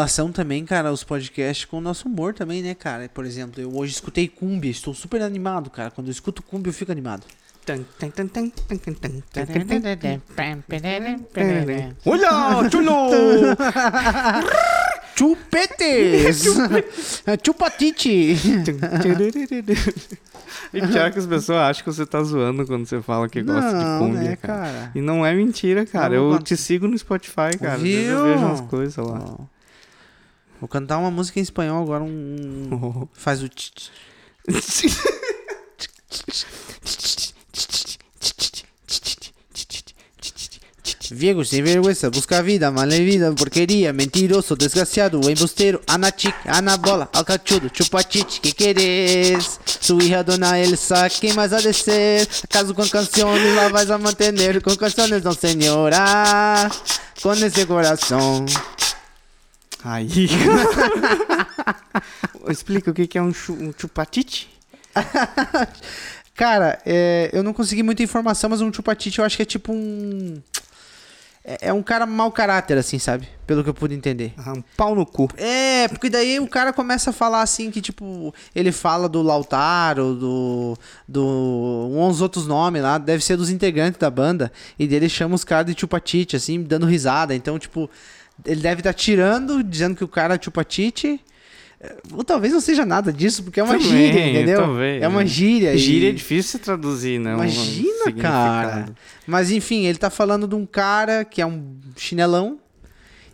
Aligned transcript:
relação 0.00 0.32
também, 0.32 0.64
cara, 0.64 0.90
os 0.90 1.04
podcasts 1.04 1.64
com 1.66 1.76
o 1.78 1.80
nosso 1.80 2.08
humor 2.08 2.32
também, 2.32 2.62
né, 2.62 2.74
cara? 2.74 3.08
Por 3.12 3.26
exemplo, 3.26 3.60
eu 3.60 3.76
hoje 3.76 3.92
escutei 3.92 4.26
cumbia, 4.28 4.70
estou 4.70 4.94
super 4.94 5.20
animado, 5.20 5.68
cara. 5.68 5.90
Quando 5.90 6.06
eu 6.08 6.12
escuto 6.12 6.42
cumbia, 6.42 6.70
eu 6.70 6.74
fico 6.74 6.90
animado. 6.90 7.22
Olha, 12.06 12.70
chulo! 12.70 13.10
Chupetes! 15.14 16.42
Chupatite! 17.44 18.36
E 20.72 20.80
pior 20.86 21.10
que 21.12 21.18
as 21.18 21.26
pessoas 21.26 21.58
acham 21.58 21.84
que 21.84 21.92
você 21.92 22.06
tá 22.06 22.22
zoando 22.22 22.64
quando 22.66 22.86
você 22.86 23.00
fala 23.02 23.28
que 23.28 23.42
gosta 23.42 23.68
de 23.76 23.84
Não, 23.84 23.98
cumbia, 23.98 24.20
né, 24.30 24.36
cara. 24.36 24.62
cara? 24.72 24.92
E 24.94 25.00
não 25.00 25.24
é 25.26 25.34
mentira, 25.34 25.84
cara. 25.84 26.10
Não, 26.10 26.16
eu 26.16 26.30
quando- 26.30 26.44
te 26.44 26.56
sigo 26.56 26.86
no 26.88 26.96
Spotify, 26.96 27.56
cara. 27.60 27.76
Vezes 27.76 28.08
Eu 28.08 28.24
Viu? 28.24 28.32
vejo 28.34 28.46
umas 28.46 28.60
coisas 28.62 28.96
lá. 28.96 29.20
Ó. 29.38 29.59
Vou 30.60 30.68
cantar 30.68 30.98
uma 30.98 31.10
música 31.10 31.40
em 31.40 31.42
espanhol 31.42 31.82
agora, 31.82 32.04
um... 32.04 33.08
Faz 33.14 33.42
o... 33.42 33.48
Viego 41.12 41.44
sem 41.44 41.62
vergüenza, 41.62 42.08
busca 42.08 42.40
vida, 42.42 42.70
malevida, 42.70 43.32
porqueria, 43.32 43.92
mentiroso, 43.92 44.54
desgraciado, 44.54 45.28
embusteiro, 45.28 45.80
anachic, 45.86 46.34
anabola, 46.46 47.08
alcachudo, 47.12 47.70
chupachite, 47.74 48.40
que 48.40 48.52
queres? 48.52 49.58
Su 49.80 49.98
hija 50.00 50.22
dona 50.22 50.58
Elsa, 50.60 51.08
quem 51.08 51.32
mais 51.32 51.52
a 51.52 51.60
descer? 51.60 52.28
Acaso 52.44 52.74
com 52.74 52.88
canções 52.88 53.56
lá 53.56 53.68
vais 53.68 53.90
a 53.90 53.98
manter, 53.98 54.62
com 54.62 54.76
canções 54.76 55.22
não 55.24 55.32
senhora, 55.32 56.70
com 57.20 57.32
esse 57.32 57.66
coração. 57.66 58.46
Aí. 59.84 60.08
Explica 62.48 62.90
o 62.90 62.94
que 62.94 63.18
é 63.18 63.22
um, 63.22 63.32
chu 63.32 63.54
um 63.54 63.72
chupatite? 63.76 64.48
Cara, 66.34 66.80
é, 66.86 67.30
eu 67.32 67.42
não 67.42 67.52
consegui 67.52 67.82
muita 67.82 68.02
informação, 68.02 68.48
mas 68.48 68.60
um 68.60 68.72
chupatite 68.72 69.18
eu 69.18 69.24
acho 69.24 69.36
que 69.36 69.42
é 69.42 69.46
tipo 69.46 69.72
um. 69.72 70.40
É, 71.44 71.68
é 71.68 71.72
um 71.72 71.82
cara 71.82 72.06
mau 72.06 72.30
caráter, 72.30 72.76
assim, 72.76 72.98
sabe? 72.98 73.28
Pelo 73.46 73.64
que 73.64 73.70
eu 73.70 73.74
pude 73.74 73.94
entender. 73.94 74.34
Ah, 74.38 74.52
um 74.52 74.62
pau 74.76 74.94
no 74.94 75.06
cu. 75.06 75.28
É, 75.36 75.88
porque 75.88 76.08
daí 76.08 76.38
o 76.38 76.46
cara 76.46 76.72
começa 76.72 77.10
a 77.10 77.12
falar 77.12 77.42
assim 77.42 77.70
que, 77.70 77.80
tipo, 77.80 78.34
ele 78.54 78.72
fala 78.72 79.08
do 79.08 79.22
Lautaro, 79.22 80.14
do. 80.14 80.78
do. 81.08 81.90
uns 81.92 82.20
outros 82.20 82.46
nomes 82.46 82.82
lá, 82.82 82.98
deve 82.98 83.24
ser 83.24 83.36
dos 83.36 83.50
integrantes 83.50 83.98
da 83.98 84.10
banda, 84.10 84.52
e 84.78 84.86
dele 84.86 85.08
chama 85.08 85.34
os 85.34 85.44
caras 85.44 85.66
de 85.66 85.78
chupatite, 85.78 86.36
assim, 86.36 86.62
dando 86.62 86.86
risada. 86.86 87.34
Então, 87.34 87.58
tipo, 87.58 87.88
ele 88.44 88.60
deve 88.60 88.80
estar 88.80 88.92
tirando, 88.92 89.62
dizendo 89.62 89.94
que 89.96 90.04
o 90.04 90.08
cara 90.08 90.34
é 90.34 90.38
chupatite. 90.42 91.20
É, 91.80 91.96
Ou 92.12 92.22
talvez 92.22 92.52
não 92.52 92.60
seja 92.60 92.84
nada 92.84 93.10
disso, 93.12 93.42
porque 93.42 93.58
é 93.58 93.62
uma 93.62 93.72
Também, 93.78 93.88
gíria, 93.88 94.28
entendeu? 94.28 94.58
talvez, 94.60 95.02
é 95.02 95.08
uma 95.08 95.20
né? 95.20 95.26
gíria. 95.26 95.74
e- 95.74 95.78
Gíria 95.78 96.10
é 96.10 96.12
difícil 96.12 96.58
de 96.58 96.64
traduzir, 96.64 97.18
né? 97.18 97.30
um 97.32 97.36
Imagina, 97.38 98.04
significado. 98.04 98.22
cara. 98.70 98.86
Mas 99.26 99.50
enfim, 99.50 99.86
ele 99.86 99.96
tá 99.98 100.10
falando 100.10 100.46
de 100.46 100.54
um 100.54 100.66
cara 100.66 101.24
que 101.24 101.40
é 101.40 101.46
um 101.46 101.76
chinelão 101.96 102.58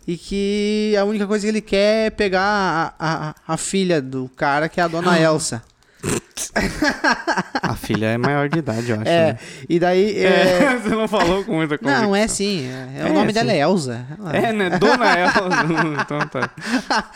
e 0.07 0.15
que 0.15 0.95
a 0.97 1.03
única 1.03 1.27
coisa 1.27 1.45
que 1.45 1.49
ele 1.51 1.59
quer 1.61 2.07
é 2.07 2.09
pegar 2.09 2.95
a, 2.97 3.29
a, 3.29 3.35
a 3.45 3.57
filha 3.57 4.01
do 4.01 4.29
cara, 4.37 4.69
que 4.69 4.79
é 4.79 4.83
a 4.83 4.87
dona 4.87 5.19
Elsa. 5.19 5.61
A 7.61 7.75
filha 7.75 8.07
é 8.07 8.17
maior 8.17 8.49
de 8.49 8.59
idade, 8.59 8.89
eu 8.89 8.95
acho. 8.99 9.07
É, 9.09 9.33
né? 9.33 9.39
e 9.67 9.79
daí. 9.79 10.17
é- 10.23 10.63
É, 10.63 10.77
você 10.79 10.89
não 10.89 11.07
falou 11.07 11.43
com 11.43 11.53
muita 11.55 11.77
convicção. 11.77 12.03
Não, 12.07 12.15
é 12.15 12.27
sim. 12.27 12.67
É, 12.67 13.01
é 13.01 13.03
o 13.03 13.07
É, 13.07 13.13
nome 13.13 13.27
sim. 13.27 13.33
dela 13.33 13.51
é 13.51 13.57
Elsa. 13.59 14.05
Ela- 14.17 14.35
É, 14.35 14.53
né? 14.53 14.69
Dona 14.77 15.05
Elsa. 15.19 15.39
então 16.01 16.27
tá. 16.27 16.49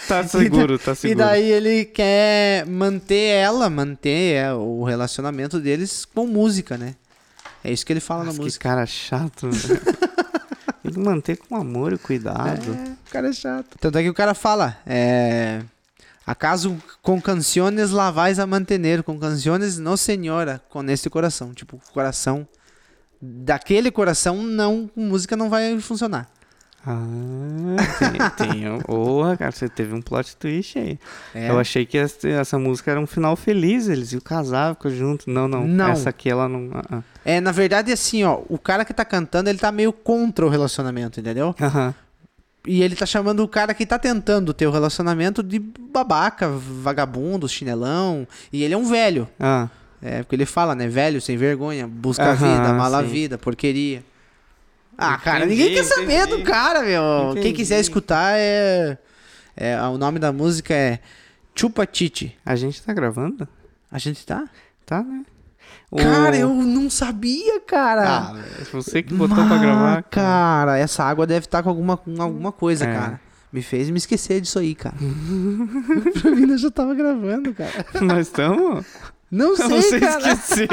Tá 0.08 0.24
seguro, 0.28 0.78
tá 0.78 0.92
E 0.92 0.96
seguro. 0.96 1.20
daí 1.20 1.44
ele 1.52 1.86
quer 1.86 2.66
manter 2.66 3.36
ela, 3.36 3.70
manter 3.70 4.36
é, 4.36 4.54
o 4.54 4.84
relacionamento 4.84 5.60
deles 5.60 6.06
com 6.06 6.26
música, 6.28 6.78
né? 6.78 6.96
É 7.64 7.72
isso 7.72 7.86
que 7.86 7.94
ele 7.94 8.00
fala 8.00 8.24
Nossa, 8.26 8.34
na 8.38 8.40
que 8.40 8.46
música. 8.46 8.70
cara 8.70 8.86
chato. 8.86 9.48
né? 9.48 9.54
Que 10.84 11.00
manter 11.00 11.38
com 11.38 11.56
amor 11.56 11.94
e 11.94 11.98
cuidado. 11.98 12.74
É, 12.74 12.90
o 13.08 13.12
cara 13.12 13.30
é 13.30 13.34
chato. 13.34 13.78
Tanto 13.80 13.98
é 13.98 14.04
que 14.04 14.10
o 14.10 14.14
cara 14.14 14.34
fala, 14.34 14.78
é... 14.86 15.62
Acaso 16.26 16.78
com 17.02 17.22
canciones 17.22 17.92
la 17.92 18.12
vais 18.12 18.40
a 18.40 18.46
mantener, 18.46 19.04
com 19.04 19.18
canciones 19.20 19.78
no 19.78 19.98
senhora, 19.98 20.62
com 20.70 20.84
esse 20.90 21.10
coração. 21.10 21.54
Tipo, 21.54 21.78
o 21.78 21.94
coração... 21.94 22.48
Daquele 23.24 23.92
coração, 23.92 24.42
não, 24.42 24.90
música 24.96 25.36
não 25.38 25.48
vai 25.48 25.80
funcionar. 25.80 26.28
Ah, 26.84 26.98
tem, 28.36 28.48
tem. 28.50 28.82
Porra, 28.82 29.38
cara, 29.38 29.52
você 29.52 29.70
teve 29.70 29.94
um 29.94 30.02
plot 30.02 30.36
twist 30.38 30.80
aí. 30.80 31.00
É. 31.36 31.52
Eu 31.52 31.60
achei 31.60 31.86
que 31.86 31.98
essa, 32.00 32.28
essa 32.28 32.58
música 32.58 32.90
era 32.90 33.00
um 33.00 33.06
final 33.06 33.36
feliz, 33.36 33.88
eles 33.88 34.12
iam 34.14 34.22
casar, 34.22 34.74
ficam 34.74 34.90
juntos. 34.90 35.28
Não, 35.28 35.48
não, 35.48 35.68
Não. 35.68 35.90
Essa 35.90 36.10
aqui 36.10 36.30
ela 36.30 36.50
não. 36.50 36.72
ah, 36.74 36.84
ah. 36.92 37.02
É, 37.24 37.40
na 37.40 37.52
verdade, 37.52 37.92
assim, 37.92 38.24
ó, 38.24 38.42
o 38.50 38.58
cara 38.58 38.84
que 38.84 38.94
tá 38.94 39.06
cantando, 39.06 39.48
ele 39.48 39.60
tá 39.60 39.72
meio 39.72 39.94
contra 39.94 40.44
o 40.44 40.50
relacionamento, 40.50 41.20
entendeu? 41.20 41.54
Aham. 41.62 41.94
E 42.68 42.84
ele 42.84 42.96
tá 42.96 43.06
chamando 43.06 43.42
o 43.44 43.48
cara 43.48 43.74
que 43.74 43.86
tá 43.86 43.98
tentando 43.98 44.54
ter 44.54 44.68
o 44.68 44.72
relacionamento 44.72 45.42
de 45.42 45.58
babaca, 45.60 46.48
vagabundo, 46.50 47.50
chinelão. 47.50 48.28
E 48.54 48.64
ele 48.64 48.74
é 48.74 48.78
um 48.78 48.86
velho. 48.86 49.28
Ah, 49.40 49.68
É, 50.02 50.24
porque 50.24 50.36
ele 50.36 50.46
fala, 50.46 50.74
né? 50.76 50.88
Velho, 50.88 51.20
sem 51.22 51.38
vergonha, 51.38 51.88
busca 51.88 52.32
a 52.32 52.34
vida, 52.34 52.74
mala 52.74 53.02
sim. 53.04 53.10
vida, 53.10 53.38
porqueria. 53.38 54.04
Ah, 54.98 55.18
cara, 55.18 55.46
Entendi, 55.46 55.62
ninguém 55.62 55.76
quer 55.76 55.84
saber 55.84 56.22
entendi. 56.28 56.38
do 56.38 56.44
cara, 56.44 56.82
meu. 56.84 57.02
Quem 57.34 57.40
Entendi. 57.42 57.54
quiser 57.54 57.80
escutar 57.80 58.34
é, 58.38 58.98
é. 59.56 59.80
O 59.84 59.98
nome 59.98 60.20
da 60.20 60.32
música 60.32 60.74
é 60.74 61.00
Chupa 61.56 61.86
Titi. 61.86 62.38
a 62.46 62.56
gente 62.56 62.82
tá 62.84 62.94
gravando? 62.94 63.48
A 63.92 63.98
gente 63.98 64.26
tá? 64.26 64.48
Tá, 64.86 65.02
né? 65.04 65.24
O- 65.92 65.98
Cara, 65.98 66.38
eu 66.38 66.50
não 66.54 66.90
sabia, 66.90 67.60
cara. 67.62 68.08
Ah, 68.10 68.36
você 68.72 69.04
que 69.04 69.14
botou 69.14 69.36
pra 69.46 69.58
gravar. 69.58 70.04
cara. 70.04 70.04
cara, 70.04 70.78
essa 70.78 71.04
água 71.04 71.28
deve 71.28 71.46
estar 71.46 71.62
com 71.62 71.68
alguma, 71.70 71.98
com 71.98 72.22
alguma 72.22 72.52
coisa, 72.54 72.86
É. 72.86 72.94
cara. 72.94 73.22
Me 73.52 73.62
fez 73.62 73.90
me 73.90 73.98
esquecer 73.98 74.40
disso 74.40 74.58
aí, 74.60 74.74
cara. 74.74 74.96
pra 76.22 76.32
mim, 76.32 76.50
eu 76.50 76.58
já 76.58 76.72
tava 76.72 76.96
gravando, 76.96 77.54
cara. 77.54 77.86
Nós 78.02 78.28
estamos? 78.28 78.86
Não 79.30 79.54
sei, 79.58 79.68
Você 79.82 80.00
cara. 80.00 80.32
esqueceu? 80.32 80.68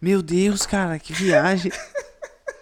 Meu 0.00 0.22
Deus, 0.22 0.64
cara, 0.66 0.98
que 0.98 1.12
viagem. 1.12 1.72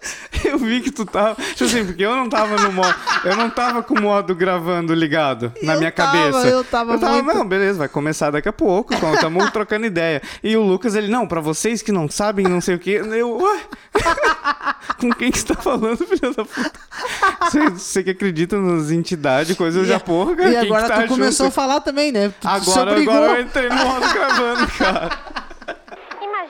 Eu 0.45 0.57
vi 0.59 0.81
que 0.81 0.91
tu 0.91 1.05
tava. 1.05 1.35
Tipo 1.35 1.63
assim, 1.65 1.85
porque 1.85 2.03
eu 2.05 2.15
não 2.15 2.29
tava 2.29 2.55
no 2.61 2.71
modo. 2.71 2.95
Eu 3.25 3.35
não 3.35 3.49
tava 3.49 3.81
com 3.83 3.95
o 3.95 4.01
modo 4.01 4.33
gravando 4.35 4.93
ligado 4.93 5.51
na 5.63 5.73
Eu 5.73 5.79
minha 5.79 5.91
tava, 5.91 6.11
cabeça. 6.31 6.47
eu 6.47 6.63
tava 6.63 6.97
muito- 6.97 7.25
não, 7.33 7.45
beleza, 7.47 7.79
vai 7.79 7.89
começar 7.89 8.29
daqui 8.31 8.47
a 8.47 8.53
pouco. 8.53 8.93
Estamos 8.93 9.49
trocando 9.51 9.85
ideia. 9.85 10.21
E 10.43 10.55
o 10.55 10.61
Lucas, 10.61 10.95
ele, 10.95 11.07
não, 11.07 11.27
pra 11.27 11.41
vocês 11.41 11.81
que 11.81 11.91
não 11.91 12.07
sabem, 12.09 12.45
não 12.47 12.61
sei 12.61 12.75
o 12.75 12.79
quê. 12.79 13.01
Eu, 13.03 13.37
ué? 13.37 13.59
com 14.99 15.11
quem 15.11 15.31
que 15.31 15.39
você 15.39 15.47
tá 15.47 15.55
falando, 15.55 15.97
filho 15.97 16.33
da 16.33 16.45
puta? 16.45 16.71
Você, 17.41 17.69
você 17.69 18.03
que 18.03 18.09
acredita 18.11 18.57
nas 18.57 18.91
entidades, 18.91 19.55
coisa, 19.57 19.79
eu 19.79 19.85
já, 19.85 19.99
porra, 19.99 20.35
cara. 20.35 20.49
E 20.49 20.57
agora 20.57 20.83
que 20.83 20.89
tá 20.89 21.01
tu 21.03 21.07
começou 21.09 21.45
junto? 21.47 21.53
a 21.53 21.55
falar 21.55 21.81
também, 21.81 22.11
né? 22.11 22.31
Tu, 22.39 22.47
Agora, 22.47 22.99
agora 23.01 23.33
eu 23.33 23.41
entrei 23.41 23.69
no 23.69 23.75
modo 23.75 24.13
gravando, 24.13 24.67
cara. 24.77 25.09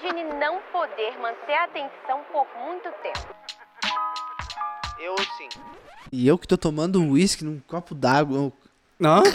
Imagine 0.10 0.34
não 0.40 0.60
poder 0.72 1.18
manter 1.22 1.54
a 1.54 1.66
atenção 1.66 2.22
por 2.32 2.48
muito 2.64 2.90
tempo. 3.04 3.28
Eu 5.00 5.16
sim. 5.38 5.50
E 6.12 6.26
eu 6.28 6.38
que 6.38 6.48
tô 6.48 6.58
tomando 6.58 7.04
uísque 7.04 7.44
num 7.44 7.60
copo 7.68 7.94
d'água. 7.94 8.52
Não? 9.00 9.22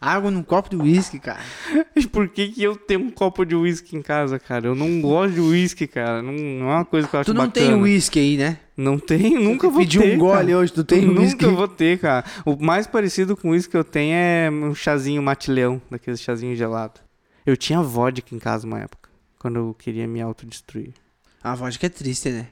Água 0.00 0.30
num 0.30 0.42
copo 0.42 0.70
de 0.70 0.76
uísque, 0.76 1.18
cara. 1.18 1.40
Por 2.10 2.28
que, 2.28 2.48
que 2.48 2.62
eu 2.62 2.74
tenho 2.76 3.00
um 3.00 3.10
copo 3.10 3.44
de 3.44 3.54
uísque 3.54 3.96
em 3.96 4.02
casa, 4.02 4.38
cara? 4.38 4.66
Eu 4.66 4.74
não 4.74 5.00
gosto 5.00 5.34
de 5.34 5.40
uísque, 5.40 5.86
cara. 5.86 6.22
Não, 6.22 6.32
não 6.32 6.70
é 6.70 6.74
uma 6.76 6.84
coisa 6.86 7.06
que 7.08 7.14
eu 7.16 7.20
acho 7.20 7.30
Tu 7.30 7.34
não 7.34 7.46
bacana. 7.46 7.66
tem 7.66 7.74
uísque 7.74 8.18
aí, 8.18 8.36
né? 8.36 8.58
Não 8.76 8.98
tem, 8.98 9.34
nunca 9.38 9.68
vou 9.68 9.84
ter. 9.86 10.14
um 10.14 10.18
gole 10.18 10.46
cara. 10.46 10.58
hoje, 10.58 10.72
tu 10.72 10.84
tem 10.84 11.02
Nunca 11.02 11.20
uísque? 11.20 11.44
vou 11.46 11.68
ter, 11.68 11.98
cara. 11.98 12.24
O 12.46 12.56
mais 12.62 12.86
parecido 12.86 13.36
com 13.36 13.50
uísque 13.50 13.70
que 13.72 13.76
eu 13.76 13.84
tenho 13.84 14.14
é 14.14 14.50
um 14.50 14.74
chazinho 14.74 15.22
matileão, 15.22 15.80
daqueles 15.90 16.20
chazinhos 16.20 16.56
gelados. 16.58 17.02
Eu 17.44 17.56
tinha 17.56 17.82
vodka 17.82 18.34
em 18.34 18.38
casa 18.38 18.66
uma 18.66 18.78
época, 18.80 19.08
quando 19.38 19.56
eu 19.56 19.74
queria 19.74 20.06
me 20.06 20.20
autodestruir. 20.20 20.92
A 21.42 21.54
vodka 21.54 21.86
é 21.86 21.88
triste, 21.88 22.30
né? 22.30 22.48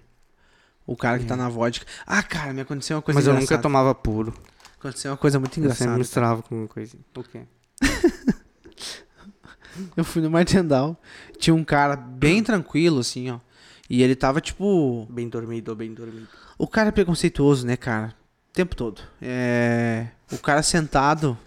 O 0.86 0.96
cara 0.96 1.18
que 1.18 1.26
tá 1.26 1.36
na 1.36 1.48
vodka. 1.48 1.84
Ah, 2.06 2.22
cara, 2.22 2.52
me 2.54 2.62
aconteceu 2.62 2.96
uma 2.96 3.02
coisa 3.02 3.18
Mas 3.18 3.26
eu 3.26 3.32
engraçada. 3.34 3.56
nunca 3.56 3.62
tomava 3.62 3.94
puro. 3.94 4.32
Aconteceu 4.78 5.10
uma 5.10 5.16
coisa 5.18 5.38
muito 5.38 5.50
Eu 5.52 5.54
sempre 5.54 5.72
engraçada. 5.74 5.98
misturava 5.98 6.42
com 6.42 6.54
uma 6.60 6.68
coisinha. 6.68 7.02
O 7.14 7.22
quê? 7.22 7.42
Eu 9.96 10.04
fui 10.04 10.22
no 10.22 10.30
Martendal. 10.30 11.00
Tinha 11.38 11.54
um 11.54 11.62
cara 11.62 11.94
bem 11.94 12.42
tranquilo, 12.42 13.00
assim, 13.00 13.30
ó. 13.30 13.38
E 13.88 14.02
ele 14.02 14.16
tava, 14.16 14.40
tipo. 14.40 15.06
Bem 15.10 15.28
dormido, 15.28 15.74
bem 15.76 15.92
dormido. 15.94 16.26
O 16.56 16.66
cara 16.66 16.88
é 16.88 16.92
preconceituoso, 16.92 17.66
né, 17.66 17.76
cara? 17.76 18.14
O 18.50 18.52
tempo 18.52 18.74
todo. 18.74 19.00
É. 19.20 20.08
O 20.32 20.38
cara 20.38 20.62
sentado. 20.62 21.38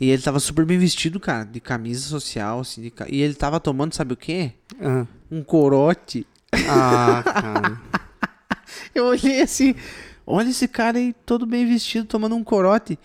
E 0.00 0.10
ele 0.10 0.20
tava 0.22 0.40
super 0.40 0.64
bem 0.64 0.78
vestido, 0.78 1.20
cara. 1.20 1.44
De 1.44 1.60
camisa 1.60 2.06
social, 2.08 2.60
assim. 2.60 2.82
de 2.82 2.90
ca- 2.90 3.06
E 3.08 3.20
ele 3.22 3.34
tava 3.34 3.60
tomando, 3.60 3.94
sabe 3.94 4.14
o 4.14 4.16
quê? 4.16 4.52
Ah, 4.80 5.06
Um 5.30 5.42
corote. 5.42 6.26
ah 6.68 7.22
cara. 7.24 7.80
Eu 8.94 9.06
olhei 9.06 9.42
assim, 9.42 9.74
olha 10.26 10.48
esse 10.50 10.66
cara 10.68 10.98
aí 10.98 11.14
todo 11.26 11.46
bem 11.46 11.66
vestido, 11.66 12.06
tomando 12.06 12.34
um 12.34 12.42
corote. 12.44 12.98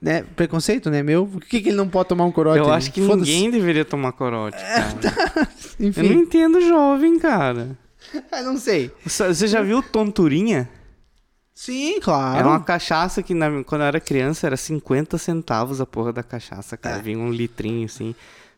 Né? 0.00 0.24
Preconceito, 0.34 0.90
né? 0.90 1.00
Meu, 1.02 1.26
por 1.26 1.40
que, 1.44 1.60
que 1.60 1.68
ele 1.68 1.76
não 1.76 1.88
pode 1.88 2.08
tomar 2.08 2.24
um 2.24 2.32
corote? 2.32 2.58
Eu 2.58 2.72
acho 2.72 2.90
que 2.92 3.00
ninguém 3.00 3.50
deveria 3.50 3.84
tomar 3.84 4.10
corote, 4.12 4.56
cara. 4.62 5.48
Eu 5.78 5.88
Enfim, 5.88 6.02
não 6.08 6.22
entendo 6.22 6.60
jovem, 6.60 7.18
cara. 7.20 7.78
eu 8.32 8.44
não 8.44 8.56
sei. 8.58 8.90
Você 9.06 9.28
você 9.28 9.46
já 9.46 9.62
viu 9.62 9.80
Tonturinha? 9.82 10.68
Sim, 11.54 12.00
claro. 12.00 12.38
Era 12.38 12.48
uma 12.48 12.60
cachaça 12.60 13.22
que 13.22 13.34
na- 13.34 13.62
quando 13.64 13.82
eu 13.82 13.86
era 13.86 14.00
criança 14.00 14.46
era 14.46 14.56
50 14.56 15.18
centavos 15.18 15.80
a 15.80 15.86
porra 15.86 16.12
da 16.12 16.22
cachaça, 16.22 16.76
cara. 16.76 16.98
Vinha 17.02 17.18
um 17.18 17.30
litrinho 17.30 17.84
assim. 17.84 18.14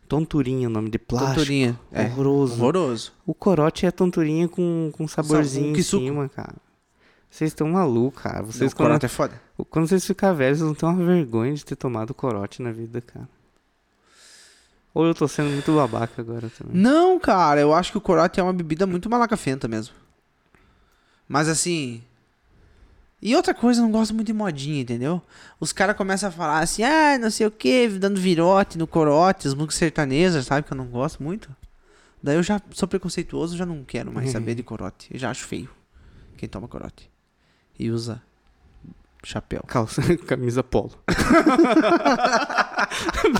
Tonturinha, 0.08 0.68
o 0.68 0.70
nome 0.70 0.90
de 0.90 0.98
plástico. 0.98 1.34
Tonturinha. 1.34 1.80
É. 1.90 2.02
Horroroso. 2.04 2.54
Horroroso. 2.54 3.12
O 3.26 3.34
corote 3.34 3.86
é 3.86 3.90
tonturinha 3.90 4.48
com, 4.48 4.90
com 4.92 5.08
saborzinho 5.08 5.76
em 5.76 5.82
cima, 5.82 6.28
cara. 6.28 6.54
Vocês 7.30 7.50
estão 7.50 7.68
malucos, 7.68 8.22
cara. 8.22 8.42
Vocês 8.42 8.70
o 8.72 8.76
quando, 8.76 8.88
corote 8.88 9.06
é 9.06 9.08
foda. 9.08 9.42
quando 9.70 9.88
vocês 9.88 10.06
ficarem 10.06 10.36
velhos, 10.36 10.58
vocês 10.58 10.66
vão 10.66 10.74
ter 10.74 10.86
uma 10.86 11.04
vergonha 11.04 11.52
de 11.54 11.64
ter 11.64 11.74
tomado 11.74 12.14
corote 12.14 12.62
na 12.62 12.70
vida, 12.70 13.00
cara. 13.00 13.28
Ou 14.92 15.04
eu 15.04 15.14
tô 15.14 15.26
sendo 15.26 15.50
muito 15.50 15.74
babaca 15.74 16.22
agora 16.22 16.48
também. 16.56 16.80
Não, 16.80 17.18
cara, 17.18 17.60
eu 17.60 17.74
acho 17.74 17.90
que 17.90 17.98
o 17.98 18.00
corote 18.00 18.38
é 18.38 18.42
uma 18.42 18.52
bebida 18.52 18.86
muito 18.86 19.10
malacafenta 19.10 19.66
mesmo. 19.66 19.92
Mas 21.26 21.48
assim. 21.48 22.00
E 23.24 23.34
outra 23.34 23.54
coisa, 23.54 23.80
eu 23.80 23.84
não 23.84 23.90
gosto 23.90 24.14
muito 24.14 24.26
de 24.26 24.34
modinha, 24.34 24.82
entendeu? 24.82 25.22
Os 25.58 25.72
caras 25.72 25.96
começam 25.96 26.28
a 26.28 26.32
falar 26.32 26.58
assim, 26.58 26.82
ah, 26.82 27.18
não 27.18 27.30
sei 27.30 27.46
o 27.46 27.50
que, 27.50 27.88
dando 27.88 28.20
virote 28.20 28.76
no 28.76 28.86
corote, 28.86 29.48
as 29.48 29.54
músicas 29.54 29.76
sertanejas, 29.76 30.44
sabe? 30.44 30.66
Que 30.66 30.74
eu 30.74 30.76
não 30.76 30.84
gosto 30.84 31.22
muito. 31.22 31.48
Daí 32.22 32.36
eu 32.36 32.42
já 32.42 32.60
sou 32.72 32.86
preconceituoso, 32.86 33.56
já 33.56 33.64
não 33.64 33.82
quero 33.82 34.12
mais 34.12 34.30
saber 34.30 34.54
de 34.54 34.62
corote. 34.62 35.08
Eu 35.10 35.18
já 35.18 35.30
acho 35.30 35.46
feio 35.46 35.70
quem 36.36 36.46
toma 36.46 36.68
corote. 36.68 37.10
E 37.78 37.90
usa 37.90 38.20
chapéu. 39.24 39.62
Calça, 39.66 40.02
camisa 40.28 40.62
polo. 40.62 40.92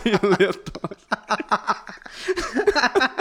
Bem 0.03 0.15
aleatório. 0.23 0.97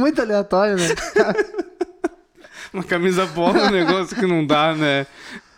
Muito 0.00 0.20
aleatório, 0.20 0.76
né? 0.76 0.88
Uma 2.72 2.82
camisa 2.84 3.26
polo 3.26 3.58
é 3.58 3.66
um 3.68 3.70
negócio 3.70 4.16
que 4.16 4.26
não 4.26 4.46
dá, 4.46 4.74
né? 4.74 5.06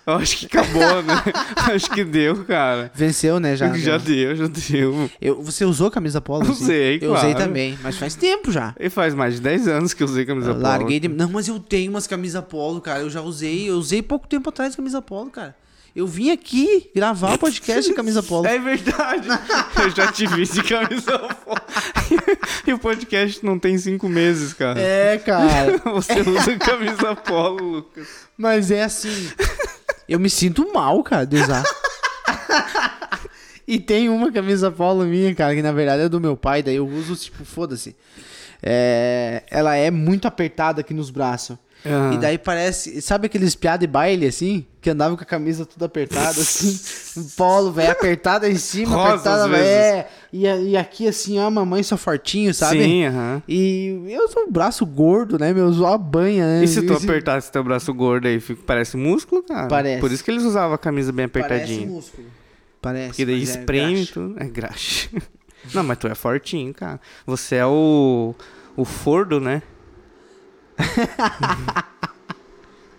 Eu 0.05 0.15
acho 0.15 0.37
que 0.39 0.47
acabou, 0.47 1.01
né? 1.03 1.15
Acho 1.73 1.89
que 1.91 2.03
deu, 2.03 2.45
cara. 2.45 2.91
Venceu, 2.93 3.39
né? 3.39 3.55
Já. 3.55 3.69
Já, 3.79 3.99
né? 3.99 4.05
deu, 4.05 4.35
já 4.35 4.47
deu. 4.49 5.11
Eu, 5.21 5.41
você 5.41 5.65
usou 5.65 5.93
camisa 5.93 6.21
polo? 6.21 6.43
assim? 6.43 6.65
Usei, 6.65 6.99
Eu 7.01 7.13
usei 7.15 7.31
claro. 7.35 7.47
também, 7.47 7.79
mas 7.85 7.97
faz 7.97 8.17
tempo 8.17 8.51
já. 8.51 8.75
E 8.81 8.91
faz 8.91 9.15
mais 9.15 9.35
de 9.35 9.41
10 9.43 9.69
anos 9.69 9.95
que 9.95 10.03
eu 10.03 10.07
usei 10.09 10.25
camisa 10.25 10.49
Eu 10.51 10.55
polo. 10.55 10.67
larguei 10.67 10.99
de... 10.99 11.07
Não, 11.07 11.29
mas 11.31 11.47
eu 11.47 11.61
tenho 11.61 11.93
umas 11.93 12.09
camisa 12.09 12.43
polo, 12.43 12.81
cara. 12.81 13.01
Eu 13.03 13.11
já 13.11 13.21
usei. 13.21 13.71
Eu 13.71 13.77
usei 13.77 14.03
pouco 14.03 14.27
tempo 14.27 14.49
atrás 14.49 14.75
camisa 14.75 15.01
polo, 15.01 15.31
cara. 15.31 15.55
Eu 15.95 16.07
vim 16.07 16.31
aqui 16.31 16.91
gravar 16.95 17.35
o 17.35 17.39
podcast 17.39 17.91
de 17.91 17.95
camisa 17.95 18.23
polo. 18.23 18.47
É 18.47 18.59
verdade. 18.59 19.29
Eu 19.83 19.91
já 19.91 20.11
te 20.11 20.27
vi 20.27 20.45
de 20.45 20.63
camisa 20.63 21.19
polo. 21.19 21.61
E 22.67 22.73
o 22.73 22.79
podcast 22.79 23.45
não 23.45 23.59
tem 23.59 23.77
cinco 23.77 24.09
meses, 24.09 24.53
cara. 24.53 24.81
É, 24.81 25.19
cara. 25.19 25.79
Você 25.93 26.21
usa 26.21 26.57
camisa 26.57 27.15
polo, 27.17 27.63
Lucas. 27.63 28.09
Mas 28.39 28.71
é 28.71 28.85
assim. 28.85 29.31
Eu 30.09 30.19
me 30.19 30.31
sinto 30.31 30.73
mal, 30.73 31.03
cara, 31.03 31.27
de 31.27 31.37
usar. 31.37 31.63
e 33.67 33.81
tem 33.81 34.09
uma 34.09 34.31
camisa 34.31 34.71
polo 34.71 35.05
minha, 35.05 35.35
cara, 35.35 35.55
que 35.55 35.63
na 35.63 35.73
verdade 35.73 36.03
é 36.03 36.09
do 36.09 36.21
meu 36.21 36.37
pai, 36.37 36.63
daí 36.63 36.77
eu 36.77 36.87
uso, 36.87 37.17
tipo, 37.17 37.45
foda-se. 37.45 37.97
É, 38.63 39.43
ela 39.51 39.75
é 39.75 39.91
muito 39.91 40.29
apertada 40.29 40.81
aqui 40.81 40.95
nos 40.95 41.11
braços. 41.11 41.57
Ah. 41.85 42.13
E 42.15 42.19
daí 42.19 42.39
parece. 42.39 43.01
Sabe 43.03 43.27
aqueles 43.27 43.55
piada 43.55 43.79
de 43.87 43.87
baile 43.87 44.27
assim? 44.27 44.65
Que 44.81 44.91
andava 44.91 45.17
com 45.17 45.23
a 45.23 45.27
camisa 45.27 45.65
toda 45.67 45.87
apertada, 45.87 46.41
assim. 46.41 46.79
Um 47.21 47.25
polo, 47.37 47.71
velho, 47.71 47.91
apertada 47.93 48.49
em 48.49 48.57
cima, 48.57 48.97
Rosa, 48.97 49.11
apertada, 49.11 49.49
velho. 49.49 49.63
É, 49.65 50.09
e, 50.33 50.49
a- 50.49 50.57
e 50.57 50.77
aqui 50.79 51.07
assim, 51.07 51.39
ó, 51.39 51.51
mamãe 51.51 51.83
só 51.83 51.99
fortinho, 51.99 52.55
sabe? 52.55 52.83
Sim, 52.83 53.05
aham. 53.05 53.43
E 53.47 54.07
eu 54.09 54.29
sou 54.31 54.45
um 54.45 54.51
braço 54.51 54.87
gordo, 54.87 55.39
né? 55.39 55.53
Meu, 55.53 55.87
a 55.87 55.99
banha, 55.99 56.47
né? 56.47 56.65
E 56.65 56.69
se 56.69 56.81
tu 56.81 56.95
Esse- 56.95 57.05
apertasse 57.05 57.53
teu 57.53 57.63
braço 57.63 57.93
gordo 57.93 58.27
aí, 58.29 58.41
parece 58.41 58.97
músculo, 58.97 59.43
cara? 59.43 59.69
Parece. 59.69 60.01
Por 60.01 60.11
isso 60.11 60.25
que 60.25 60.31
eles 60.31 60.43
usavam 60.43 60.73
a 60.75 60.79
camisa 60.79 61.13
bem 61.13 61.29
Parece 61.29 61.53
apertadinha. 61.55 61.87
músculo. 61.87 62.27
Parece. 62.81 63.09
Porque 63.09 63.27
daí 63.27 63.35
é 63.41 63.43
espreme 63.43 63.95
graxa. 63.97 64.13
tudo. 64.15 64.35
É 64.39 64.45
graxa. 64.47 65.09
Não, 65.75 65.83
mas 65.85 65.99
tu 65.99 66.07
é 66.09 66.15
fortinho, 66.15 66.73
cara. 66.73 66.99
Você 67.27 67.57
é 67.57 67.67
o. 67.67 68.35
O 68.75 68.87
Fordo, 68.87 69.39
né? 69.39 69.61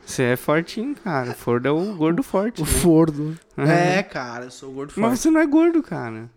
Você 0.05 0.23
é 0.23 0.35
fortinho, 0.35 0.95
cara. 0.95 1.31
O 1.31 1.33
Fordo 1.33 1.67
é 1.67 1.71
o 1.71 1.95
gordo 1.95 2.21
forte. 2.21 2.61
O 2.61 2.65
né? 2.65 2.71
fordo. 2.71 3.37
Uhum. 3.57 3.63
É, 3.65 4.03
cara, 4.03 4.45
eu 4.45 4.51
sou 4.51 4.71
gordo 4.71 4.91
forte. 4.93 5.09
Mas 5.09 5.19
você 5.19 5.29
não 5.31 5.39
é 5.39 5.45
gordo, 5.47 5.81
cara. 5.81 6.29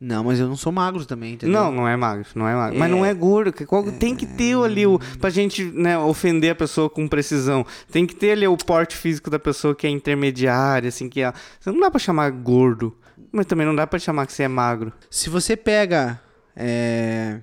Não, 0.00 0.22
mas 0.22 0.38
eu 0.38 0.46
não 0.46 0.56
sou 0.56 0.70
magro 0.70 1.04
também, 1.04 1.34
entendeu? 1.34 1.60
Não, 1.60 1.72
não 1.72 1.88
é 1.88 1.96
magro, 1.96 2.24
não 2.34 2.46
é 2.46 2.54
magro. 2.54 2.78
Mas 2.78 2.90
não 2.90 3.04
é 3.04 3.12
gordo. 3.14 3.52
que 3.52 3.66
qual- 3.66 3.90
Tem 3.92 4.14
que 4.14 4.26
ter 4.26 4.56
ali 4.56 4.86
o. 4.86 4.98
Pra 5.20 5.28
gente 5.30 5.64
né, 5.64 5.98
ofender 5.98 6.52
a 6.52 6.54
pessoa 6.54 6.88
com 6.90 7.08
precisão. 7.08 7.66
Tem 7.90 8.06
que 8.06 8.14
ter 8.14 8.32
ali 8.32 8.46
o 8.46 8.56
porte 8.56 8.96
físico 8.96 9.28
da 9.30 9.38
pessoa 9.40 9.74
que 9.74 9.86
é 9.86 9.90
intermediária, 9.90 10.88
assim, 10.88 11.08
que 11.08 11.20
é. 11.20 11.32
Você 11.58 11.70
não 11.72 11.80
dá 11.80 11.90
pra 11.90 11.98
chamar 11.98 12.30
gordo. 12.30 12.96
Mas 13.32 13.46
também 13.46 13.66
não 13.66 13.74
dá 13.74 13.86
pra 13.86 13.98
chamar 13.98 14.26
que 14.26 14.32
você 14.32 14.44
é 14.44 14.48
magro. 14.48 14.92
Se 15.10 15.28
você 15.28 15.56
pega 15.56 16.20
é, 16.54 17.40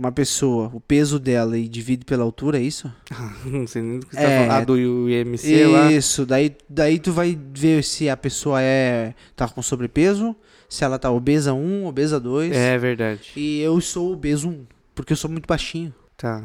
uma 0.00 0.10
pessoa, 0.12 0.70
o 0.72 0.80
peso 0.80 1.18
dela 1.18 1.56
e 1.58 1.68
divide 1.68 2.04
pela 2.04 2.24
altura, 2.24 2.58
é 2.58 2.62
isso? 2.62 2.90
Não 3.44 3.66
sei 3.66 3.82
nem 3.82 3.98
do 4.00 4.06
que 4.06 4.14
você 4.14 4.20
É. 4.20 4.24
tá 4.24 4.46
falando. 4.46 4.62
Ah, 4.62 4.64
do 4.64 5.08
IMC 5.10 5.66
lá. 5.66 5.92
Isso, 5.92 6.24
daí, 6.26 6.56
daí 6.68 6.98
tu 6.98 7.12
vai 7.12 7.38
ver 7.54 7.84
se 7.84 8.08
a 8.08 8.16
pessoa 8.16 8.60
é 8.62 9.14
tá 9.36 9.46
com 9.48 9.60
sobrepeso, 9.62 10.34
se 10.68 10.84
ela 10.84 10.98
tá 10.98 11.10
obesa 11.10 11.52
1, 11.52 11.86
obesa 11.86 12.18
2. 12.18 12.52
É 12.56 12.78
verdade. 12.78 13.30
E 13.36 13.60
eu 13.60 13.80
sou 13.80 14.12
obeso 14.12 14.48
1, 14.48 14.66
porque 14.94 15.12
eu 15.12 15.16
sou 15.16 15.30
muito 15.30 15.46
baixinho. 15.46 15.92
Tá. 16.16 16.42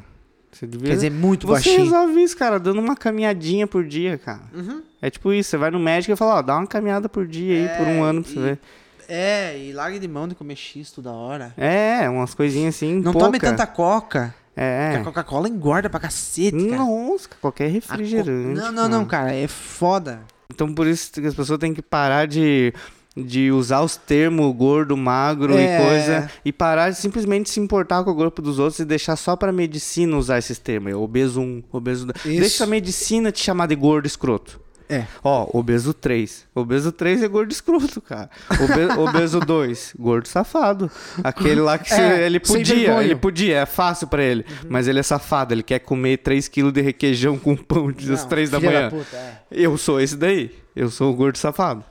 Você 0.52 0.66
devia. 0.68 0.88
Quer 0.90 0.96
dizer, 0.96 1.12
muito 1.12 1.48
você 1.48 1.54
baixinho. 1.70 1.84
resolve 1.84 2.24
isso, 2.24 2.38
cara, 2.38 2.58
dando 2.60 2.80
uma 2.80 2.96
caminhadinha 2.96 3.68
por 3.68 3.84
dia, 3.86 4.18
cara. 4.18 4.42
Uhum. 4.54 4.82
É 5.02 5.10
tipo 5.10 5.32
isso, 5.34 5.50
você 5.50 5.58
vai 5.58 5.70
no 5.70 5.80
médico 5.80 6.14
e 6.14 6.16
fala, 6.16 6.36
ó, 6.36 6.42
dá 6.42 6.56
uma 6.58 6.66
caminhada 6.68 7.08
por 7.10 7.28
dia 7.28 7.56
aí, 7.72 7.78
por 7.78 7.86
um 7.88 8.06
É, 8.06 8.10
ano 8.10 8.24
pra 8.24 8.32
você 8.32 8.40
e- 8.40 8.42
ver. 8.42 8.60
É, 9.08 9.58
e 9.58 9.72
larga 9.74 10.00
de 10.00 10.08
mão 10.08 10.28
de 10.28 10.36
comer 10.36 10.56
X 10.56 10.92
toda 10.92 11.12
hora. 11.12 11.54
É, 11.58 12.10
umas 12.10 12.34
coisinhas 12.34 12.76
assim, 12.76 12.96
Não 12.96 13.12
pouca. 13.12 13.26
tome 13.28 13.40
tanta 13.40 13.66
coca. 13.68 14.34
Porque 14.54 14.62
É. 14.62 14.96
a 14.96 15.04
Coca-Cola 15.04 15.50
engorda 15.50 15.90
pra 15.90 16.00
cacete, 16.00 16.52
cara. 16.70 16.78
Nossa, 16.84 17.28
qualquer 17.42 17.66
A 17.66 17.68
co- 17.68 17.74
refrigerante. 17.74 18.58
Não, 18.60 18.72
não, 18.72 18.88
não, 18.88 19.06
cara. 19.06 19.34
é 19.36 19.48
foda. 19.48 20.22
Então 20.50 20.74
por 20.74 20.88
isso 20.88 21.12
que 21.12 21.28
as 21.28 21.36
pessoas 21.36 21.60
têm 21.60 21.74
que 21.74 21.82
parar 21.82 22.26
de, 22.26 22.74
de 23.18 23.52
usar 23.52 23.82
os 23.82 23.98
termos 23.98 24.56
gordo, 24.56 24.96
magro 24.96 25.58
É. 25.58 25.76
e 25.82 25.86
coisa. 25.86 26.32
E 26.46 26.54
parar 26.54 26.90
de 26.90 26.96
simplesmente 26.98 27.50
se 27.50 27.60
importar 27.60 28.02
com 28.06 28.12
o 28.12 28.16
corpo 28.16 28.42
dos 28.42 28.58
outros 28.58 28.80
e 28.80 28.86
deixar 28.86 29.18
só 29.18 29.36
pra 29.36 29.52
medicina 29.52 30.16
usar 30.16 30.38
esses 30.38 30.58
termos. 30.58 30.92
É 30.94 30.96
Obeso 30.96 31.42
1, 31.42 31.64
obeso 31.70 32.06
2. 32.06 32.26
Isso. 32.26 32.40
Deixa 32.40 32.64
a 32.64 32.68
medicina 32.68 33.34
te 33.34 33.44
chamar 33.44 33.68
de 33.68 33.76
gordo 33.76 34.06
escroto. 34.06 34.62
É. 34.88 35.06
Ó, 35.24 35.50
obeso 35.58 35.94
3. 35.94 36.46
Obeso 36.54 36.92
3 36.92 37.24
é 37.24 37.28
gordo 37.28 37.52
escroto, 37.52 38.00
cara. 38.02 38.30
Obe- 38.52 38.94
obeso 39.02 39.40
2, 39.40 39.96
gordo 39.98 40.28
safado. 40.28 40.92
Aquele 41.24 41.60
lá 41.62 41.78
que 41.78 41.92
É, 41.94 42.26
ele 42.26 42.40
podia, 42.40 43.04
ele 43.04 43.16
podia, 43.16 43.58
é 43.60 43.66
fácil 43.66 44.08
pra 44.08 44.24
ele. 44.24 44.46
Mas 44.70 44.88
ele 44.88 45.00
é 45.00 45.04
safado, 45.04 45.54
ele 45.54 45.64
quer 45.64 45.80
comer 45.80 46.20
3kg 46.20 46.72
de 46.72 46.82
requeijão 46.82 47.38
com 47.38 47.56
pão 47.56 47.88
às 47.90 48.06
Não, 48.22 48.28
3 48.30 48.50
da 48.52 48.60
manhã. 48.60 48.90
puta, 48.90 49.16
é. 49.16 49.40
Eu 49.52 49.78
sou 49.78 50.00
esse 50.00 50.16
daí. 50.16 50.52
Eu 50.76 50.90
sou 50.90 51.12
o 51.12 51.16
gordo 51.16 51.38
safado. 51.38 51.84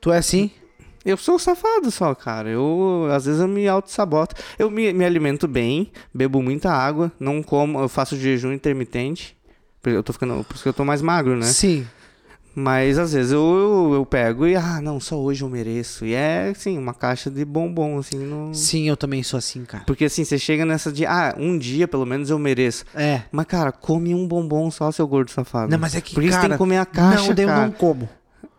Tu 0.00 0.12
é 0.12 0.18
assim? 0.18 0.50
Eu 1.04 1.16
sou 1.16 1.38
safado 1.38 1.90
só, 1.90 2.14
cara. 2.14 2.50
Eu, 2.50 3.08
às 3.10 3.24
vezes 3.24 3.40
eu 3.40 3.48
me 3.48 3.66
auto-saboto. 3.66 4.34
Eu 4.58 4.70
me, 4.70 4.92
me 4.92 5.04
alimento 5.04 5.48
bem, 5.48 5.90
bebo 6.12 6.42
muita 6.42 6.70
água, 6.70 7.10
não 7.18 7.42
como, 7.42 7.80
eu 7.80 7.88
faço 7.88 8.16
jejum 8.18 8.52
intermitente. 8.52 9.34
Eu 9.84 10.02
tô 10.02 10.12
ficando, 10.12 10.44
por 10.44 10.54
isso 10.54 10.62
que 10.62 10.68
eu 10.68 10.74
tô 10.74 10.84
mais 10.84 11.00
magro, 11.00 11.36
né? 11.36 11.46
Sim. 11.46 11.86
Mas 12.54 12.98
às 12.98 13.12
vezes 13.12 13.32
eu, 13.32 13.40
eu, 13.40 13.94
eu 13.94 14.06
pego 14.06 14.46
e, 14.46 14.56
ah, 14.56 14.80
não, 14.82 14.98
só 14.98 15.16
hoje 15.16 15.42
eu 15.42 15.48
mereço. 15.48 16.04
E 16.04 16.14
é, 16.14 16.48
assim, 16.48 16.76
uma 16.76 16.92
caixa 16.92 17.30
de 17.30 17.44
bombom, 17.44 17.98
assim, 17.98 18.18
no... 18.18 18.52
Sim, 18.52 18.88
eu 18.88 18.96
também 18.96 19.22
sou 19.22 19.38
assim, 19.38 19.64
cara. 19.64 19.84
Porque 19.86 20.04
assim, 20.04 20.24
você 20.24 20.36
chega 20.36 20.64
nessa 20.64 20.90
de, 20.90 21.06
ah, 21.06 21.34
um 21.38 21.56
dia 21.56 21.86
pelo 21.86 22.04
menos 22.04 22.28
eu 22.28 22.38
mereço. 22.38 22.84
É. 22.94 23.22
Mas, 23.30 23.46
cara, 23.46 23.70
come 23.70 24.14
um 24.14 24.26
bombom 24.26 24.70
só, 24.70 24.90
seu 24.90 25.06
gordo 25.06 25.30
safado. 25.30 25.70
Não, 25.70 25.78
mas 25.78 25.94
é 25.94 26.00
que, 26.00 26.12
Por 26.12 26.24
isso 26.24 26.32
cara, 26.32 26.42
tem 26.42 26.50
que 26.52 26.58
comer 26.58 26.78
a 26.78 26.86
caixa, 26.86 27.28
Não, 27.28 27.34
daí 27.34 27.44
eu 27.44 27.48
cara. 27.48 27.66
não 27.66 27.72
como. 27.72 28.08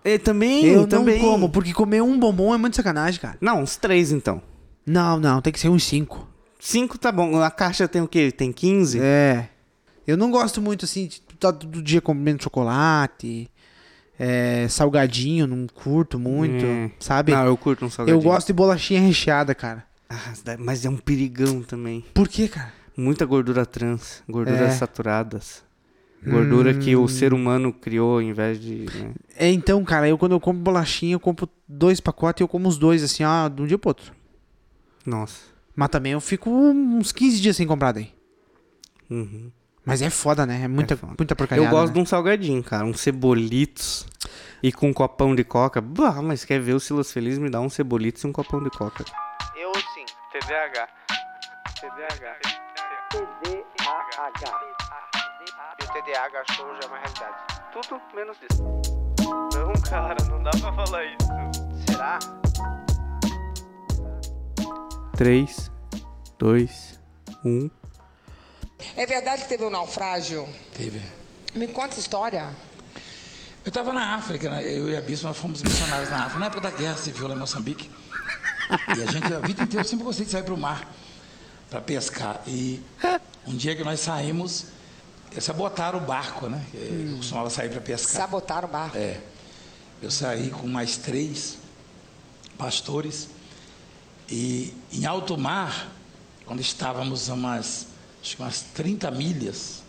Eu 0.03 0.19
também, 0.19 0.65
eu 0.65 0.87
também. 0.87 1.21
não 1.21 1.29
como, 1.29 1.49
porque 1.49 1.73
comer 1.73 2.01
um 2.01 2.17
bombom 2.17 2.55
é 2.55 2.57
muito 2.57 2.75
sacanagem, 2.75 3.19
cara. 3.19 3.37
Não, 3.39 3.61
uns 3.61 3.75
três 3.75 4.11
então. 4.11 4.41
Não, 4.85 5.19
não, 5.19 5.41
tem 5.41 5.53
que 5.53 5.59
ser 5.59 5.69
uns 5.69 5.83
cinco. 5.83 6.27
Cinco 6.59 6.97
tá 6.97 7.11
bom. 7.11 7.39
A 7.41 7.51
caixa 7.51 7.87
tem 7.87 8.01
o 8.01 8.07
quê? 8.07 8.31
Tem 8.31 8.51
15? 8.51 8.99
É. 8.99 9.49
Eu 10.07 10.17
não 10.17 10.31
gosto 10.31 10.61
muito, 10.61 10.85
assim, 10.85 11.07
de 11.07 11.15
estar 11.33 11.53
todo 11.53 11.81
dia 11.81 12.01
comendo 12.01 12.43
chocolate, 12.43 13.49
é, 14.19 14.67
salgadinho, 14.67 15.45
não 15.47 15.67
curto 15.67 16.17
muito, 16.19 16.65
É. 16.65 16.91
sabe? 16.99 17.31
Não, 17.31 17.45
eu 17.45 17.55
curto 17.57 17.85
um 17.85 17.89
salgadinho. 17.89 18.19
eu 18.19 18.23
gosto 18.23 18.47
de 18.47 18.53
bolachinha 18.53 18.99
recheada, 19.01 19.53
cara. 19.55 19.85
Ah, 20.09 20.33
mas 20.59 20.83
é 20.85 20.89
um 20.89 20.97
perigão 20.97 21.61
também. 21.61 22.03
Por 22.13 22.27
quê, 22.27 22.47
cara? 22.47 22.73
Muita 22.97 23.25
gordura 23.25 23.65
trans, 23.65 24.21
gorduras 24.27 24.61
É. 24.61 24.69
saturadas. 24.71 25.63
Gordura 26.23 26.73
que 26.75 26.95
Hum. 26.95 27.03
o 27.03 27.07
ser 27.09 27.33
humano 27.33 27.73
criou 27.73 28.15
ao 28.15 28.21
invés 28.21 28.59
de. 28.61 28.85
né? 28.93 29.11
É, 29.35 29.49
então, 29.51 29.83
cara, 29.83 30.07
eu 30.07 30.17
quando 30.19 30.33
eu 30.33 30.39
compro 30.39 30.61
bolachinha, 30.61 31.13
eu 31.15 31.19
compro 31.19 31.49
dois 31.67 31.99
pacotes 31.99 32.41
e 32.41 32.43
eu 32.43 32.47
como 32.47 32.67
os 32.67 32.77
dois, 32.77 33.01
assim, 33.01 33.23
ó, 33.23 33.47
de 33.49 33.59
um 33.61 33.65
dia 33.65 33.77
pro 33.77 33.89
outro. 33.89 34.11
Nossa. 35.03 35.39
Mas 35.75 35.89
também 35.89 36.11
eu 36.11 36.21
fico 36.21 36.49
uns 36.51 37.11
15 37.11 37.41
dias 37.41 37.55
sem 37.55 37.65
comprar 37.65 37.93
daí. 37.93 38.11
Uhum. 39.09 39.49
Mas 39.85 40.01
é 40.01 40.09
foda, 40.09 40.45
né? 40.45 40.61
É 40.63 40.67
muita, 40.67 40.93
É 40.93 40.97
muita 41.17 41.35
porcaria. 41.35 41.63
Eu 41.65 41.69
gosto 41.69 41.87
né? 41.87 41.93
de 41.93 41.99
um 41.99 42.05
salgadinho, 42.05 42.63
cara. 42.63 42.85
Um 42.85 42.93
cebolitos 42.93 44.05
e 44.61 44.71
com 44.71 44.89
um 44.89 44.93
copão 44.93 45.33
de 45.33 45.43
coca. 45.43 45.81
Bah, 45.81 46.21
mas 46.21 46.45
quer 46.45 46.59
ver 46.59 46.73
o 46.73 46.79
Silas 46.79 47.11
Feliz? 47.11 47.39
Me 47.39 47.49
dá 47.49 47.59
um 47.59 47.69
cebolitos 47.69 48.23
e 48.23 48.27
um 48.27 48.31
copão 48.31 48.61
de 48.63 48.69
coca. 48.69 49.03
Eu 49.55 49.73
sim. 49.93 50.05
TDAH. 50.31 50.87
TDAH. 51.79 52.37
E 55.79 55.83
o 55.83 55.87
TDAH 55.87 56.43
show 56.51 56.67
já 56.75 56.81
é 56.83 56.87
uma 56.87 56.97
realidade. 56.97 57.35
Tudo 57.73 58.01
menos 58.15 58.37
isso. 58.51 58.63
Não, 59.55 59.73
cara, 59.81 60.17
não 60.29 60.43
dá 60.43 60.51
pra 60.51 60.73
falar 60.73 61.05
isso. 61.05 61.27
Será? 61.89 62.19
3, 65.17 65.71
2, 66.37 66.99
1. 67.43 67.80
É 68.95 69.05
verdade 69.05 69.43
que 69.43 69.49
teve 69.49 69.63
um 69.63 69.69
naufrágio? 69.69 70.47
Teve. 70.73 71.01
Me 71.53 71.67
conta 71.67 71.89
essa 71.89 71.99
história. 71.99 72.49
Eu 73.63 73.69
estava 73.69 73.93
na 73.93 74.15
África, 74.15 74.49
né? 74.49 74.63
eu 74.63 74.89
e 74.89 74.97
a 74.97 75.01
Bispo, 75.01 75.27
nós 75.27 75.37
fomos 75.37 75.61
missionários 75.61 76.09
na 76.09 76.25
África, 76.25 76.39
na 76.39 76.45
época 76.47 76.61
da 76.61 76.71
guerra 76.71 76.97
civil 76.97 77.27
lá 77.27 77.35
em 77.35 77.39
Moçambique. 77.39 77.89
E 78.97 79.03
a 79.03 79.11
gente, 79.11 79.31
a 79.33 79.39
vida 79.39 79.63
inteira, 79.63 79.81
eu 79.81 79.89
sempre 79.89 80.05
gostei 80.05 80.25
de 80.25 80.31
sair 80.31 80.43
para 80.43 80.53
o 80.53 80.57
mar 80.57 80.91
para 81.69 81.79
pescar. 81.79 82.41
E 82.47 82.81
um 83.47 83.55
dia 83.55 83.75
que 83.75 83.83
nós 83.83 83.99
saímos, 83.99 84.65
sabotaram 85.39 85.99
o 85.99 86.01
barco, 86.01 86.47
né? 86.47 86.65
Eu 86.73 87.17
costumava 87.17 87.49
sair 87.49 87.69
para 87.69 87.81
pescar. 87.81 88.21
Sabotaram 88.21 88.67
o 88.67 88.71
barco. 88.71 88.97
É. 88.97 89.19
Eu 90.01 90.09
saí 90.09 90.49
com 90.49 90.67
mais 90.67 90.97
três 90.97 91.57
pastores 92.57 93.29
e 94.29 94.73
em 94.93 95.05
alto 95.05 95.37
mar, 95.37 95.91
quando 96.45 96.59
estávamos 96.59 97.29
a 97.29 97.33
umas, 97.33 97.87
acho 98.21 98.35
que 98.35 98.41
umas 98.41 98.61
30 98.73 99.09
milhas, 99.11 99.81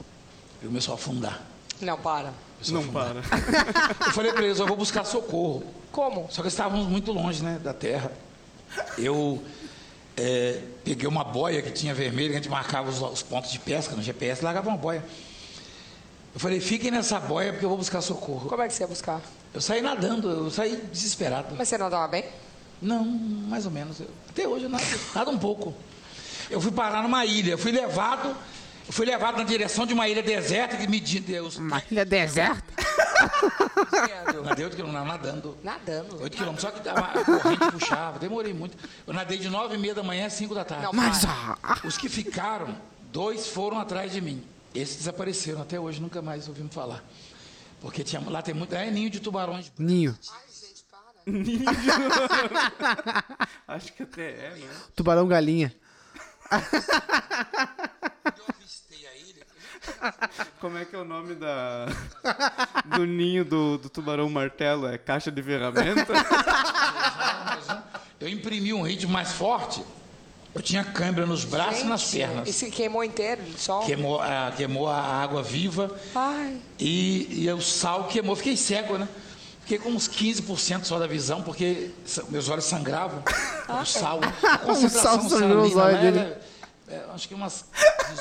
eu 0.63 0.69
começou 0.69 0.93
a 0.93 0.95
afundar. 0.97 1.43
Não, 1.81 1.99
para. 1.99 2.33
Começou 2.65 2.79
a 2.79 2.81
afundar. 3.11 3.17
Eu 4.07 4.13
falei 4.13 4.33
para 4.33 4.45
eles, 4.45 4.59
eu 4.61 4.67
vou 4.67 4.77
buscar 4.77 5.05
socorro. 5.05 5.65
Como? 5.91 6.29
Só 6.31 6.43
que 6.43 6.49
estávamos 6.49 6.87
muito 6.87 7.11
longe, 7.13 7.43
né, 7.43 7.59
da 7.63 7.75
terra. 7.75 8.13
Eu 8.97 9.43
é, 10.17 10.63
peguei 10.85 11.09
uma 11.09 11.25
boia 11.25 11.61
que 11.61 11.71
tinha 11.73 11.93
vermelho, 11.93 12.29
que 12.31 12.35
a 12.37 12.39
gente 12.39 12.49
marcava 12.49 12.89
os, 12.89 13.01
os 13.03 13.23
pontos 13.23 13.51
de 13.51 13.59
pesca 13.59 13.97
no 13.97 14.03
GPS, 14.03 14.45
largava 14.45 14.69
uma 14.69 14.77
boia. 14.79 15.05
Eu 16.35 16.41
falei, 16.41 16.61
fiquem 16.61 16.91
nessa 16.91 17.19
boia 17.21 17.51
porque 17.53 17.65
eu 17.65 17.69
vou 17.69 17.77
buscar 17.79 18.01
socorro. 18.01 18.49
Como 18.49 18.63
é 18.63 18.69
que 18.69 18.75
você 18.75 18.85
ia 18.85 18.87
buscar? 18.87 19.21
Eu 19.53 19.61
saí 19.61 19.83
nadando, 19.83 20.31
eu 20.31 20.51
saí 20.51 20.77
desesperado. 20.93 21.55
Mas 21.59 21.69
você 21.69 21.77
não 21.77 21.87
estava 21.87 22.07
bem? 22.09 22.25
Não, 22.81 23.05
mais 23.05 23.67
ou 23.67 23.73
menos. 23.73 24.01
Eu- 24.01 24.09
Até 24.31 24.47
hoje 24.49 24.65
eu 24.65 24.71
nado, 24.71 24.85
nado 25.15 25.31
um 25.31 25.39
pouco. 25.39 25.75
Eu 26.53 26.61
fui 26.61 26.71
parar 26.71 27.03
numa 27.03 27.25
ilha, 27.25 27.53
eu 27.53 27.59
fui 27.59 27.73
levado, 27.73 28.37
eu 28.87 28.93
fui 28.93 29.07
levado 29.07 29.39
na 29.39 29.45
direção 29.45 29.87
de 29.87 29.95
uma 29.95 30.07
ilha 30.07 30.23
deserta 30.23 30.77
que 30.77 30.87
me 30.87 31.01
Deus. 31.01 31.57
Uma 31.57 31.83
ilha 31.91 32.05
deserta? 32.05 32.63
Nadei 34.45 34.67
8 34.67 34.77
quilômetros, 34.77 35.07
nadando. 35.07 35.57
Nadando. 35.63 36.23
8 36.23 36.37
quilômetros, 36.37 36.61
só 36.61 36.71
que 36.71 36.87
a 36.87 37.25
corrente 37.25 37.73
puxava, 37.73 38.19
demorei 38.19 38.53
muito. 38.53 38.77
Eu 39.07 39.15
nadei 39.15 39.39
de 39.39 39.49
9 39.49 39.77
e 39.77 39.79
meia 39.79 39.95
da 39.95 40.03
manhã 40.03 40.27
às 40.27 40.35
5 40.35 40.55
da 40.55 40.63
tarde. 40.65 40.85
Não, 40.85 40.93
Mas, 40.93 41.25
para. 41.25 41.57
ah, 41.63 41.79
Os 41.85 41.97
que 41.97 42.11
ficaram, 42.11 42.77
dois 43.11 43.49
foram 43.49 43.79
atrás 43.79 44.13
de 44.13 44.21
mim. 44.21 44.45
Esses 44.75 44.97
desapareceram, 44.97 45.63
até 45.63 45.81
hoje 45.81 45.99
nunca 46.01 46.21
mais 46.21 46.49
ouvimos 46.49 46.75
falar. 46.75 47.03
Porque 47.81 48.05
tinha, 48.05 48.21
lá 48.29 48.43
tem 48.43 48.53
muito. 48.55 48.75
É 48.75 48.91
ninho 48.91 49.09
de 49.09 49.21
tubarões. 49.21 49.73
ninho. 49.79 50.15
Acho 53.69 53.93
que 53.93 54.03
até 54.03 54.31
é, 54.31 54.55
né? 54.59 54.69
Tubarão 54.95 55.27
galinha. 55.27 55.75
Eu 56.53 58.45
avistei 58.49 59.07
a 59.07 59.17
ilha. 59.17 59.47
Como 60.61 60.77
é 60.79 60.85
que 60.85 60.95
é 60.95 60.99
o 60.99 61.05
nome 61.05 61.35
da 61.35 61.87
do 62.97 63.07
ninho 63.07 63.45
do, 63.45 63.79
do 63.79 63.89
tubarão 63.89 64.29
martelo? 64.29 64.87
É 64.87 64.99
caixa 64.99 65.31
de 65.31 65.43
ferramenta? 65.43 66.13
Eu 68.21 68.29
imprimi 68.29 68.73
um 68.73 68.83
ritmo 68.83 69.13
mais 69.13 69.33
forte. 69.33 69.83
Eu 70.55 70.61
tinha 70.61 70.85
câimbra 70.85 71.25
nos 71.25 71.45
braços 71.45 71.81
e 71.81 71.85
nas 71.85 72.03
Gente, 72.03 72.19
pernas. 72.19 72.49
E 72.49 72.53
se 72.53 72.71
queimou 72.71 73.03
inteiro 73.03 73.43
de 73.43 73.59
sol? 73.59 73.87
Queimou, 73.87 74.21
a, 74.21 74.53
queimou 74.55 74.87
a 74.87 75.01
água 75.01 75.43
viva 75.43 75.91
Ai. 76.15 76.59
e, 76.79 77.45
e 77.45 77.51
o 77.51 77.61
sal 77.61 78.05
queimou. 78.05 78.37
Fiquei 78.37 78.55
cego, 78.57 78.99
né? 78.99 79.09
Fiquei 79.63 79.79
com 79.79 79.91
uns 79.91 80.09
15% 80.09 80.85
só 80.85 80.99
da 80.99 81.07
visão, 81.07 81.43
porque 81.43 81.91
meus 82.31 82.49
olhos 82.49 82.65
sangravam. 82.65 83.23
O 83.81 83.85
sal. 83.87 84.21
A 84.43 84.59
concentração 84.59 85.29
sal 85.29 85.39
sangrou 85.39 85.65
os 85.65 85.75
olhos 85.77 85.95
né, 85.95 86.03
dele. 86.03 86.19
era- 86.19 86.41
é, 86.89 87.05
acho 87.15 87.27
que 87.27 87.33
umas 87.35 87.65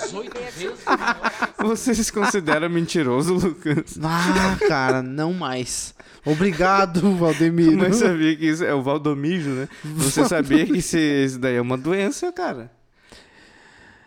18 0.04 0.32
vezes. 0.58 0.80
Você 1.60 1.94
se 1.94 2.12
considera 2.14 2.70
mentiroso, 2.70 3.34
Lucas? 3.34 3.98
Ah, 4.02 4.58
cara, 4.66 5.02
não 5.04 5.34
mais. 5.34 5.94
Obrigado, 6.26 7.02
Valdemiro. 7.18 7.76
Mas 7.78 7.98
sabia 7.98 8.34
que 8.38 8.46
isso 8.48 8.64
é 8.64 8.74
o 8.74 8.82
valdomijo, 8.82 9.50
né? 9.50 9.68
Você 9.84 10.26
sabia 10.26 10.66
que 10.66 10.78
isso, 10.78 10.96
isso 10.98 11.38
daí 11.40 11.56
é 11.56 11.62
uma 11.62 11.78
doença, 11.78 12.32
cara. 12.32 12.72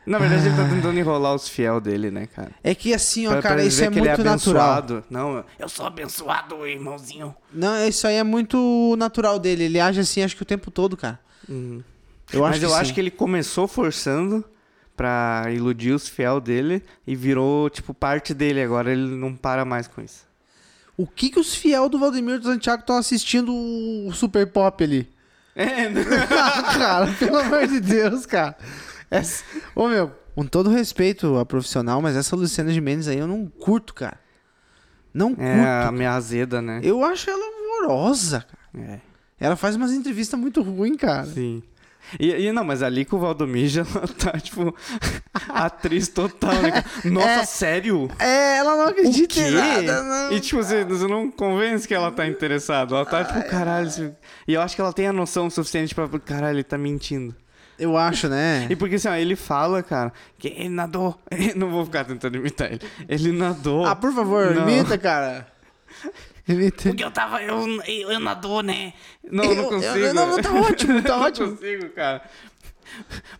Na 0.06 0.18
verdade, 0.18 0.46
ele 0.48 0.56
tá 0.56 0.68
tentando 0.68 0.98
enrolar 0.98 1.34
os 1.34 1.48
fiel 1.48 1.80
dele, 1.80 2.10
né, 2.10 2.26
cara? 2.26 2.50
É 2.62 2.74
que 2.74 2.92
assim, 2.92 3.26
ó, 3.26 3.30
Pra- 3.30 3.40
pra 3.40 3.50
cara, 3.50 3.62
eles 3.62 3.72
isso 3.74 3.82
é 3.82 3.86
ele 3.86 4.00
muito 4.00 4.22
natural. 4.24 4.72
abençoado. 4.72 5.04
Não, 5.08 5.44
eu 5.58 5.68
sou 5.68 5.86
abençoado, 5.86 6.66
irmãozinho. 6.66 7.34
Não, 7.52 7.86
isso 7.88 8.06
aí 8.06 8.16
é 8.16 8.22
muito 8.22 8.94
natural 8.98 9.38
dele. 9.38 9.64
Ele 9.64 9.80
age 9.80 10.00
assim, 10.00 10.22
acho 10.22 10.36
que 10.36 10.42
o 10.42 10.46
tempo 10.46 10.70
todo, 10.70 10.96
cara. 10.96 11.18
Eu 12.32 12.44
acho 12.44 12.54
Mas 12.54 12.62
eu 12.62 12.68
que 12.70 12.74
acho 12.76 12.88
sim. 12.88 12.94
que 12.94 13.00
ele 13.00 13.10
começou 13.10 13.66
forçando 13.68 14.44
pra 14.96 15.44
iludir 15.50 15.92
os 15.92 16.08
fiel 16.08 16.40
dele 16.40 16.82
e 17.06 17.16
virou, 17.16 17.68
tipo, 17.70 17.92
parte 17.94 18.32
dele 18.34 18.60
agora. 18.62 18.92
Ele 18.92 19.16
não 19.16 19.34
para 19.34 19.64
mais 19.64 19.86
com 19.88 20.00
isso. 20.02 20.24
O 20.96 21.06
que 21.06 21.30
que 21.30 21.40
os 21.40 21.54
fiel 21.54 21.88
do 21.88 21.98
Valdemiro 21.98 22.38
do 22.38 22.44
Santiago 22.46 22.80
estão 22.82 22.96
assistindo 22.96 23.52
o 23.52 24.12
Super 24.12 24.46
Pop 24.46 24.82
ali? 24.84 25.08
É, 25.56 25.88
né? 25.88 26.04
cara, 26.76 27.06
pelo 27.18 27.36
amor 27.38 27.66
de 27.66 27.80
Deus, 27.80 28.26
cara. 28.26 28.56
Essa... 29.10 29.44
Ô, 29.74 29.88
meu, 29.88 30.12
com 30.34 30.44
todo 30.46 30.70
respeito 30.70 31.38
a 31.38 31.44
profissional, 31.46 32.00
mas 32.02 32.16
essa 32.16 32.34
Luciana 32.36 32.72
de 32.72 32.80
Mendes 32.80 33.08
aí 33.08 33.18
eu 33.18 33.26
não 33.26 33.46
curto, 33.46 33.94
cara. 33.94 34.18
Não 35.12 35.28
curto. 35.34 35.42
É 35.48 35.84
a 35.84 35.92
minha 35.92 36.12
azeda, 36.12 36.60
né? 36.60 36.80
Eu 36.82 37.04
acho 37.04 37.30
ela 37.30 37.44
horrorosa, 37.44 38.40
cara. 38.72 38.86
É, 38.86 39.00
Ela 39.38 39.54
faz 39.56 39.76
umas 39.76 39.92
entrevistas 39.92 40.38
muito 40.38 40.60
ruins, 40.62 40.96
cara. 40.96 41.26
sim. 41.26 41.62
E, 42.20 42.30
e 42.32 42.52
não, 42.52 42.62
mas 42.64 42.82
ali 42.82 43.02
com 43.06 43.16
o 43.16 43.18
Valdomija, 43.18 43.80
ela 43.94 44.06
tá, 44.06 44.32
tipo, 44.38 44.74
atriz 45.48 46.06
total, 46.08 46.52
né? 46.60 46.70
cara? 46.70 46.84
Nossa, 47.06 47.28
É. 47.28 47.46
sério? 47.46 48.10
É, 48.18 48.58
ela 48.58 48.76
não 48.76 48.88
acredita 48.88 49.40
em 49.40 49.50
nada, 49.50 50.02
não. 50.02 50.32
E 50.32 50.38
tipo, 50.40 50.62
você, 50.62 50.84
você 50.84 51.06
não 51.06 51.30
convence 51.30 51.88
que 51.88 51.94
ela 51.94 52.12
tá 52.12 52.26
interessada. 52.26 52.94
Ela 52.94 53.06
tá, 53.06 53.24
tipo, 53.24 53.48
caralho. 53.48 54.14
E 54.46 54.52
eu 54.52 54.60
acho 54.60 54.74
que 54.74 54.82
ela 54.82 54.92
tem 54.92 55.06
a 55.06 55.12
noção 55.14 55.48
suficiente 55.48 55.94
pra. 55.94 56.06
Caralho, 56.20 56.56
ele 56.56 56.62
tá 56.64 56.76
mentindo. 56.76 57.34
Eu 57.78 57.96
acho, 57.96 58.28
né? 58.28 58.66
E 58.70 58.76
porque 58.76 58.94
assim, 58.96 59.08
ó, 59.08 59.14
ele 59.14 59.36
fala, 59.36 59.82
cara, 59.82 60.12
que 60.38 60.48
ele 60.48 60.68
nadou. 60.68 61.18
não 61.56 61.70
vou 61.70 61.84
ficar 61.84 62.04
tentando 62.04 62.36
imitar 62.36 62.70
ele. 62.72 62.80
Ele 63.08 63.32
nadou. 63.32 63.84
Ah, 63.86 63.96
por 63.96 64.12
favor, 64.12 64.54
Não. 64.54 64.68
imita, 64.68 64.96
cara. 64.98 65.46
Imita. 66.46 66.90
Porque 66.90 67.02
eu 67.02 67.10
tava. 67.10 67.42
Eu, 67.42 67.66
eu, 67.86 68.12
eu 68.12 68.20
nadou, 68.20 68.62
né? 68.62 68.92
Não, 69.30 69.44
Eu- 69.44 69.54
não 69.56 69.64
consigo. 69.64 69.96
eu- 69.96 70.12
não, 70.12 70.42
tá 70.42 70.52
ótimo, 70.52 71.02
tá 71.02 71.08
Eu 71.14 71.20
ótimo. 71.20 71.46
Não 71.46 71.56
consigo, 71.56 71.88
cara. 71.90 72.22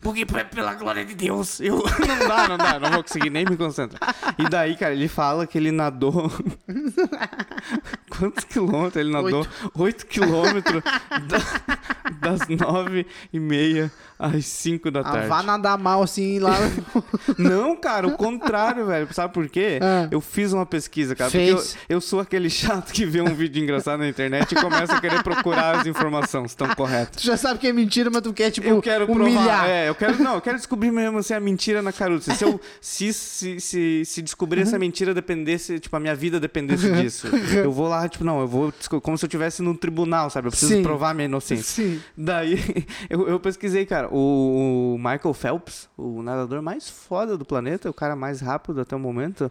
Porque 0.00 0.24
p- 0.26 0.44
pela 0.44 0.74
glória 0.74 1.04
de 1.04 1.14
Deus, 1.14 1.60
eu. 1.60 1.76
Não 2.06 2.28
dá, 2.28 2.48
não 2.48 2.56
dá, 2.58 2.78
não 2.80 2.90
vou 2.90 3.02
conseguir 3.02 3.30
nem 3.30 3.44
me 3.44 3.56
concentrar. 3.56 4.14
E 4.38 4.48
daí, 4.48 4.76
cara, 4.76 4.92
ele 4.94 5.08
fala 5.08 5.46
que 5.46 5.56
ele 5.58 5.70
nadou. 5.72 6.30
Quantos 8.10 8.44
quilômetros? 8.44 8.96
Ele 8.96 9.10
nadou? 9.10 9.46
Oito 9.74 10.06
quilômetros 10.06 10.82
da- 11.26 12.10
das 12.20 12.40
nove 12.48 13.06
e 13.32 13.40
meia 13.40 13.90
às 14.18 14.44
cinco 14.46 14.90
da 14.90 15.00
Ah, 15.00 15.04
tarde. 15.12 15.28
vá 15.28 15.42
nadar 15.42 15.78
mal 15.78 16.02
assim 16.02 16.38
lá. 16.38 16.54
Não, 17.38 17.74
cara, 17.76 18.06
o 18.06 18.12
contrário, 18.16 18.86
velho. 18.86 19.08
Sabe 19.12 19.32
por 19.34 19.48
quê? 19.48 19.78
Ah. 19.82 20.06
Eu 20.10 20.20
fiz 20.20 20.52
uma 20.52 20.64
pesquisa, 20.66 21.14
cara. 21.16 21.30
Fez. 21.30 21.54
Porque 21.72 21.78
eu, 21.92 21.96
eu 21.96 22.00
sou 22.00 22.20
aquele 22.20 22.48
chato 22.48 22.92
que 22.92 23.04
vê 23.04 23.20
um 23.20 23.34
vídeo 23.34 23.62
engraçado 23.62 23.98
na 24.00 24.08
internet 24.08 24.52
e 24.52 24.54
começa 24.54 24.94
a 24.94 25.00
querer 25.00 25.22
procurar 25.22 25.80
as 25.80 25.86
informações 25.86 26.44
se 26.50 26.54
estão 26.54 26.68
corretas. 26.74 27.22
tu 27.22 27.26
já 27.26 27.36
sabe 27.36 27.58
que 27.58 27.66
é 27.66 27.72
mentira, 27.72 28.10
mas 28.10 28.22
tu 28.22 28.32
quer, 28.32 28.50
tipo, 28.50 28.68
Eu 28.68 28.80
quero 28.80 29.06
provar. 29.06 29.33
É, 29.66 29.88
eu 29.88 29.94
quero. 29.94 30.22
Não, 30.22 30.34
eu 30.34 30.40
quero 30.40 30.56
descobrir 30.56 30.90
mesmo 30.90 31.22
se 31.22 31.32
é 31.32 31.40
mentira 31.40 31.82
na 31.82 31.92
caruta. 31.92 32.34
Se, 32.34 32.44
eu, 32.44 32.60
se, 32.80 33.12
se, 33.12 33.60
se, 33.60 34.04
se 34.04 34.22
descobrir 34.22 34.62
essa 34.62 34.78
mentira 34.78 35.14
dependesse, 35.14 35.78
tipo, 35.78 35.94
a 35.96 36.00
minha 36.00 36.14
vida 36.14 36.38
dependesse 36.40 36.90
disso. 36.92 37.28
Eu 37.54 37.72
vou 37.72 37.88
lá 37.88 38.08
tipo, 38.08 38.24
não, 38.24 38.40
eu 38.40 38.46
vou. 38.46 38.72
Como 39.02 39.16
se 39.18 39.24
eu 39.24 39.26
estivesse 39.26 39.62
no 39.62 39.76
tribunal, 39.76 40.30
sabe? 40.30 40.48
Eu 40.48 40.50
preciso 40.50 40.74
Sim. 40.74 40.82
provar 40.82 41.14
minha 41.14 41.26
inocência. 41.26 41.84
Sim. 41.84 42.00
Daí, 42.16 42.58
eu, 43.08 43.28
eu 43.28 43.40
pesquisei, 43.40 43.86
cara, 43.86 44.08
o 44.10 44.96
Michael 44.98 45.34
Phelps, 45.34 45.88
o 45.96 46.22
nadador 46.22 46.62
mais 46.62 46.88
foda 46.88 47.36
do 47.36 47.44
planeta, 47.44 47.88
o 47.90 47.94
cara 47.94 48.16
mais 48.16 48.40
rápido 48.40 48.80
até 48.80 48.94
o 48.94 48.98
momento, 48.98 49.50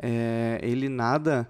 é, 0.00 0.58
ele 0.62 0.88
nada 0.88 1.48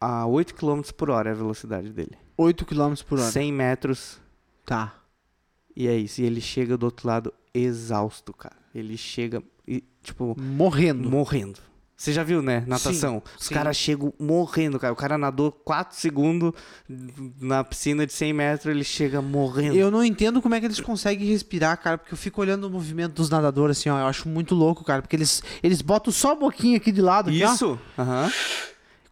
a 0.00 0.26
8 0.26 0.54
km 0.54 0.82
por 0.96 1.10
hora, 1.10 1.30
é 1.30 1.32
a 1.32 1.36
velocidade 1.36 1.90
dele. 1.90 2.16
8 2.36 2.66
km 2.66 2.94
por 3.06 3.18
hora. 3.18 3.30
100 3.30 3.52
metros, 3.52 4.24
Tá. 4.64 4.94
E 5.76 5.88
é 5.88 5.96
isso. 5.96 6.20
E 6.20 6.24
ele 6.24 6.40
chega 6.40 6.76
do 6.76 6.84
outro 6.84 7.06
lado 7.06 7.32
exausto, 7.52 8.32
cara. 8.32 8.56
Ele 8.74 8.96
chega, 8.96 9.42
e, 9.66 9.82
tipo, 10.02 10.36
Morrendo. 10.38 11.10
morrendo. 11.10 11.60
Você 11.96 12.12
já 12.12 12.24
viu, 12.24 12.42
né? 12.42 12.64
Natação. 12.66 13.22
Os 13.38 13.46
sim. 13.46 13.54
caras 13.54 13.76
chegam 13.76 14.12
morrendo, 14.18 14.80
cara. 14.80 14.92
O 14.92 14.96
cara 14.96 15.16
nadou 15.16 15.52
4 15.52 15.96
segundos 15.96 16.52
na 17.40 17.62
piscina 17.62 18.04
de 18.04 18.12
100 18.12 18.32
metros, 18.32 18.66
ele 18.66 18.82
chega 18.82 19.22
morrendo. 19.22 19.76
Eu 19.76 19.92
não 19.92 20.04
entendo 20.04 20.42
como 20.42 20.56
é 20.56 20.60
que 20.60 20.66
eles 20.66 20.80
conseguem 20.80 21.28
respirar, 21.28 21.80
cara, 21.80 21.96
porque 21.96 22.12
eu 22.12 22.18
fico 22.18 22.40
olhando 22.40 22.64
o 22.64 22.70
movimento 22.70 23.14
dos 23.14 23.30
nadadores 23.30 23.78
assim, 23.78 23.88
ó, 23.90 23.98
eu 24.00 24.06
acho 24.06 24.28
muito 24.28 24.56
louco, 24.56 24.84
cara, 24.84 25.02
porque 25.02 25.14
eles, 25.14 25.40
eles 25.62 25.80
botam 25.80 26.12
só 26.12 26.32
a 26.32 26.34
boquinha 26.34 26.78
aqui 26.78 26.90
de 26.90 27.00
lado. 27.00 27.30
Isso? 27.30 27.78
Aham. 27.96 28.30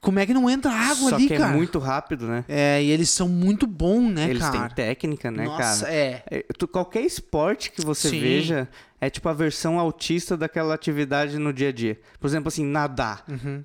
Como 0.02 0.18
é 0.18 0.26
que 0.26 0.35
não 0.35 0.50
entra 0.50 0.71
água 0.73 1.11
Só 1.11 1.14
ali, 1.14 1.28
que 1.28 1.37
cara? 1.38 1.52
é 1.52 1.56
muito 1.56 1.78
rápido, 1.78 2.26
né? 2.26 2.44
É, 2.49 2.82
e 2.82 2.90
eles 2.90 3.09
são 3.09 3.28
muito 3.28 3.66
bons, 3.68 4.11
né, 4.12 4.28
Eles 4.28 4.42
cara? 4.42 4.66
têm 4.68 4.75
técnica, 4.75 5.30
né, 5.30 5.44
Nossa, 5.44 5.85
cara? 5.87 5.94
é. 5.94 6.23
É, 6.28 6.44
tu- 6.59 6.66
qualquer 6.66 7.02
esporte 7.02 7.71
que 7.71 7.80
você 7.80 8.11
Sim. 8.11 8.18
veja 8.21 8.68
é 9.00 9.09
tipo 9.09 9.28
a 9.28 9.32
versão 9.32 9.78
autista 9.78 10.37
daquela 10.37 10.75
atividade 10.75 11.38
no 11.38 11.52
dia 11.52 11.68
a 11.68 11.73
dia. 11.73 12.00
Por 12.18 12.26
exemplo, 12.26 12.49
assim, 12.49 12.64
nadar. 12.64 13.25
Uhum. 13.28 13.64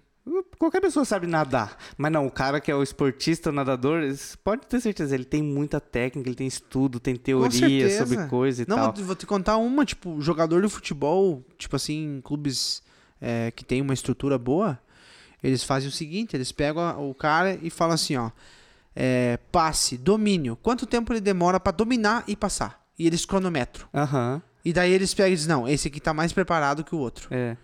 Qualquer 0.60 0.82
pessoa 0.82 1.06
sabe 1.06 1.26
nadar. 1.26 1.76
Mas 1.98 2.12
não, 2.12 2.28
o 2.28 2.32
cara 2.32 2.60
que 2.60 2.70
é 2.70 2.76
o 2.76 2.84
esportista, 2.84 3.50
o 3.50 3.54
nadador, 3.54 4.02
pode 4.44 4.68
ter 4.68 4.80
certeza, 4.80 5.16
ele 5.16 5.24
tem 5.26 5.42
muita 5.42 5.80
técnica, 5.80 6.28
ele 6.30 6.36
tem 6.36 6.46
estudo, 6.48 7.00
tem 7.00 7.16
teoria 7.16 7.90
sobre 7.98 8.28
coisa 8.28 8.62
e 8.62 8.66
Não, 8.68 8.76
tal. 8.76 8.94
vou, 8.94 9.06
vou 9.06 9.16
te 9.16 9.26
contar 9.26 9.58
uma, 9.58 9.86
tipo, 9.86 10.22
jogador 10.22 10.62
de 10.62 10.70
futebol, 10.70 11.44
tipo 11.58 11.76
assim, 11.78 12.18
em 12.18 12.22
clubes 12.22 12.84
é, 13.22 13.52
que 13.56 13.64
tem 13.66 13.82
uma 13.82 13.94
estrutura 13.94 14.38
boa, 14.38 14.78
eles 15.44 15.64
fazem 15.64 15.90
o 15.90 15.92
seguinte, 15.92 16.36
eles 16.36 16.52
pegam 16.52 17.10
o 17.10 17.14
cara 17.14 17.58
e 17.62 17.70
falam 17.70 17.94
assim, 17.96 18.16
ó, 18.16 18.32
é, 18.96 19.38
passe, 19.52 19.98
domínio, 19.98 20.56
quanto 20.56 20.86
tempo 20.86 21.14
ele 21.14 21.22
demora 21.22 21.60
pra 21.60 21.72
dominar 21.72 22.24
e 22.28 22.36
passar? 22.36 22.86
E 22.98 23.06
eles 23.06 23.26
cronometram. 23.26 23.88
Aham, 23.94 24.42
E 24.66 24.74
daí 24.74 24.92
eles 24.92 25.14
pegam 25.14 25.32
e 25.32 25.36
dizem, 25.36 25.50
não, 25.50 25.68
esse 25.68 25.88
aqui 25.88 26.00
tá 26.00 26.14
mais 26.14 26.34
preparado 26.34 26.84
que 26.84 26.96
o 26.96 26.98
outro. 27.00 27.28
é. 27.32 27.56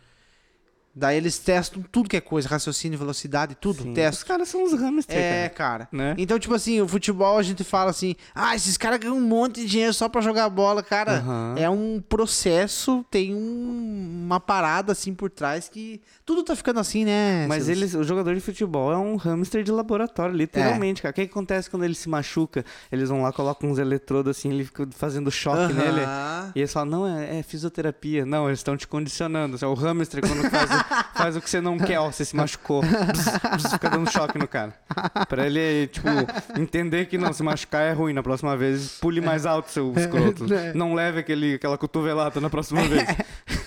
Daí 0.95 1.17
eles 1.17 1.39
testam 1.39 1.83
tudo 1.91 2.07
que 2.07 2.15
é 2.17 2.21
coisa, 2.21 2.47
raciocínio, 2.47 2.99
velocidade, 2.99 3.55
tudo, 3.55 3.81
Sim. 3.81 3.89
Os 3.89 3.95
testam. 3.95 4.27
caras 4.27 4.47
são 4.49 4.63
uns 4.63 4.73
hamster, 4.73 5.17
É, 5.17 5.49
cara. 5.49 5.87
Né? 5.91 6.13
Então, 6.19 6.37
tipo 6.37 6.53
assim, 6.53 6.79
o 6.81 6.87
futebol 6.87 7.37
a 7.37 7.41
gente 7.43 7.63
fala 7.63 7.89
assim: 7.89 8.15
ah, 8.35 8.55
esses 8.55 8.77
caras 8.77 8.99
ganham 8.99 9.17
um 9.17 9.21
monte 9.21 9.61
de 9.61 9.65
dinheiro 9.67 9.93
só 9.93 10.07
pra 10.07 10.21
jogar 10.21 10.47
bola. 10.49 10.83
Cara, 10.83 11.13
Aham. 11.17 11.55
é 11.57 11.67
um 11.69 11.99
processo, 12.07 13.03
tem 13.09 13.33
um- 13.33 14.21
uma 14.25 14.39
parada 14.39 14.91
assim 14.91 15.13
por 15.15 15.29
trás 15.29 15.67
que 15.67 15.99
tudo 16.25 16.43
tá 16.43 16.55
ficando 16.55 16.79
assim, 16.79 17.05
né? 17.05 17.47
Mas 17.47 17.67
eles, 17.69 17.93
o 17.95 18.03
jogador 18.03 18.33
de 18.35 18.41
futebol 18.41 18.91
é 18.91 18.97
um 18.97 19.15
hamster 19.15 19.63
de 19.63 19.71
laboratório, 19.71 20.35
literalmente, 20.35 21.01
cara. 21.01 21.11
O 21.11 21.15
que, 21.15 21.21
acontece 21.21 21.69
quando 21.69 21.83
ele 21.85 21.95
se 21.95 22.07
machuca? 22.07 22.63
Eles 22.91 23.09
vão 23.09 23.21
lá, 23.23 23.31
colocam 23.33 23.69
uns 23.69 23.79
eletrodos 23.79 24.37
assim, 24.37 24.51
ele 24.51 24.65
fica 24.65 24.87
fazendo 24.91 25.31
choque 25.31 25.73
Aham. 25.73 25.73
nele. 25.73 26.01
E 26.55 26.59
eles 26.59 26.71
falam, 26.71 26.89
não, 26.91 27.07
é, 27.07 27.39
é 27.39 27.43
fisioterapia. 27.43 28.25
Não, 28.25 28.47
eles 28.47 28.59
estão 28.59 28.77
te 28.77 28.87
condicionando. 28.87 29.57
É 29.59 29.65
o 29.67 29.73
hamster 29.73 30.21
quando 30.21 30.49
faz 30.49 30.69
faz 31.13 31.35
o 31.35 31.41
que 31.41 31.49
você 31.49 31.61
não 31.61 31.77
quer, 31.77 31.99
ó, 31.99 32.11
você 32.11 32.25
se 32.25 32.35
machucou. 32.35 32.81
Bzz, 32.81 33.39
bzz, 33.55 33.71
fica 33.73 33.89
dando 33.89 34.11
choque 34.11 34.37
no 34.37 34.47
cara. 34.47 34.73
Pra 35.27 35.45
ele, 35.45 35.87
tipo, 35.87 36.07
entender 36.57 37.05
que 37.05 37.17
não, 37.17 37.33
se 37.33 37.43
machucar 37.43 37.83
é 37.83 37.93
ruim. 37.93 38.13
Na 38.13 38.23
próxima 38.23 38.55
vez, 38.55 38.97
pule 38.99 39.21
mais 39.21 39.45
alto, 39.45 39.71
seu 39.71 39.93
escroto. 39.95 40.43
É. 40.53 40.71
Não 40.73 40.93
leve 40.93 41.19
aquele, 41.19 41.55
aquela 41.55 41.77
cotovelada 41.77 42.39
na 42.39 42.49
próxima 42.49 42.81
vez. 42.83 43.03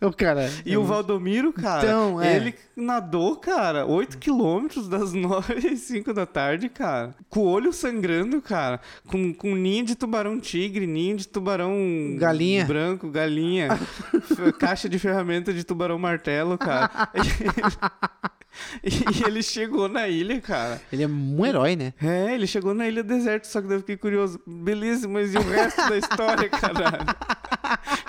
O 0.10 0.12
cara. 0.12 0.50
E 0.64 0.76
o 0.76 0.82
Valdomiro, 0.82 1.52
cara, 1.52 1.82
Então, 1.82 2.22
é. 2.22 2.36
ele 2.36 2.54
nadou, 2.74 3.36
cara, 3.36 3.84
8 3.84 4.16
quilômetros 4.16 4.88
das 4.88 5.12
9 5.12 5.68
às 5.68 5.80
5 5.80 6.14
da 6.14 6.24
tarde, 6.24 6.70
cara. 6.70 7.14
Com 7.28 7.40
o 7.40 7.48
olho 7.48 7.70
sangrando, 7.72 8.40
cara. 8.40 8.80
Com, 9.06 9.34
com 9.34 9.54
ninho 9.54 9.84
de 9.84 9.94
tubarão 9.94 10.40
tigre, 10.40 10.86
ninho 10.86 11.18
de 11.18 11.28
tubarão... 11.28 11.76
Galinha. 12.18 12.64
Branco, 12.64 13.10
galinha. 13.10 13.68
caixa 14.58 14.88
de 14.88 14.98
ferramenta 14.98 15.52
de 15.52 15.64
tubarão 15.64 15.98
martelo, 15.98 16.56
cara. 16.56 16.90
e 18.82 19.24
ele 19.26 19.42
chegou 19.42 19.88
na 19.88 20.08
ilha, 20.08 20.40
cara. 20.40 20.80
Ele 20.92 21.02
é 21.02 21.06
um 21.06 21.44
herói, 21.46 21.76
né? 21.76 21.92
É, 22.02 22.34
ele 22.34 22.46
chegou 22.46 22.74
na 22.74 22.86
ilha 22.86 23.02
deserta, 23.02 23.48
só 23.48 23.60
que 23.60 23.66
daí 23.68 23.76
eu 23.76 23.80
fiquei 23.80 23.96
curioso. 23.96 24.40
Beleza, 24.46 25.08
mas 25.08 25.34
e 25.34 25.38
o 25.38 25.42
resto 25.42 25.88
da 25.88 25.96
história, 25.96 26.48
caralho? 26.50 27.06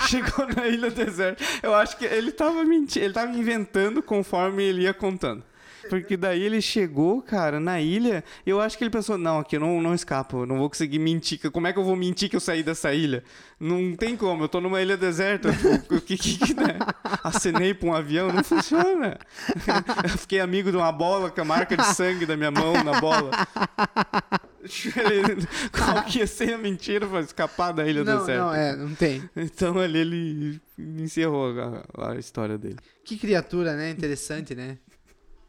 Chegou 0.07 0.47
na 0.55 0.67
ilha 0.67 0.89
deserta. 0.89 1.43
Eu 1.61 1.73
acho 1.73 1.97
que 1.97 2.05
ele 2.05 2.31
tava 2.31 2.63
mentindo, 2.63 3.05
ele 3.05 3.13
tava 3.13 3.31
inventando 3.31 4.01
conforme 4.01 4.63
ele 4.63 4.83
ia 4.83 4.93
contando. 4.93 5.43
Porque 5.91 6.15
daí 6.15 6.41
ele 6.41 6.61
chegou, 6.61 7.21
cara, 7.21 7.59
na 7.59 7.81
ilha, 7.81 8.23
eu 8.45 8.61
acho 8.61 8.77
que 8.77 8.83
ele 8.85 8.89
pensou, 8.89 9.17
não, 9.17 9.39
aqui 9.39 9.57
eu 9.57 9.59
não, 9.59 9.81
não 9.81 9.93
escapo, 9.93 10.43
eu 10.43 10.45
não 10.45 10.57
vou 10.57 10.69
conseguir 10.69 10.99
mentir. 10.99 11.37
Como 11.51 11.67
é 11.67 11.73
que 11.73 11.79
eu 11.79 11.83
vou 11.83 11.97
mentir 11.97 12.29
que 12.29 12.35
eu 12.37 12.39
saí 12.39 12.63
dessa 12.63 12.93
ilha? 12.93 13.25
Não 13.59 13.93
tem 13.93 14.15
como, 14.15 14.45
eu 14.45 14.47
tô 14.47 14.61
numa 14.61 14.81
ilha 14.81 14.95
deserta. 14.95 15.51
tipo, 15.51 15.95
O 15.95 15.99
que 15.99 16.17
que, 16.17 16.37
que 16.37 16.53
né? 16.53 16.79
Acenei 17.21 17.73
pra 17.73 17.89
um 17.89 17.93
avião, 17.93 18.31
não 18.31 18.41
funciona. 18.41 19.19
Eu 20.09 20.17
fiquei 20.17 20.39
amigo 20.39 20.71
de 20.71 20.77
uma 20.77 20.93
bola 20.93 21.29
com 21.29 21.41
a 21.41 21.45
marca 21.45 21.75
de 21.75 21.83
sangue 21.93 22.25
da 22.25 22.37
minha 22.37 22.51
mão 22.51 22.81
na 22.85 23.01
bola. 23.01 23.29
Ele, 24.95 25.45
qual 25.73 26.03
que 26.05 26.19
ia 26.19 26.27
ser 26.27 26.53
a 26.53 26.57
mentira 26.57 27.05
pra 27.05 27.19
escapar 27.19 27.73
da 27.73 27.85
ilha 27.85 28.03
Não, 28.05 28.19
deserta? 28.19 28.45
não, 28.45 28.53
é, 28.53 28.75
não 28.77 28.95
tem. 28.95 29.29
Então 29.35 29.77
ali 29.77 29.99
ele 29.99 30.61
encerrou 30.77 31.53
a, 31.97 32.11
a 32.11 32.15
história 32.15 32.57
dele. 32.57 32.77
Que 33.03 33.17
criatura, 33.17 33.75
né? 33.75 33.89
Interessante, 33.89 34.55
né? 34.55 34.77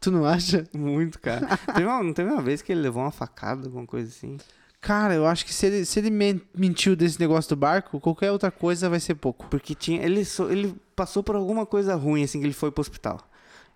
Tu 0.03 0.11
não 0.11 0.25
acha? 0.25 0.65
Muito, 0.73 1.19
cara. 1.19 1.57
teve 1.73 1.85
uma, 1.85 2.03
não 2.03 2.13
teve 2.13 2.29
uma 2.29 2.41
vez 2.41 2.61
que 2.61 2.71
ele 2.71 2.81
levou 2.81 3.01
uma 3.03 3.11
facada, 3.11 3.67
alguma 3.67 3.85
coisa 3.85 4.09
assim? 4.09 4.37
Cara, 4.81 5.13
eu 5.13 5.25
acho 5.25 5.45
que 5.45 5.53
se 5.53 5.65
ele, 5.65 5.85
se 5.85 5.97
ele 5.99 6.09
men- 6.09 6.41
mentiu 6.53 6.93
desse 6.95 7.17
negócio 7.19 7.47
do 7.49 7.55
barco, 7.55 7.99
qualquer 8.01 8.31
outra 8.31 8.51
coisa 8.51 8.89
vai 8.89 8.99
ser 8.99 9.15
pouco. 9.15 9.47
Porque 9.47 9.73
tinha. 9.73 10.03
Ele, 10.03 10.25
só- 10.25 10.49
ele 10.49 10.75
passou 10.93 11.23
por 11.23 11.35
alguma 11.37 11.65
coisa 11.65 11.95
ruim, 11.95 12.23
assim, 12.23 12.39
que 12.41 12.45
ele 12.45 12.53
foi 12.53 12.69
pro 12.69 12.81
hospital. 12.81 13.17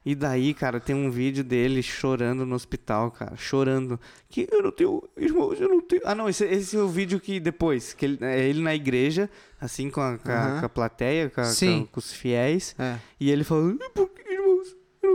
E 0.05 0.15
daí, 0.15 0.53
cara, 0.53 0.79
tem 0.79 0.95
um 0.95 1.09
vídeo 1.09 1.43
dele 1.43 1.81
chorando 1.83 2.45
no 2.45 2.55
hospital, 2.55 3.11
cara. 3.11 3.35
Chorando. 3.35 3.99
Que 4.29 4.47
eu 4.51 4.61
não 4.63 4.71
tenho. 4.71 5.03
Irmãos, 5.17 5.59
eu 5.59 5.67
não 5.69 5.81
tenho. 5.81 6.01
Ah, 6.05 6.15
não, 6.15 6.29
esse, 6.29 6.45
esse 6.45 6.75
é 6.77 6.79
o 6.79 6.87
vídeo 6.89 7.19
que 7.21 7.39
depois. 7.41 7.93
Que 7.93 8.05
ele, 8.05 8.17
é 8.21 8.47
ele 8.47 8.61
na 8.61 8.73
igreja, 8.75 9.29
assim, 9.59 9.89
com 9.89 9.99
a, 10.01 10.17
com 10.17 10.29
a- 10.31 10.33
Aham. 10.35 10.59
com 10.59 10.65
a 10.65 10.69
plateia, 10.69 11.29
com, 11.29 11.41
a- 11.41 11.45
com 11.91 11.99
os 11.99 12.11
fiéis. 12.13 12.73
É. 12.79 12.97
E 13.19 13.29
ele 13.31 13.43
falando, 13.43 13.77
"E 13.81 13.89
por 13.89 14.09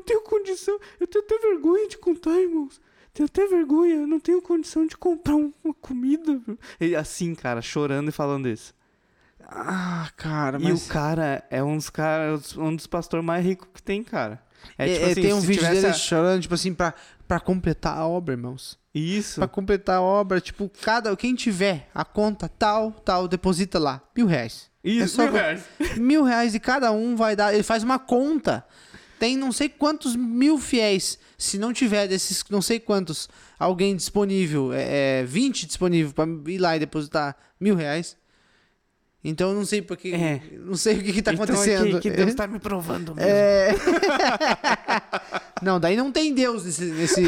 não 0.03 0.07
tenho 0.07 0.23
condição, 0.23 0.79
eu 1.01 1.07
tenho 1.07 1.25
até 1.25 1.38
vergonha 1.38 1.88
de 1.88 1.97
contar, 1.99 2.38
irmãos. 2.41 2.81
Tenho 3.15 3.27
até 3.27 3.47
vergonha, 3.47 3.95
eu 3.97 4.07
não 4.07 4.19
tenho 4.19 4.41
condição 4.43 4.87
de 4.87 4.97
comprar 4.97 5.35
um- 5.37 5.53
uma 5.62 5.75
comida. 5.75 6.41
Ele, 6.81 6.97
assim, 6.97 7.35
cara, 7.35 7.61
chorando 7.62 8.09
e 8.09 8.12
falando 8.12 8.49
isso. 8.49 8.75
Ah, 9.49 10.09
cara, 10.17 10.59
E 10.59 10.62
mas... 10.65 10.87
o 10.87 10.88
cara 10.88 11.45
é 11.51 11.62
um 11.62 11.77
dos 11.77 11.91
caras, 11.91 12.57
um 12.57 12.75
dos 12.75 12.87
pastores 12.87 13.25
mais 13.25 13.45
ricos 13.45 13.69
que 13.75 13.83
tem, 13.83 14.03
cara. 14.03 14.43
É, 14.79 14.88
É, 14.88 14.95
tipo 14.95 15.07
é, 15.07 15.11
assim, 15.12 15.23
tem 15.23 15.33
um 15.35 15.41
vídeo 15.41 15.69
dele 15.69 15.87
a- 15.87 15.93
chorando, 15.93 16.41
tipo 16.43 16.55
assim, 16.55 16.73
pra, 16.73 16.95
pra 17.29 17.38
completar 17.41 17.99
a 17.99 18.07
obra, 18.07 18.35
irmãos. 18.35 18.79
Isso. 18.95 19.41
Pra 19.41 19.49
completar 19.49 19.97
a 19.97 20.03
obra, 20.03 20.41
tipo, 20.41 20.71
cada 20.83 21.15
quem 21.17 21.35
tiver 21.35 21.88
a 21.95 22.05
conta 22.05 22.49
tal, 22.49 22.93
tal, 22.93 23.27
deposita 23.29 23.79
lá. 23.79 24.01
Mil 24.17 24.27
reais. 24.27 24.71
Isso, 24.85 25.21
é 25.21 25.25
mil 25.25 25.33
reais. 25.35 25.65
Mil 25.97 26.23
reais 26.25 26.55
e 26.55 26.61
cada 26.61 26.93
um 26.93 27.15
vai 27.17 27.35
dar. 27.37 27.53
Ele 27.55 27.62
faz 27.62 27.83
uma 27.83 27.99
conta. 27.99 28.65
Tem 29.23 29.37
não 29.37 29.53
sei 29.53 29.69
quantos 29.69 30.17
mil 30.17 30.59
fiéis. 30.59 31.17
Se 31.39 31.57
não 31.57 31.73
tiver 31.73 32.09
desses 32.09 32.43
não 32.51 32.61
sei 32.61 32.81
quantos, 32.81 33.29
alguém 33.57 33.95
disponível, 33.95 34.73
é, 34.73 35.21
é 35.21 35.25
20 35.25 35.65
disponível 35.65 36.13
pra 36.13 36.27
ir 36.51 36.59
lá 36.59 36.75
e 36.75 36.81
depositar 36.81 37.37
mil 37.61 37.77
reais. 37.77 38.17
Então 39.23 39.51
eu 39.51 39.55
não 39.55 39.65
sei 39.65 39.81
porque. 39.81 40.09
É. 40.09 40.43
Não 40.59 40.75
sei 40.75 40.99
o 40.99 41.03
que, 41.05 41.13
que 41.13 41.23
tá 41.23 41.33
Então 41.33 41.45
é 41.45 41.51
acontecendo. 41.53 42.01
que, 42.01 42.11
que 42.11 42.17
Deus 42.17 42.35
tá 42.35 42.49
me 42.49 42.59
provando 42.59 43.15
mesmo. 43.15 43.31
É. 43.31 43.73
não, 45.63 45.79
daí 45.79 45.95
não 45.97 46.11
tem 46.11 46.35
Deus 46.35 46.65
nesse. 46.65 46.87
nesse... 46.87 47.23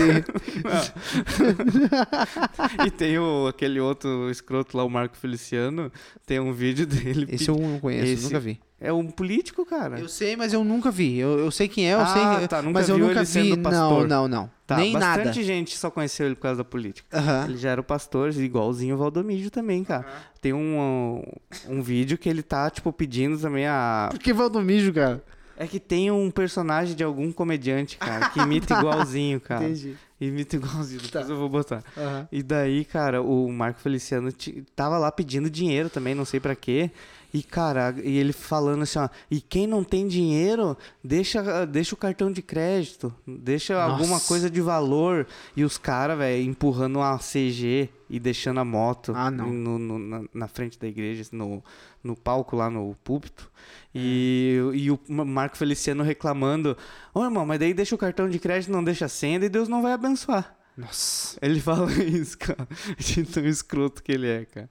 E 2.85 2.91
tem 2.91 3.21
o, 3.21 3.47
aquele 3.47 3.79
outro 3.79 4.29
escroto 4.33 4.77
lá, 4.77 4.83
o 4.83 4.91
Marco 4.91 5.17
Feliciano, 5.17 5.93
tem 6.27 6.41
um 6.41 6.53
vídeo 6.53 6.89
dele. 6.89 7.29
Esse 7.31 7.49
eu 7.49 7.57
não 7.57 7.79
conheço, 7.79 8.05
Esse- 8.13 8.25
nunca 8.25 8.41
vi. 8.41 8.59
É 8.81 8.93
um 8.93 9.07
político, 9.07 9.65
cara. 9.65 9.99
Eu 9.99 10.09
sei, 10.09 10.37
mas 10.37 10.53
eu 10.53 10.63
nunca 10.65 10.91
vi. 10.91 11.17
Eu, 11.19 11.39
eu 11.39 11.51
sei 11.51 11.69
quem 11.69 11.89
é, 11.89 11.95
eu 11.95 12.01
Ah, 12.01 12.39
sei. 12.39 12.49
tá, 12.49 12.61
nunca 12.61 12.81
mas 12.81 12.89
eu 12.89 12.99
nunca 12.99 13.13
ele 13.13 13.21
vi. 13.21 13.27
sendo 13.27 13.57
Não, 13.57 13.63
pastor. 13.63 14.09
não, 14.09 14.29
não. 14.29 14.51
Tá, 14.67 14.77
Nem 14.77 14.93
bastante 14.95 15.25
nada. 15.27 15.43
gente 15.43 15.77
só 15.77 15.91
conheceu 15.91 16.27
ele 16.27 16.35
por 16.35 16.43
causa 16.43 16.59
da 16.59 16.65
política. 16.65 17.07
Aham. 17.17 17.45
Ele 17.49 17.57
já 17.57 17.71
era 17.71 17.81
o 17.81 17.85
pastor, 17.85 18.31
igualzinho 18.35 18.95
o 18.95 18.99
Valdomídio 18.99 19.51
também, 19.51 19.85
cara. 19.85 20.05
Tem 20.41 20.53
um, 20.53 21.23
um 21.69 21.81
vídeo 21.83 22.19
que 22.19 22.29
ele 22.29 22.43
tá, 22.43 22.69
tipo, 22.69 22.93
pedindo 22.93 23.39
também 23.39 23.67
a... 23.67 24.09
Por 24.11 24.19
que 24.19 24.33
Valdomijo, 24.33 24.93
cara? 24.93 25.23
É 25.57 25.67
que 25.69 25.79
tem 25.79 26.11
um 26.11 26.31
personagem 26.31 26.97
de 26.97 27.05
algum 27.05 27.31
comediante, 27.31 27.97
cara, 27.97 28.29
que 28.31 28.41
imita 28.43 28.75
igualzinho, 28.75 29.41
cara. 29.41 29.65
Entendi. 29.65 29.95
Imita 30.21 30.57
igualzinho, 30.57 31.01
depois 31.03 31.29
eu 31.29 31.37
vou 31.37 31.49
botar. 31.49 31.83
Aham. 31.97 32.29
E 32.33 32.43
daí, 32.43 32.85
cara, 32.85 33.23
o 33.23 33.51
Marco 33.53 33.79
Feliciano 33.81 34.31
tava 34.75 34.99
lá 34.99 35.13
pedindo 35.13 35.49
dinheiro 35.49 35.89
também, 35.89 36.15
não 36.15 36.25
sei 36.25 36.41
pra 36.41 36.57
quê. 36.57 36.91
E, 37.35 37.43
cara, 37.43 37.93
e 38.05 38.17
ele 38.17 38.33
falando 38.33 38.83
assim, 38.83 39.01
ó, 39.01 39.09
e 39.29 39.41
quem 39.41 39.67
não 39.67 39.83
tem 39.83 40.07
dinheiro, 40.07 40.79
deixa, 41.03 41.67
deixa 41.67 41.93
o 41.93 41.99
cartão 41.99 42.31
de 42.31 42.41
crédito, 42.41 43.13
deixa 43.27 43.83
alguma 43.83 44.11
Nossa. 44.15 44.29
coisa 44.29 44.49
de 44.49 44.61
valor. 44.61 45.27
E 45.57 45.65
os 45.65 45.77
caras, 45.77 46.17
velho, 46.17 46.45
empurrando 46.45 47.01
uma 47.01 47.19
CG 47.19 47.89
e 48.09 48.21
deixando 48.21 48.61
a 48.61 48.65
moto 48.65 49.13
Ah, 49.17 49.33
no- 49.33 49.79
no- 49.81 49.99
na, 49.99 50.23
na 50.33 50.47
frente 50.47 50.79
da 50.79 50.87
igreja, 50.87 51.23
assim, 51.23 51.35
no, 51.37 51.61
no 52.05 52.15
palco 52.15 52.55
lá 52.55 52.71
no 52.71 52.95
púlpito. 53.03 53.51
E, 53.93 54.57
e 54.73 54.91
o 54.93 54.99
Marco 55.09 55.57
Feliciano 55.57 56.05
reclamando, 56.05 56.77
ô 57.13 57.25
irmão, 57.25 57.45
mas 57.45 57.59
daí 57.59 57.75
deixa 57.75 57.97
o 57.97 57.99
cartão 57.99 58.29
de 58.29 58.39
crédito, 58.39 58.71
não 58.71 58.85
deixa 58.85 59.07
a 59.07 59.09
senha 59.09 59.45
e 59.45 59.49
Deus 59.49 59.69
não 59.69 59.83
vai 59.83 59.93
abençoar. 59.93 60.55
Nossa. 60.77 61.37
Ele 61.43 61.59
fala 61.61 61.91
isso, 62.01 62.39
cara. 62.39 62.69
De 62.97 63.25
tão 63.25 63.45
escroto 63.45 64.03
que 64.05 64.13
ele 64.13 64.29
é, 64.29 64.45
cara. 64.45 64.71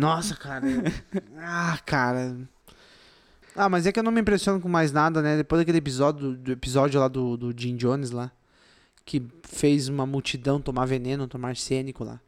Nossa, 0.00 0.34
cara. 0.34 0.66
ah, 1.38 1.78
cara. 1.84 2.36
Ah, 3.54 3.68
mas 3.68 3.86
é 3.86 3.92
que 3.92 3.98
eu 3.98 4.02
não 4.02 4.10
me 4.10 4.20
impressiono 4.20 4.60
com 4.60 4.68
mais 4.68 4.92
nada, 4.92 5.20
né? 5.20 5.36
Depois 5.36 5.60
daquele 5.60 5.78
episódio, 5.78 6.36
do 6.36 6.52
episódio 6.52 6.98
lá 6.98 7.08
do, 7.08 7.36
do 7.36 7.54
Jim 7.54 7.76
Jones 7.76 8.10
lá, 8.10 8.32
que 9.04 9.22
fez 9.42 9.88
uma 9.88 10.06
multidão 10.06 10.60
tomar 10.60 10.86
veneno, 10.86 11.28
tomar 11.28 11.48
arsênico 11.48 12.02
lá. 12.02 12.18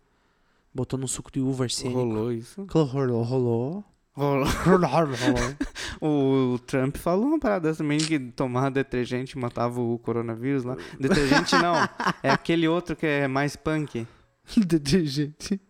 Botou 0.74 0.98
no 0.98 1.08
suco 1.08 1.32
de 1.32 1.40
uva 1.40 1.64
arsênico. 1.64 1.98
Rolou 1.98 2.32
isso. 2.32 2.66
Rolou, 2.70 2.88
rolou, 2.88 3.22
rolou. 3.22 3.84
Rolou. 4.12 4.46
Rolou, 4.46 4.90
rolou. 4.90 5.56
O 6.04 6.58
Trump 6.66 6.96
falou 6.96 7.26
uma 7.26 7.38
parada 7.38 7.68
dessa 7.68 7.78
também 7.78 7.98
que 7.98 8.18
tomar 8.18 8.70
detergente 8.70 9.38
matava 9.38 9.80
o 9.80 9.96
coronavírus 9.98 10.64
lá. 10.64 10.76
Detergente 10.98 11.54
não. 11.54 11.74
É 12.22 12.30
aquele 12.30 12.66
outro 12.66 12.96
que 12.96 13.06
é 13.06 13.28
mais 13.28 13.54
punk. 13.54 14.04
Detergente. 14.66 15.60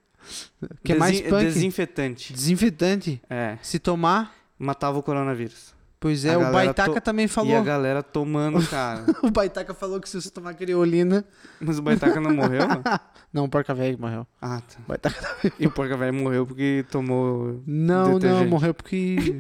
Que 0.85 0.93
é 0.93 0.97
mais 0.97 1.21
punk. 1.21 1.45
Desinfetante. 1.45 2.33
Desinfetante. 2.33 3.23
É. 3.29 3.59
Se 3.63 3.79
tomar, 3.79 4.35
Matava 4.59 4.99
o 4.99 5.03
coronavírus. 5.03 5.75
pois 5.99 6.25
A 6.25 6.33
é, 6.33 6.37
o 6.37 6.53
Baitaca 6.53 7.01
to- 7.01 7.01
também 7.01 7.25
E 7.25 7.27
a 7.27 7.29
falou. 7.29 7.63
galera 7.65 8.03
tomando, 8.03 8.65
cara. 8.71 9.05
O 9.23 9.31
Baitaca 9.31 9.75
falou 9.75 10.01
que 10.01 10.09
se 10.09 10.21
você 10.21 10.31
tomar 10.31 10.55
criolina. 10.55 11.25
Mas 11.61 11.79
o 11.79 11.83
Baitaca 11.83 12.21
não 12.21 12.33
morreu, 12.35 12.67
mano? 12.69 12.83
Não, 13.33 13.45
o 13.45 13.49
Porca 13.49 13.73
Velho 13.73 13.99
morreu. 13.99 14.27
Ah, 14.43 14.61
tá. 14.61 14.77
O 14.85 14.89
Baitaca 14.89 15.19
tá 15.49 15.51
E 15.59 15.67
o 15.67 15.71
Porca 15.71 15.97
Velho 15.97 16.13
morreu 16.13 16.47
porque 16.47 16.85
tomou. 16.91 17.63
Não, 17.67 18.11
não, 18.11 18.19
Detergente. 18.19 18.51
morreu 18.51 18.75
porque 18.75 19.39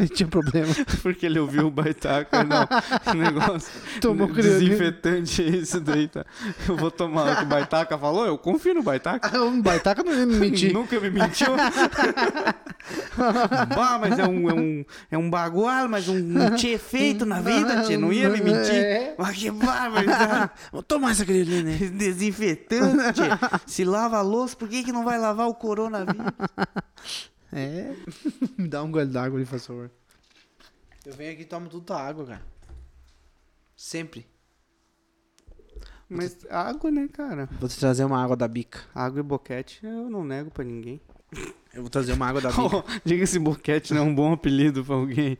ele 0.00 0.08
tinha 0.08 0.28
problema. 0.28 0.72
Porque 1.02 1.26
ele 1.26 1.38
ouviu 1.38 1.66
o 1.66 1.70
Baitaca. 1.70 2.42
Não, 2.42 2.66
o 3.06 3.14
negócio. 3.14 3.70
Tomou. 4.00 4.28
Desinfetante 4.28 5.42
é 5.42 5.48
isso 5.48 5.80
daí, 5.80 6.08
tá? 6.08 6.24
Eu 6.68 6.76
vou 6.76 6.90
tomar 6.90 7.32
o 7.32 7.36
que 7.36 7.42
o 7.42 7.46
Baitaca 7.46 7.98
falou, 7.98 8.26
eu 8.26 8.38
confio 8.38 8.74
no 8.74 8.82
Baitaca. 8.82 9.40
O 9.42 9.62
Baitaca 9.62 10.02
não 10.02 10.12
ia 10.12 10.26
me 10.26 10.36
mentir. 10.36 10.72
Nunca 10.80 10.98
me 10.98 11.10
mentiu. 11.10 11.48
bah, 13.76 13.98
mas 14.00 14.18
é 14.18 14.26
um, 14.26 14.50
é 14.50 14.54
um, 14.54 14.84
é 15.10 15.18
um 15.18 15.28
bagual, 15.28 15.88
mas 15.88 16.08
um, 16.08 16.16
um 16.16 16.54
tchê 16.56 16.78
feito 16.78 17.26
na 17.26 17.40
vida, 17.40 17.82
tchê. 17.82 17.96
Não 17.96 18.12
ia 18.12 18.28
me 18.30 18.40
mentir. 18.40 18.74
É. 18.74 19.14
Mas 19.18 19.36
que 19.36 19.50
barbaridade. 19.50 20.50
Vou 20.72 20.82
tomar 20.82 21.10
essa 21.12 21.24
criolina 21.24 21.70
aí. 21.70 21.88
Desinfetante. 21.90 23.20
Se 23.66 23.84
lava 23.84 24.18
a 24.18 24.22
louça, 24.22 24.56
por 24.56 24.68
que, 24.68 24.82
que 24.82 24.92
não 24.92 25.04
vai 25.04 25.18
lavar 25.18 25.48
o 25.48 25.54
coronavírus? 25.54 26.32
É. 27.52 27.94
Me 28.56 28.68
dá 28.68 28.82
um 28.82 28.90
gole 28.90 29.06
d'água 29.06 29.38
ali, 29.38 29.46
por 29.46 29.58
favor. 29.58 29.90
Eu 31.04 31.14
venho 31.14 31.32
aqui 31.32 31.42
e 31.42 31.46
tomo 31.46 31.68
tudo 31.68 31.92
a 31.92 32.00
água, 32.00 32.26
cara. 32.26 32.42
Sempre. 33.76 34.26
Mas 36.08 36.44
água, 36.50 36.90
né, 36.90 37.08
cara? 37.08 37.48
Vou 37.58 37.68
te 37.68 37.78
trazer 37.78 38.04
uma 38.04 38.22
água 38.22 38.36
da 38.36 38.48
bica. 38.48 38.80
Água 38.94 39.20
e 39.20 39.22
boquete 39.22 39.80
eu 39.82 40.10
não 40.10 40.24
nego 40.24 40.50
pra 40.50 40.64
ninguém. 40.64 41.00
Eu 41.72 41.82
vou 41.82 41.88
trazer 41.90 42.14
uma 42.14 42.26
água 42.26 42.40
da 42.40 42.50
bica. 42.50 42.62
Oh, 42.66 42.82
Diga-se 43.04 43.38
boquete 43.38 43.94
não 43.94 44.00
é 44.00 44.04
um 44.04 44.12
bom 44.12 44.32
apelido 44.32 44.84
pra 44.84 44.96
alguém. 44.96 45.38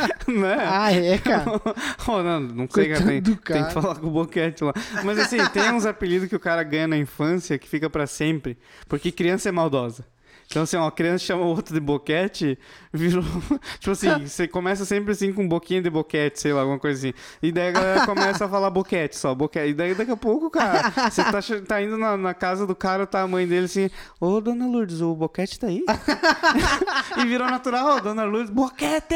não 0.28 0.46
é? 0.46 0.66
ah, 0.66 0.92
é, 0.92 1.18
cara? 1.18 1.44
Oh, 2.08 2.22
não, 2.22 2.40
não 2.40 2.68
sei, 2.70 2.88
cara. 2.88 3.04
Tem, 3.04 3.22
tem 3.22 3.64
que 3.64 3.72
falar 3.72 3.96
com 3.96 4.06
o 4.06 4.10
Boquete 4.10 4.62
lá. 4.62 4.72
Mas 5.04 5.18
assim, 5.18 5.38
tem 5.48 5.72
uns 5.72 5.86
apelidos 5.86 6.28
que 6.28 6.36
o 6.36 6.40
cara 6.40 6.62
ganha 6.62 6.86
na 6.86 6.96
infância 6.96 7.58
que 7.58 7.68
fica 7.68 7.90
pra 7.90 8.06
sempre. 8.06 8.56
Porque 8.88 9.10
criança 9.10 9.48
é 9.48 9.52
maldosa. 9.52 10.04
Então, 10.48 10.62
assim, 10.62 10.76
ó, 10.76 10.86
a 10.86 10.92
criança 10.92 11.24
chama 11.24 11.42
o 11.42 11.46
outro 11.46 11.74
de 11.74 11.80
boquete, 11.80 12.58
virou. 12.92 13.24
tipo 13.80 13.90
assim, 13.90 14.08
você 14.26 14.46
começa 14.46 14.84
sempre 14.84 15.12
assim 15.12 15.32
com 15.32 15.46
boquinha 15.46 15.82
de 15.82 15.90
boquete, 15.90 16.40
sei 16.40 16.52
lá, 16.52 16.60
alguma 16.60 16.78
coisa 16.78 16.98
assim. 17.08 17.14
E 17.42 17.50
daí 17.50 17.68
a 17.68 17.72
galera 17.72 18.06
começa 18.06 18.44
a 18.44 18.48
falar 18.48 18.70
boquete 18.70 19.16
só, 19.16 19.34
boquete. 19.34 19.70
E 19.70 19.74
daí 19.74 19.94
daqui 19.94 20.10
a 20.12 20.16
pouco, 20.16 20.48
cara, 20.48 20.90
você 21.10 21.22
tá, 21.24 21.40
tá 21.66 21.82
indo 21.82 21.98
na, 21.98 22.16
na 22.16 22.32
casa 22.32 22.66
do 22.66 22.74
cara, 22.74 23.06
tá 23.06 23.22
a 23.22 23.28
mãe 23.28 23.46
dele 23.46 23.66
assim, 23.66 23.90
ô 24.20 24.40
dona 24.40 24.66
Lourdes, 24.66 25.00
o 25.00 25.14
boquete 25.14 25.58
tá 25.58 25.66
aí? 25.66 25.84
e 27.18 27.26
virou 27.26 27.48
natural, 27.48 28.00
dona 28.00 28.24
Lourdes, 28.24 28.50
boquete! 28.50 29.14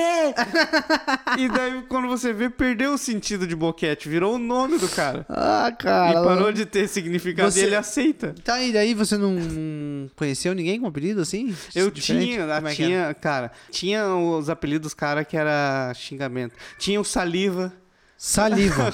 e 1.39 1.49
daí 1.49 1.83
quando 1.89 2.09
você 2.09 2.33
vê, 2.33 2.51
perdeu 2.51 2.95
o 2.95 2.99
sentido 2.99 3.47
de 3.47 3.55
boquete, 3.55 4.09
virou 4.09 4.35
o 4.35 4.39
nome 4.39 4.79
do 4.79 4.89
cara. 4.89 5.25
Ah, 5.29 5.69
E 5.73 5.77
cara. 5.83 6.23
parou 6.23 6.53
de 6.53 6.67
ter 6.67 6.89
significado 6.89 7.51
Você- 7.51 7.61
e 7.61 7.65
ele 7.65 7.77
aceita. 7.77 8.35
Tá, 8.45 8.61
e 8.61 8.73
daí 8.73 8.95
você 8.95 9.17
não, 9.17 9.33
não 9.33 10.11
conheceu 10.17 10.55
ninguém 10.55 10.81
com 10.81 10.87
apelido 10.87 11.20
assim? 11.21 11.55
Eu 11.75 11.91
Diferente? 11.91 12.27
tinha, 12.27 12.47
é 12.71 12.75
que 12.75 12.83
era? 12.83 12.91
tinha, 12.91 13.15
cara, 13.15 13.53
tinha 13.71 14.07
os 14.15 14.49
apelidos 14.51 14.95
cara 14.95 15.25
que 15.25 15.37
era 15.37 15.93
xingamento. 15.95 16.55
Tinha 16.79 17.01
o 17.01 17.05
saliva. 17.05 17.73
Saliva. 18.23 18.93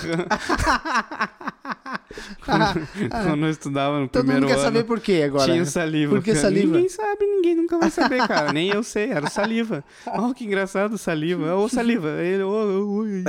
quando 3.24 3.44
eu 3.46 3.50
estudava 3.50 3.98
no 3.98 4.06
Todo 4.06 4.22
primeiro 4.22 4.42
mundo 4.42 4.54
quer 4.54 4.54
ano. 4.54 4.62
saber 4.62 4.84
por 4.84 5.00
quê 5.00 5.24
agora. 5.26 5.52
Tinha 5.52 5.64
saliva. 5.64 6.14
Por 6.14 6.22
que 6.22 6.32
saliva? 6.36 6.74
Ninguém 6.76 6.88
sabe, 6.88 7.26
ninguém 7.26 7.56
nunca 7.56 7.76
vai 7.76 7.90
saber, 7.90 8.24
cara. 8.28 8.52
Nem 8.52 8.68
eu 8.68 8.84
sei, 8.84 9.10
era 9.10 9.28
saliva. 9.28 9.82
Oh, 10.16 10.32
que 10.32 10.44
engraçado, 10.44 10.96
saliva. 10.96 11.56
Ô, 11.56 11.68
saliva. 11.68 12.08
Ele, 12.22 12.44
oi. 12.44 13.24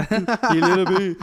E 0.54 0.58
ele 0.58 0.72
era 0.72 0.86
bem. 0.86 1.18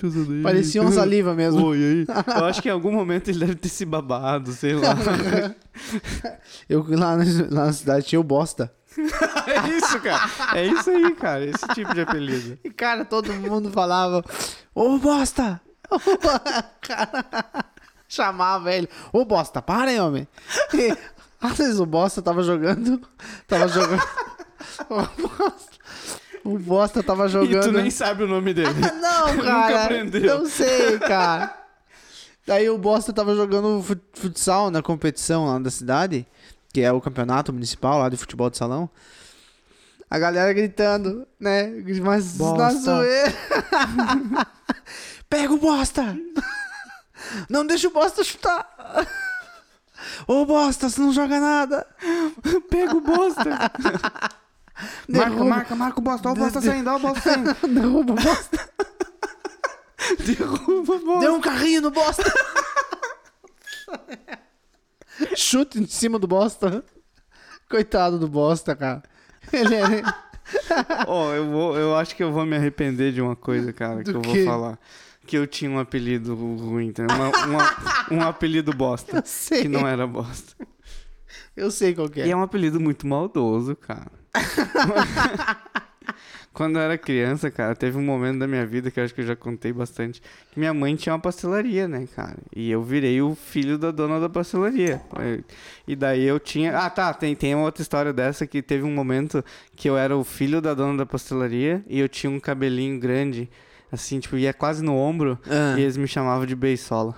Pesadelo. 0.00 0.42
Parecia 0.44 0.80
um 0.80 0.92
saliva 0.92 1.34
mesmo. 1.34 1.72
Aí. 1.72 2.06
Eu 2.38 2.44
acho 2.44 2.62
que 2.62 2.68
em 2.68 2.72
algum 2.72 2.92
momento 2.92 3.28
ele 3.28 3.40
deve 3.40 3.56
ter 3.56 3.68
se 3.68 3.84
babado, 3.84 4.52
sei 4.52 4.74
lá. 4.74 4.94
Eu 6.68 6.86
lá 6.88 7.16
na, 7.16 7.24
lá 7.50 7.66
na 7.66 7.72
cidade 7.72 8.06
tinha 8.06 8.20
o 8.20 8.24
bosta. 8.24 8.72
é 9.46 9.68
isso, 9.76 10.00
cara. 10.00 10.30
É 10.54 10.66
isso 10.66 10.90
aí, 10.90 11.14
cara. 11.14 11.44
Esse 11.44 11.66
tipo 11.74 11.94
de 11.94 12.00
apelido. 12.02 12.58
E, 12.64 12.70
cara, 12.70 13.04
todo 13.04 13.32
mundo 13.34 13.70
falava, 13.70 14.24
ô 14.74 14.98
bosta! 14.98 15.60
Ô, 15.90 15.98
cara, 16.80 17.24
chamava 18.08 18.72
ele, 18.72 18.88
ô 19.12 19.24
bosta, 19.24 19.60
para 19.62 19.90
aí, 19.90 20.00
homem. 20.00 20.26
E, 20.74 20.96
às 21.40 21.56
vezes 21.56 21.80
o 21.80 21.86
bosta 21.86 22.20
tava 22.22 22.42
jogando, 22.42 23.00
tava 23.46 23.68
jogando. 23.68 24.02
O 24.90 24.94
bosta, 25.28 25.78
o 26.44 26.58
bosta 26.58 27.02
tava 27.02 27.26
E 27.26 27.28
jogando. 27.30 27.62
tu 27.64 27.72
nem 27.72 27.90
sabe 27.90 28.24
o 28.24 28.28
nome 28.28 28.52
dele. 28.54 28.74
Não, 29.00 29.34
Nunca 29.34 29.44
cara. 29.46 29.84
aprendeu. 29.84 30.38
Não 30.40 30.46
sei, 30.46 30.98
cara. 30.98 31.56
Daí 32.46 32.68
o 32.68 32.76
Bosta 32.78 33.12
tava 33.12 33.34
jogando 33.34 33.82
fut- 33.82 34.02
futsal 34.14 34.70
na 34.70 34.82
competição 34.82 35.46
lá 35.46 35.58
da 35.58 35.70
cidade, 35.70 36.26
que 36.72 36.80
é 36.80 36.92
o 36.92 37.00
campeonato 37.00 37.52
municipal 37.52 37.98
lá 37.98 38.08
de 38.08 38.16
futebol 38.16 38.50
de 38.50 38.56
salão. 38.56 38.88
A 40.08 40.18
galera 40.18 40.52
gritando, 40.52 41.26
né? 41.38 41.68
Mas 42.02 42.38
na 42.38 42.44
Bosta. 42.44 42.80
zoeira. 42.80 43.34
Pega 45.28 45.52
o 45.52 45.58
Bosta! 45.58 46.16
Não 47.48 47.64
deixa 47.64 47.86
o 47.88 47.92
Bosta 47.92 48.24
chutar! 48.24 48.66
Ô 50.26 50.44
Bosta, 50.44 50.88
você 50.88 51.00
não 51.00 51.12
joga 51.12 51.38
nada! 51.38 51.86
Pega 52.70 52.96
o 52.96 53.00
bosta. 53.00 53.44
marca, 55.08 55.44
marca, 55.44 55.76
marca 55.76 56.00
o 56.00 56.02
bosta. 56.02 56.28
Olha 56.30 56.40
o 56.40 56.44
bosta 56.44 56.60
saindo, 56.62 56.88
olha 56.88 56.96
o 56.96 57.00
bosta 57.00 57.20
saindo. 57.20 57.54
Derruba 57.68 58.12
o 58.12 58.16
Bosta! 58.16 58.70
Derruba 60.24 60.92
o 60.94 60.98
bosta. 61.04 61.20
Deu 61.20 61.34
um 61.34 61.40
carrinho 61.40 61.82
no 61.82 61.90
Bosta! 61.90 62.24
Chute 65.36 65.78
em 65.80 65.86
cima 65.86 66.18
do 66.18 66.26
Bosta. 66.26 66.84
Coitado 67.68 68.18
do 68.18 68.28
Bosta, 68.28 68.74
cara. 68.74 69.02
Ele 69.52 69.74
é... 69.74 70.02
Ó, 71.06 71.32
eu, 71.32 71.48
vou, 71.50 71.78
eu 71.78 71.94
acho 71.96 72.16
que 72.16 72.22
eu 72.22 72.32
vou 72.32 72.44
me 72.44 72.56
arrepender 72.56 73.12
de 73.12 73.20
uma 73.22 73.36
coisa, 73.36 73.72
cara, 73.72 74.02
que 74.02 74.10
Do 74.12 74.18
eu 74.18 74.22
quê? 74.22 74.44
vou 74.44 74.44
falar. 74.44 74.78
Que 75.26 75.36
eu 75.38 75.46
tinha 75.46 75.70
um 75.70 75.78
apelido 75.78 76.34
ruim, 76.34 76.88
entendeu? 76.88 77.14
Uma- 77.16 77.46
uma- 77.46 77.76
um 78.10 78.22
apelido 78.28 78.72
bosta. 78.72 79.18
Eu 79.18 79.22
sei. 79.24 79.62
Que 79.62 79.68
não 79.68 79.86
era 79.86 80.06
bosta. 80.06 80.54
Eu 81.56 81.70
sei 81.70 81.94
qual 81.94 82.08
que 82.08 82.20
é. 82.20 82.26
E 82.26 82.30
é 82.32 82.36
um 82.36 82.42
apelido 82.42 82.80
muito 82.80 83.06
maldoso, 83.06 83.76
cara. 83.76 84.10
Quando 86.60 86.76
eu 86.76 86.82
era 86.82 86.98
criança, 86.98 87.50
cara, 87.50 87.74
teve 87.74 87.96
um 87.96 88.02
momento 88.02 88.40
da 88.40 88.46
minha 88.46 88.66
vida 88.66 88.90
que 88.90 89.00
eu 89.00 89.04
acho 89.04 89.14
que 89.14 89.22
eu 89.22 89.26
já 89.26 89.34
contei 89.34 89.72
bastante. 89.72 90.20
Que 90.52 90.58
minha 90.58 90.74
mãe 90.74 90.94
tinha 90.94 91.14
uma 91.14 91.18
pastelaria, 91.18 91.88
né, 91.88 92.06
cara? 92.14 92.36
E 92.54 92.70
eu 92.70 92.82
virei 92.82 93.22
o 93.22 93.34
filho 93.34 93.78
da 93.78 93.90
dona 93.90 94.20
da 94.20 94.28
pastelaria. 94.28 95.00
E 95.88 95.96
daí 95.96 96.22
eu 96.22 96.38
tinha. 96.38 96.76
Ah, 96.76 96.90
tá. 96.90 97.14
Tem, 97.14 97.34
tem 97.34 97.54
uma 97.54 97.64
outra 97.64 97.80
história 97.80 98.12
dessa 98.12 98.46
que 98.46 98.60
teve 98.60 98.82
um 98.82 98.92
momento 98.92 99.42
que 99.74 99.88
eu 99.88 99.96
era 99.96 100.14
o 100.14 100.22
filho 100.22 100.60
da 100.60 100.74
dona 100.74 100.98
da 100.98 101.06
pastelaria 101.06 101.82
e 101.88 101.98
eu 101.98 102.10
tinha 102.10 102.30
um 102.30 102.38
cabelinho 102.38 103.00
grande. 103.00 103.48
Assim, 103.90 104.20
tipo, 104.20 104.36
ia 104.36 104.52
quase 104.52 104.84
no 104.84 104.94
ombro. 104.94 105.38
Ah. 105.48 105.78
E 105.78 105.80
eles 105.80 105.96
me 105.96 106.06
chamavam 106.06 106.44
de 106.44 106.54
beisola. 106.54 107.16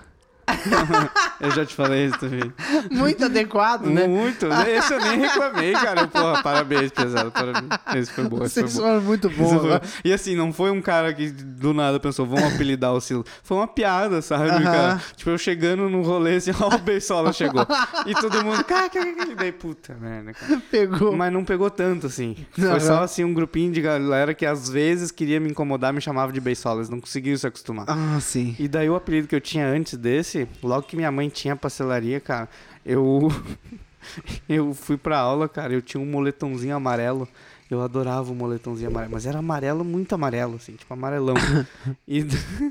Eu 1.39 1.51
já 1.51 1.65
te 1.65 1.73
falei 1.75 2.05
isso 2.07 2.19
também. 2.19 2.51
Muito 2.91 3.23
adequado, 3.25 3.85
né? 3.85 4.07
Muito. 4.07 4.45
Esse 4.67 4.93
eu 4.93 4.99
nem 4.99 5.19
reclamei, 5.19 5.73
cara. 5.73 6.07
Porra, 6.07 6.41
parabéns, 6.43 6.91
pesado. 6.91 7.31
Parabéns. 7.31 7.67
Esse 7.95 8.11
foi 8.11 8.23
bom. 8.27 8.43
Esse 8.43 8.67
foi 8.67 8.81
bom. 8.81 9.01
muito 9.01 9.29
bons. 9.29 9.61
foi- 9.61 9.69
né? 9.71 9.81
E 10.03 10.13
assim, 10.13 10.35
não 10.35 10.51
foi 10.53 10.71
um 10.71 10.81
cara 10.81 11.13
que 11.13 11.29
do 11.31 11.73
nada 11.73 11.99
pensou, 11.99 12.25
vamos 12.25 12.53
apelidar 12.53 12.93
o 12.93 13.01
Silas. 13.01 13.25
Foi 13.43 13.57
uma 13.57 13.67
piada, 13.67 14.21
sabe, 14.21 14.49
Aham. 14.49 14.63
cara? 14.63 15.01
Tipo, 15.15 15.29
eu 15.31 15.37
chegando 15.37 15.89
no 15.89 16.01
rolê 16.01 16.35
assim, 16.35 16.51
ó, 16.59 16.75
o 16.75 16.77
Beisola 16.79 17.31
chegou. 17.33 17.65
E 18.05 18.13
todo 18.13 18.43
mundo, 18.43 18.63
cara, 18.63 18.89
cara, 18.89 19.13
cara. 19.13 19.31
E 19.31 19.35
daí, 19.35 19.51
puta 19.51 19.95
merda, 19.99 20.33
cara. 20.33 20.61
Pegou. 20.71 21.15
Mas 21.15 21.31
não 21.31 21.43
pegou 21.43 21.69
tanto, 21.69 22.07
assim. 22.07 22.35
Foi 22.57 22.79
só, 22.79 23.03
assim, 23.03 23.23
um 23.23 23.33
grupinho 23.33 23.71
de 23.71 23.81
galera 23.81 24.33
que 24.33 24.45
às 24.45 24.69
vezes 24.69 25.11
queria 25.11 25.39
me 25.39 25.49
incomodar, 25.49 25.93
me 25.93 26.01
chamava 26.01 26.31
de 26.31 26.39
Beisola. 26.41 26.79
Eles 26.79 26.89
não 26.89 26.99
conseguiam 26.99 27.37
se 27.37 27.45
acostumar. 27.47 27.85
Ah, 27.87 28.19
sim. 28.19 28.55
E 28.59 28.67
daí 28.67 28.89
o 28.89 28.95
apelido 28.95 29.27
que 29.27 29.35
eu 29.35 29.41
tinha 29.41 29.67
antes 29.67 29.97
desse, 29.97 30.32
logo 30.61 30.83
que 30.87 30.95
minha 30.95 31.11
mãe 31.11 31.29
tinha 31.29 31.55
pastelaria, 31.55 32.19
cara, 32.19 32.49
eu 32.85 33.29
eu 34.47 34.73
fui 34.73 34.97
pra 34.97 35.17
aula, 35.19 35.47
cara, 35.47 35.73
eu 35.73 35.81
tinha 35.81 36.01
um 36.01 36.05
moletomzinho 36.05 36.75
amarelo. 36.75 37.27
Eu 37.71 37.81
adorava 37.81 38.31
o 38.31 38.35
moletomzinho 38.35 38.89
amarelo, 38.89 39.11
mas 39.13 39.25
era 39.25 39.39
amarelo, 39.39 39.83
muito 39.83 40.13
amarelo, 40.13 40.55
assim, 40.57 40.73
tipo 40.75 40.93
amarelão. 40.93 41.33
e, 42.07 42.23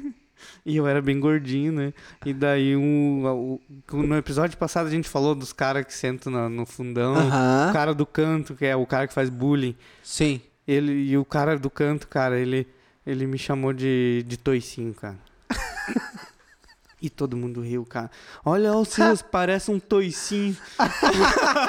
e 0.64 0.76
eu 0.76 0.86
era 0.86 1.02
bem 1.02 1.18
gordinho, 1.18 1.72
né? 1.72 1.92
E 2.24 2.32
daí 2.32 2.76
um, 2.76 3.24
o- 3.26 3.60
no 4.02 4.16
episódio 4.16 4.56
passado 4.56 4.86
a 4.86 4.90
gente 4.90 5.08
falou 5.08 5.34
dos 5.34 5.52
caras 5.52 5.84
que 5.86 5.92
sentam 5.94 6.32
na- 6.32 6.48
no 6.48 6.64
fundão, 6.64 7.14
Aham. 7.16 7.70
o 7.70 7.72
cara 7.72 7.94
do 7.94 8.06
canto, 8.06 8.54
que 8.54 8.64
é 8.64 8.76
o 8.76 8.86
cara 8.86 9.08
que 9.08 9.14
faz 9.14 9.28
bullying. 9.28 9.74
Sim. 10.04 10.40
Ele, 10.68 10.92
e 10.92 11.18
o 11.18 11.24
cara 11.24 11.58
do 11.58 11.68
canto, 11.70 12.06
cara, 12.06 12.38
ele, 12.38 12.68
ele 13.04 13.26
me 13.26 13.38
chamou 13.38 13.72
de, 13.72 14.24
de 14.28 14.36
toicinho, 14.36 14.94
cara. 14.94 15.18
E 17.02 17.10
todo 17.10 17.36
mundo 17.36 17.60
riu, 17.60 17.84
cara. 17.84 18.10
Olha 18.44 18.72
o 18.72 18.84
Silas, 18.86 19.20
parece 19.20 19.70
um 19.70 19.78
toicinho. 19.80 20.56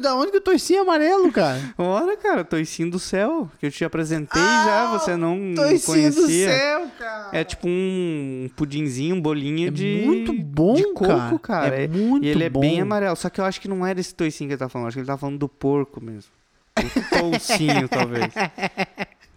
Da 0.00 0.14
onde 0.14 0.30
que 0.30 0.38
eu 0.38 0.40
torci 0.40 0.74
amarelo, 0.74 1.30
cara? 1.30 1.60
Ora, 1.76 2.16
cara, 2.16 2.42
toicinho 2.42 2.90
do 2.90 2.98
céu, 2.98 3.50
que 3.58 3.66
eu 3.66 3.70
te 3.70 3.84
apresentei 3.84 4.40
já, 4.40 4.90
você 4.90 5.16
não 5.18 5.52
Torcinho 5.54 5.82
conhecia. 5.84 6.22
do 6.22 6.28
céu, 6.30 6.90
cara. 6.98 7.28
É 7.30 7.44
tipo 7.44 7.68
um 7.68 8.48
pudinzinho, 8.56 9.16
um 9.16 9.20
bolinho 9.20 9.68
É 9.68 9.70
de 9.70 10.02
muito 10.06 10.32
bom, 10.32 10.72
de 10.76 10.84
coco, 10.94 11.38
cara. 11.38 11.38
cara. 11.38 11.82
É 11.82 11.86
muito 11.88 12.24
E 12.24 12.28
ele 12.30 12.44
é 12.44 12.48
bem 12.48 12.76
bom. 12.76 12.82
amarelo, 12.84 13.14
só 13.16 13.28
que 13.28 13.38
eu 13.38 13.44
acho 13.44 13.60
que 13.60 13.68
não 13.68 13.86
era 13.86 14.00
esse 14.00 14.14
toicinho 14.14 14.48
que 14.48 14.54
ele 14.54 14.58
tá 14.60 14.68
falando, 14.70 14.88
acho 14.88 14.94
que 14.94 15.00
ele 15.00 15.06
tá 15.06 15.18
falando 15.18 15.38
do 15.38 15.48
porco 15.48 16.02
mesmo. 16.02 16.30
O 16.74 17.18
toucinho, 17.18 17.86
talvez. 17.86 18.32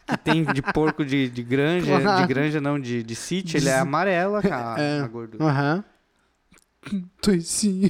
Que 0.08 0.18
tem 0.18 0.44
de 0.44 0.62
porco 0.62 1.04
de, 1.04 1.28
de 1.30 1.42
granja, 1.44 1.98
de 2.22 2.28
granja 2.28 2.62
não, 2.62 2.80
de, 2.80 3.02
de 3.02 3.16
sítio, 3.16 3.58
ele 3.58 3.70
é 3.70 3.80
amarela, 3.80 4.42
cara, 4.42 4.80
É. 4.82 5.00
a 5.02 5.08
gordura. 5.08 5.44
Aham. 5.44 5.84
Toicinho. 7.22 7.90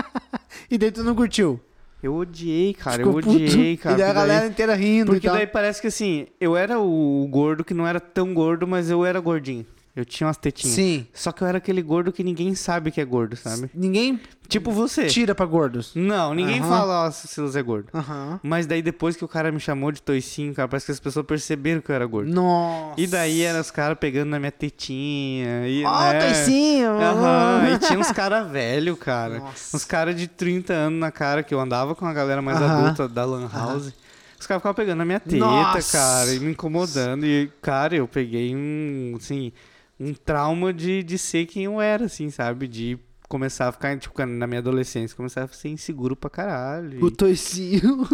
e 0.70 0.78
daí 0.78 0.90
tu 0.90 1.04
não 1.04 1.14
curtiu? 1.14 1.60
Eu 2.02 2.14
odiei, 2.16 2.74
cara, 2.74 2.98
Ficou 2.98 3.18
eu 3.18 3.22
puto? 3.24 3.30
odiei, 3.34 3.76
cara. 3.76 3.94
E 3.94 3.98
daí 3.98 4.04
a 4.10 4.12
porque 4.12 4.18
daí- 4.20 4.28
galera 4.28 4.46
inteira 4.46 4.74
rindo 4.74 5.12
Porque 5.12 5.28
daí 5.28 5.46
parece 5.46 5.80
que 5.80 5.86
assim, 5.86 6.26
eu 6.40 6.56
era 6.56 6.78
o 6.78 7.26
gordo 7.30 7.64
que 7.64 7.72
não 7.74 7.86
era 7.86 7.98
tão 8.00 8.32
gordo, 8.34 8.66
mas 8.66 8.90
eu 8.90 9.04
era 9.04 9.20
gordinho. 9.20 9.66
Eu 9.96 10.04
tinha 10.04 10.26
umas 10.26 10.36
tetinhas. 10.36 10.74
Sim. 10.74 11.06
Só 11.14 11.30
que 11.30 11.40
eu 11.42 11.46
era 11.46 11.58
aquele 11.58 11.80
gordo 11.80 12.12
que 12.12 12.24
ninguém 12.24 12.52
sabe 12.56 12.90
que 12.90 13.00
é 13.00 13.04
gordo, 13.04 13.36
sabe? 13.36 13.70
Ninguém 13.72 14.18
Tipo 14.48 14.72
você. 14.72 15.06
tira 15.06 15.36
pra 15.36 15.46
gordos. 15.46 15.92
Não, 15.94 16.34
ninguém 16.34 16.58
Aham. 16.58 16.68
fala, 16.68 17.06
ó, 17.06 17.10
Silas 17.12 17.54
é 17.54 17.62
gordo. 17.62 17.90
Aham. 17.94 18.40
Mas 18.42 18.66
daí 18.66 18.82
depois 18.82 19.14
que 19.16 19.24
o 19.24 19.28
cara 19.28 19.52
me 19.52 19.60
chamou 19.60 19.92
de 19.92 20.02
toicinho, 20.02 20.52
cara, 20.52 20.66
parece 20.66 20.86
que 20.86 20.92
as 20.92 20.98
pessoas 20.98 21.24
perceberam 21.24 21.80
que 21.80 21.90
eu 21.92 21.94
era 21.94 22.04
gordo. 22.06 22.28
Nossa. 22.34 23.00
E 23.00 23.06
daí 23.06 23.42
eram 23.42 23.60
os 23.60 23.70
caras 23.70 23.96
pegando 23.96 24.30
na 24.30 24.40
minha 24.40 24.50
tetinha. 24.50 25.68
E, 25.68 25.84
Ó, 25.84 26.00
né? 26.12 26.18
toicinho. 26.20 26.90
Aham, 26.90 27.74
e 27.74 27.78
tinha 27.78 27.98
uns 27.98 28.10
caras 28.10 28.50
velho, 28.50 28.96
cara. 28.96 29.38
Nossa. 29.38 29.76
Uns 29.76 29.84
caras 29.84 30.16
de 30.16 30.26
30 30.26 30.72
anos 30.72 30.98
na 30.98 31.12
cara, 31.12 31.44
que 31.44 31.54
eu 31.54 31.60
andava 31.60 31.94
com 31.94 32.04
a 32.04 32.12
galera 32.12 32.42
mais 32.42 32.60
Aham. 32.60 32.80
adulta 32.86 33.08
da 33.08 33.24
Lan 33.24 33.48
House. 33.48 33.92
Os 34.40 34.46
caras 34.46 34.60
ficavam 34.60 34.74
pegando 34.74 34.98
na 34.98 35.04
minha 35.04 35.20
teta, 35.20 35.36
Nossa. 35.38 35.96
cara, 35.96 36.34
e 36.34 36.40
me 36.40 36.50
incomodando. 36.50 37.24
E, 37.24 37.48
cara, 37.62 37.94
eu 37.94 38.06
peguei 38.08 38.54
um, 38.54 39.14
assim, 39.16 39.52
um 39.98 40.12
trauma 40.14 40.72
de, 40.72 41.02
de 41.02 41.18
ser 41.18 41.46
quem 41.46 41.64
eu 41.64 41.80
era, 41.80 42.06
assim, 42.06 42.30
sabe? 42.30 42.66
De 42.68 42.98
começar 43.28 43.68
a 43.68 43.72
ficar, 43.72 43.98
tipo, 43.98 44.24
na 44.26 44.46
minha 44.46 44.60
adolescência, 44.60 45.16
começar 45.16 45.42
a 45.42 45.48
ser 45.48 45.68
inseguro 45.68 46.14
pra 46.14 46.30
caralho. 46.30 47.04
O 47.04 47.10
toicinho. 47.10 48.06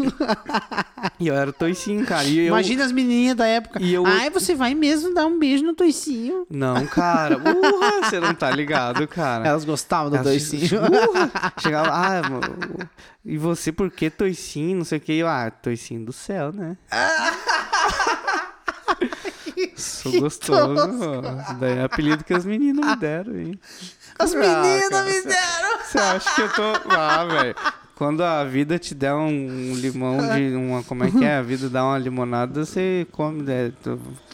e 1.18 1.26
eu 1.28 1.34
era 1.34 1.52
toicinho, 1.52 2.06
cara. 2.06 2.26
Eu, 2.26 2.46
Imagina 2.46 2.84
as 2.84 2.92
menininhas 2.92 3.36
da 3.36 3.46
época. 3.46 3.82
E 3.82 3.92
eu- 3.92 4.06
Ai, 4.06 4.30
você 4.30 4.54
vai 4.54 4.74
mesmo 4.74 5.12
dar 5.12 5.26
um 5.26 5.38
beijo 5.38 5.62
no 5.64 5.74
toicinho. 5.74 6.46
Não, 6.48 6.86
cara. 6.86 7.36
Urra, 7.42 8.08
você 8.08 8.18
não 8.20 8.34
tá 8.34 8.50
ligado, 8.50 9.06
cara. 9.08 9.46
Elas 9.46 9.64
gostavam 9.64 10.10
do 10.10 10.16
Elas 10.16 10.26
toicinho. 10.28 10.80
Urra! 10.80 11.52
Chegava, 11.58 11.90
ah, 11.90 12.22
mano, 12.30 12.88
e 13.24 13.36
você 13.36 13.70
por 13.72 13.90
que 13.90 14.08
toicinho? 14.08 14.78
Não 14.78 14.84
sei 14.84 14.98
o 14.98 15.00
que. 15.00 15.12
Eu, 15.12 15.28
ah, 15.28 15.50
toicinho 15.50 16.04
do 16.04 16.12
céu, 16.12 16.50
né? 16.52 16.78
Sou 19.76 20.20
gostoso. 20.20 20.88
Daí 21.58 21.78
é 21.78 21.84
apelido 21.84 22.24
que 22.24 22.34
as 22.34 22.44
meninas 22.44 22.84
me 22.86 22.96
deram, 22.96 23.36
hein? 23.38 23.58
As 24.18 24.34
Ah, 24.34 24.38
meninas 24.38 24.88
cara, 24.90 25.04
me 25.04 25.22
deram. 25.22 25.78
Você 25.84 25.98
acha 25.98 26.34
que 26.34 26.40
eu 26.42 26.48
tô. 26.52 26.62
Ah, 26.90 27.24
velho. 27.24 27.54
Quando 27.96 28.22
a 28.22 28.42
vida 28.44 28.78
te 28.78 28.94
der 28.94 29.12
um 29.12 29.74
limão 29.74 30.16
de. 30.34 30.54
Uma, 30.56 30.82
como 30.84 31.04
é 31.04 31.10
que 31.10 31.22
é? 31.22 31.36
A 31.36 31.42
vida 31.42 31.68
dá 31.68 31.84
uma 31.84 31.98
limonada, 31.98 32.64
você 32.64 33.06
come. 33.12 33.42
né? 33.42 33.72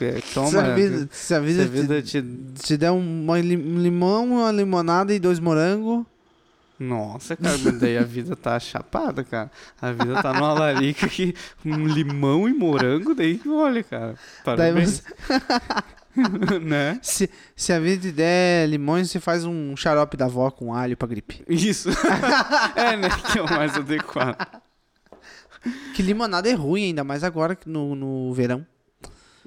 É, 0.00 0.20
toma. 0.32 0.50
Se 0.50 0.56
a 0.58 0.74
vida, 0.74 1.08
se 1.10 1.34
a 1.34 1.40
Se 1.40 1.44
vida, 1.46 1.62
a 1.62 1.66
vida 1.66 2.02
te, 2.02 2.22
te. 2.22 2.62
te 2.62 2.76
der 2.76 2.92
um 2.92 3.26
limão, 3.36 4.24
uma 4.40 4.52
limonada 4.52 5.12
e 5.12 5.18
dois 5.18 5.40
morangos. 5.40 6.04
Nossa, 6.78 7.36
cara, 7.36 7.56
daí 7.72 7.96
a 7.96 8.02
vida 8.02 8.36
tá 8.36 8.58
chapada, 8.60 9.24
cara. 9.24 9.50
A 9.80 9.92
vida 9.92 10.22
tá 10.22 10.32
numa 10.32 10.52
larica 10.52 11.08
que 11.08 11.34
um 11.64 11.86
limão 11.86 12.48
e 12.48 12.52
morango, 12.52 13.14
daí 13.14 13.40
olha, 13.46 13.82
cara. 13.82 14.14
Parabéns. 14.44 15.02
você- 15.02 16.58
né? 16.60 16.98
se, 17.02 17.30
se 17.54 17.72
a 17.72 17.80
vida 17.80 18.10
der 18.12 18.68
limões, 18.68 19.10
você 19.10 19.20
faz 19.20 19.44
um 19.44 19.76
xarope 19.76 20.16
da 20.16 20.26
avó 20.26 20.50
com 20.50 20.74
alho 20.74 20.96
pra 20.96 21.08
gripe. 21.08 21.42
Isso. 21.48 21.88
é, 22.76 22.96
né? 22.96 23.08
Que 23.32 23.38
é 23.38 23.42
o 23.42 23.50
mais 23.50 23.74
adequado. 23.76 24.36
Que 25.94 26.02
limonada 26.02 26.48
é 26.48 26.52
ruim, 26.52 26.84
ainda 26.84 27.04
mais 27.04 27.24
agora 27.24 27.56
que 27.56 27.68
no, 27.68 27.94
no 27.94 28.32
verão. 28.34 28.66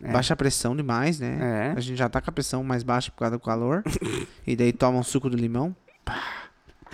É. 0.01 0.11
Baixa 0.11 0.33
a 0.33 0.37
pressão 0.37 0.75
demais, 0.75 1.19
né? 1.19 1.73
É. 1.73 1.77
A 1.77 1.79
gente 1.79 1.97
já 1.97 2.07
tá 2.09 2.21
com 2.21 2.29
a 2.29 2.33
pressão 2.33 2.63
mais 2.63 2.83
baixa 2.83 3.11
por 3.11 3.17
causa 3.19 3.37
do 3.37 3.39
calor. 3.43 3.83
e 4.47 4.55
daí 4.55 4.71
toma 4.73 4.97
um 4.97 5.03
suco 5.03 5.29
do 5.29 5.37
limão. 5.37 5.75
Pá. 6.05 6.38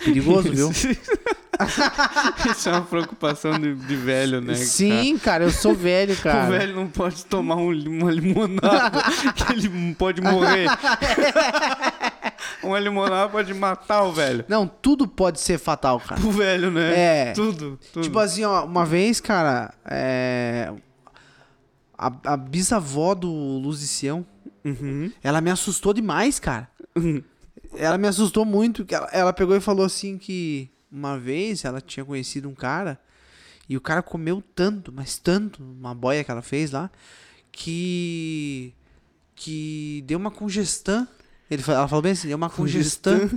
Perigoso, 0.04 0.52
viu? 0.52 0.70
Isso 2.50 2.68
é 2.68 2.72
uma 2.72 2.82
preocupação 2.82 3.58
de, 3.58 3.74
de 3.74 3.96
velho, 3.96 4.40
né? 4.40 4.54
Sim, 4.54 5.16
cara, 5.18 5.44
eu 5.44 5.50
sou 5.50 5.74
velho, 5.74 6.14
cara? 6.20 6.40
cara. 6.40 6.48
O 6.54 6.58
velho 6.58 6.76
não 6.76 6.86
pode 6.88 7.24
tomar 7.24 7.56
um 7.56 7.70
uma 7.88 8.10
limonada, 8.10 9.02
que 9.34 9.52
ele 9.52 9.94
pode 9.94 10.20
morrer. 10.20 10.68
uma 12.62 12.78
limonada 12.78 13.28
pode 13.30 13.54
matar 13.54 14.02
o 14.02 14.12
velho. 14.12 14.44
Não, 14.48 14.66
tudo 14.66 15.08
pode 15.08 15.40
ser 15.40 15.58
fatal, 15.58 15.98
cara. 16.00 16.20
O 16.20 16.30
velho, 16.30 16.70
né? 16.70 17.28
É. 17.28 17.32
Tudo, 17.32 17.78
tudo. 17.92 18.02
Tipo 18.02 18.18
assim, 18.18 18.44
ó, 18.44 18.64
uma 18.64 18.84
vez, 18.84 19.18
cara, 19.20 19.72
é... 19.86 20.72
a, 21.96 22.12
a 22.24 22.36
bisavó 22.36 23.14
do 23.14 23.30
Luzicião, 23.30 24.26
Uhum. 24.64 25.12
ela 25.22 25.40
me 25.40 25.48
assustou 25.48 25.92
demais, 25.94 26.40
cara. 26.40 26.68
Ela 27.76 27.98
me 27.98 28.08
assustou 28.08 28.44
muito. 28.44 28.84
que 28.84 28.94
Ela, 28.94 29.08
ela 29.12 29.32
pegou 29.32 29.56
e 29.56 29.60
falou 29.60 29.84
assim 29.84 30.18
que 30.18 30.70
uma 30.90 31.18
vez 31.18 31.64
ela 31.64 31.80
tinha 31.80 32.04
conhecido 32.04 32.48
um 32.48 32.54
cara 32.54 32.98
e 33.68 33.76
o 33.76 33.80
cara 33.80 34.02
comeu 34.02 34.42
tanto, 34.54 34.92
mas 34.92 35.18
tanto, 35.18 35.62
uma 35.62 35.94
boia 35.94 36.22
que 36.22 36.30
ela 36.30 36.42
fez 36.42 36.70
lá, 36.70 36.90
que 37.50 38.72
que 39.34 40.02
deu 40.06 40.18
uma 40.18 40.30
congestão. 40.30 41.06
Ele, 41.50 41.62
ela 41.68 41.86
falou 41.86 42.02
bem 42.02 42.12
assim, 42.12 42.28
deu 42.28 42.36
uma 42.36 42.50
congestão 42.50 43.30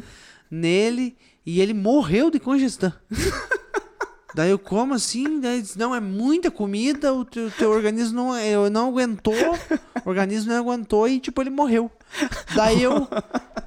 nele 0.50 1.18
e 1.46 1.60
ele 1.60 1.74
morreu 1.74 2.32
de 2.32 2.40
congestão. 2.40 2.94
Daí 4.36 4.52
eu 4.52 4.60
como 4.60 4.94
assim, 4.94 5.40
daí 5.40 5.62
diz, 5.62 5.76
não, 5.76 5.94
é 5.96 6.00
muita 6.00 6.52
comida, 6.52 7.12
o 7.14 7.26
teu, 7.26 7.50
teu 7.52 7.72
organismo 7.72 8.16
não, 8.16 8.38
eu 8.38 8.70
não 8.70 8.90
aguentou, 8.90 9.34
o 10.06 10.10
organismo 10.10 10.52
não 10.52 10.60
aguentou 10.60 11.08
e 11.08 11.20
tipo, 11.20 11.42
ele 11.42 11.50
morreu. 11.50 11.92
Daí 12.56 12.84
eu, 12.84 13.08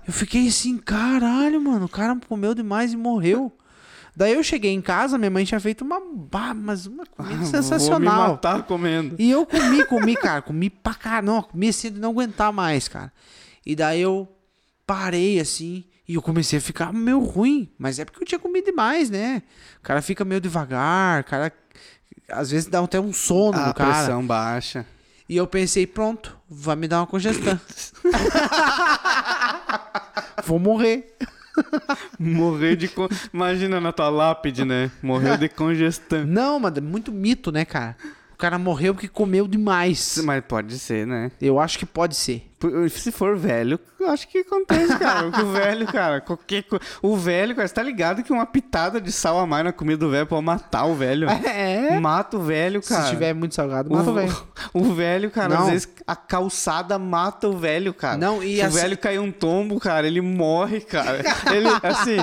eu 0.06 0.12
fiquei 0.12 0.46
assim, 0.46 0.78
caralho, 0.78 1.60
mano, 1.60 1.86
o 1.86 1.88
cara 1.88 2.16
comeu 2.28 2.54
demais 2.54 2.92
e 2.92 2.96
morreu. 2.96 3.50
Daí 4.14 4.34
eu 4.34 4.42
cheguei 4.42 4.70
em 4.72 4.80
casa, 4.80 5.16
minha 5.18 5.30
mãe 5.30 5.44
tinha 5.44 5.58
feito 5.58 5.82
uma, 5.84 5.98
bah, 6.14 6.52
mas 6.54 6.86
uma 6.86 7.06
comida 7.06 7.34
Ah, 7.34 7.38
Vou 7.38 7.46
me 7.46 7.50
sensacional. 7.50 8.28
matar 8.30 8.62
comendo. 8.64 9.16
E 9.18 9.30
eu 9.30 9.44
comi, 9.46 9.84
comi, 9.86 10.14
cara, 10.14 10.42
comi 10.42 10.68
pra 10.70 10.94
caramba, 10.94 11.32
não, 11.32 11.42
comi 11.42 11.68
assim 11.70 11.90
de 11.90 11.98
não 11.98 12.10
aguentar 12.10 12.52
mais, 12.52 12.86
cara. 12.88 13.10
E 13.64 13.74
daí 13.74 14.00
eu 14.02 14.28
parei 14.86 15.40
assim 15.40 15.84
e 16.08 16.14
eu 16.14 16.22
comecei 16.22 16.58
a 16.58 16.62
ficar 16.62 16.92
meio 16.92 17.20
ruim, 17.20 17.70
mas 17.78 17.98
é 17.98 18.04
porque 18.04 18.22
eu 18.22 18.26
tinha 18.26 18.38
comido 18.38 18.66
demais, 18.66 19.08
né? 19.08 19.42
O 19.78 19.82
cara 19.82 20.02
fica 20.02 20.24
meio 20.24 20.40
devagar, 20.40 21.22
o 21.22 21.24
cara 21.24 21.52
às 22.28 22.50
vezes 22.50 22.66
dá 22.66 22.80
até 22.80 23.00
um 23.00 23.12
sono 23.12 23.58
A 23.58 23.68
no 23.68 23.74
cara. 23.74 23.92
pressão 23.92 24.26
baixa. 24.26 24.86
E 25.28 25.36
eu 25.36 25.46
pensei, 25.46 25.86
pronto, 25.86 26.36
vai 26.48 26.76
me 26.76 26.88
dar 26.88 27.00
uma 27.00 27.06
congestão. 27.06 27.58
Vou 30.44 30.58
morrer. 30.58 31.16
Morrer 32.18 32.76
de. 32.76 32.88
Con... 32.88 33.08
Imagina 33.32 33.80
na 33.80 33.92
tua 33.92 34.08
lápide, 34.08 34.64
né? 34.64 34.90
Morreu 35.02 35.36
de 35.36 35.48
congestão. 35.48 36.26
Não, 36.26 36.58
mas 36.58 36.76
é 36.76 36.80
muito 36.80 37.12
mito, 37.12 37.52
né, 37.52 37.64
cara? 37.64 37.96
O 38.42 38.44
cara 38.44 38.58
morreu 38.58 38.92
porque 38.92 39.06
comeu 39.06 39.46
demais. 39.46 40.20
Mas 40.24 40.42
pode 40.44 40.76
ser, 40.76 41.06
né? 41.06 41.30
Eu 41.40 41.60
acho 41.60 41.78
que 41.78 41.86
pode 41.86 42.16
ser. 42.16 42.50
Se 42.90 43.12
for 43.12 43.36
velho, 43.36 43.78
eu 44.00 44.10
acho 44.10 44.26
que 44.26 44.38
acontece, 44.38 44.98
cara. 44.98 45.30
Porque 45.30 45.42
o 45.42 45.52
velho, 45.52 45.86
cara, 45.86 46.20
qualquer 46.20 46.64
coisa. 46.64 46.84
O 47.00 47.16
velho, 47.16 47.54
cara, 47.54 47.68
você 47.68 47.74
tá 47.74 47.82
ligado 47.84 48.24
que 48.24 48.32
uma 48.32 48.44
pitada 48.44 49.00
de 49.00 49.12
sal 49.12 49.38
a 49.38 49.46
mais 49.46 49.64
na 49.64 49.72
comida 49.72 49.98
do 49.98 50.10
velho 50.10 50.26
pode 50.26 50.44
matar 50.44 50.86
o 50.86 50.94
velho? 50.96 51.28
É? 51.46 52.00
Mata 52.00 52.36
o 52.36 52.42
velho, 52.42 52.82
cara. 52.82 53.04
Se 53.04 53.10
tiver 53.10 53.32
muito 53.32 53.54
salgado, 53.54 53.88
mata 53.94 54.10
o 54.10 54.14
velho. 54.14 54.36
O 54.74 54.92
velho, 54.92 55.30
cara, 55.30 55.54
Não. 55.54 55.62
às 55.62 55.70
vezes 55.70 55.88
a 56.04 56.16
calçada 56.16 56.98
mata 56.98 57.48
o 57.48 57.56
velho, 57.56 57.94
cara. 57.94 58.16
Não, 58.16 58.42
e 58.42 58.56
Se 58.56 58.62
assim- 58.62 58.76
o 58.76 58.80
velho 58.80 58.98
cair 58.98 59.18
um 59.20 59.30
tombo, 59.30 59.78
cara, 59.78 60.04
ele 60.04 60.20
morre, 60.20 60.80
cara. 60.80 61.20
Ele, 61.54 61.68
assim, 61.82 62.16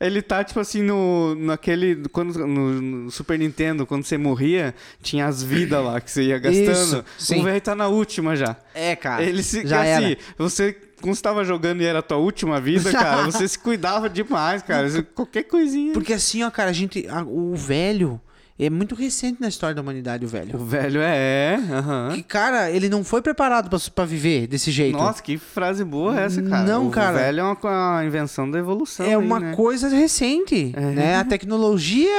ele 0.00 0.22
tá, 0.22 0.42
tipo 0.42 0.58
assim, 0.58 0.82
no, 0.82 1.34
naquele. 1.34 2.08
Quando, 2.08 2.46
no, 2.46 2.80
no 2.80 3.10
Super 3.10 3.38
Nintendo, 3.38 3.86
quando 3.86 4.02
você 4.04 4.16
morria, 4.16 4.74
tinha 5.02 5.26
as 5.26 5.42
vidas 5.42 5.84
lá 5.84 6.00
que 6.00 6.10
você 6.10 6.22
ia 6.22 6.38
gastando. 6.38 6.70
Isso, 6.72 7.04
sim. 7.18 7.40
O 7.40 7.44
velho 7.44 7.60
tá 7.60 7.74
na 7.74 7.86
última 7.88 8.34
já. 8.34 8.56
É, 8.74 8.96
cara. 8.96 9.22
Ele 9.22 9.42
se. 9.42 9.66
já 9.66 9.82
assim, 9.82 10.12
era. 10.12 10.18
você. 10.38 10.72
Quando 11.02 11.14
você 11.14 11.22
tava 11.22 11.44
jogando 11.44 11.80
e 11.80 11.86
era 11.86 12.00
a 12.00 12.02
tua 12.02 12.18
última 12.18 12.60
vida, 12.60 12.90
cara, 12.92 13.24
você 13.24 13.46
se 13.48 13.58
cuidava 13.58 14.08
demais, 14.08 14.62
cara. 14.62 15.02
Qualquer 15.14 15.44
coisinha. 15.44 15.92
Porque 15.94 16.12
assim, 16.12 16.42
ó, 16.42 16.50
cara, 16.50 16.70
a 16.70 16.74
gente. 16.74 17.06
a- 17.08 17.22
o 17.22 17.54
velho 17.54 18.20
é 18.66 18.70
muito 18.70 18.94
recente 18.94 19.40
na 19.40 19.48
história 19.48 19.74
da 19.74 19.82
humanidade, 19.82 20.24
o 20.24 20.28
O 20.28 20.30
velho. 20.30 20.58
velho 20.58 21.00
é. 21.02 21.58
aham. 21.70 22.10
Que, 22.14 22.22
cara, 22.22 22.70
ele 22.70 22.88
não 22.88 23.02
foi 23.04 23.22
preparado 23.22 23.68
pra, 23.70 23.78
pra 23.94 24.04
viver 24.04 24.46
desse 24.46 24.70
jeito. 24.70 24.96
Nossa, 24.98 25.22
que 25.22 25.38
frase 25.38 25.84
boa 25.84 26.18
essa, 26.20 26.42
cara. 26.42 26.64
Não, 26.64 26.88
o 26.88 26.90
cara. 26.90 27.18
velho 27.18 27.40
é 27.40 27.42
uma, 27.42 27.56
uma 27.62 28.04
invenção 28.04 28.50
da 28.50 28.58
evolução. 28.58 29.04
É 29.06 29.10
aí, 29.10 29.16
uma 29.16 29.40
né? 29.40 29.54
coisa 29.54 29.88
recente, 29.88 30.72
É. 30.76 30.80
né? 30.80 31.16
A 31.16 31.24
tecnologia, 31.24 32.10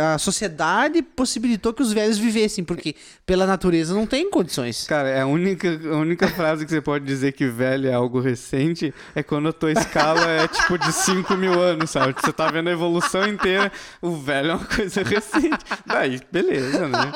a, 0.00 0.14
a 0.14 0.18
sociedade 0.18 1.02
possibilitou 1.02 1.72
que 1.72 1.82
os 1.82 1.92
velhos 1.92 2.18
vivessem, 2.18 2.62
porque 2.64 2.94
pela 3.26 3.46
natureza 3.46 3.94
não 3.94 4.06
tem 4.06 4.30
condições. 4.30 4.86
Cara, 4.86 5.08
é 5.08 5.20
a 5.20 5.26
única, 5.26 5.68
a 5.92 5.96
única 5.96 6.28
frase 6.28 6.64
que 6.64 6.70
você 6.70 6.80
pode 6.80 7.04
dizer 7.04 7.32
que 7.32 7.46
velho 7.46 7.88
é 7.88 7.92
algo 7.92 8.20
recente 8.20 8.92
é 9.14 9.22
quando 9.22 9.48
a 9.48 9.52
tua 9.52 9.72
escala 9.72 10.20
é 10.28 10.46
tipo 10.48 10.78
de 10.78 10.92
5 10.92 11.34
mil 11.36 11.60
anos, 11.60 11.90
sabe? 11.90 12.14
Você 12.20 12.32
tá 12.32 12.50
vendo 12.50 12.68
a 12.68 12.72
evolução 12.72 13.26
inteira, 13.26 13.70
o 14.02 14.16
velho 14.16 14.50
é 14.50 14.54
uma 14.54 14.64
coisa 14.64 15.02
recente. 15.02 15.39
Daí, 15.86 16.20
beleza, 16.30 16.88
né? 16.88 17.12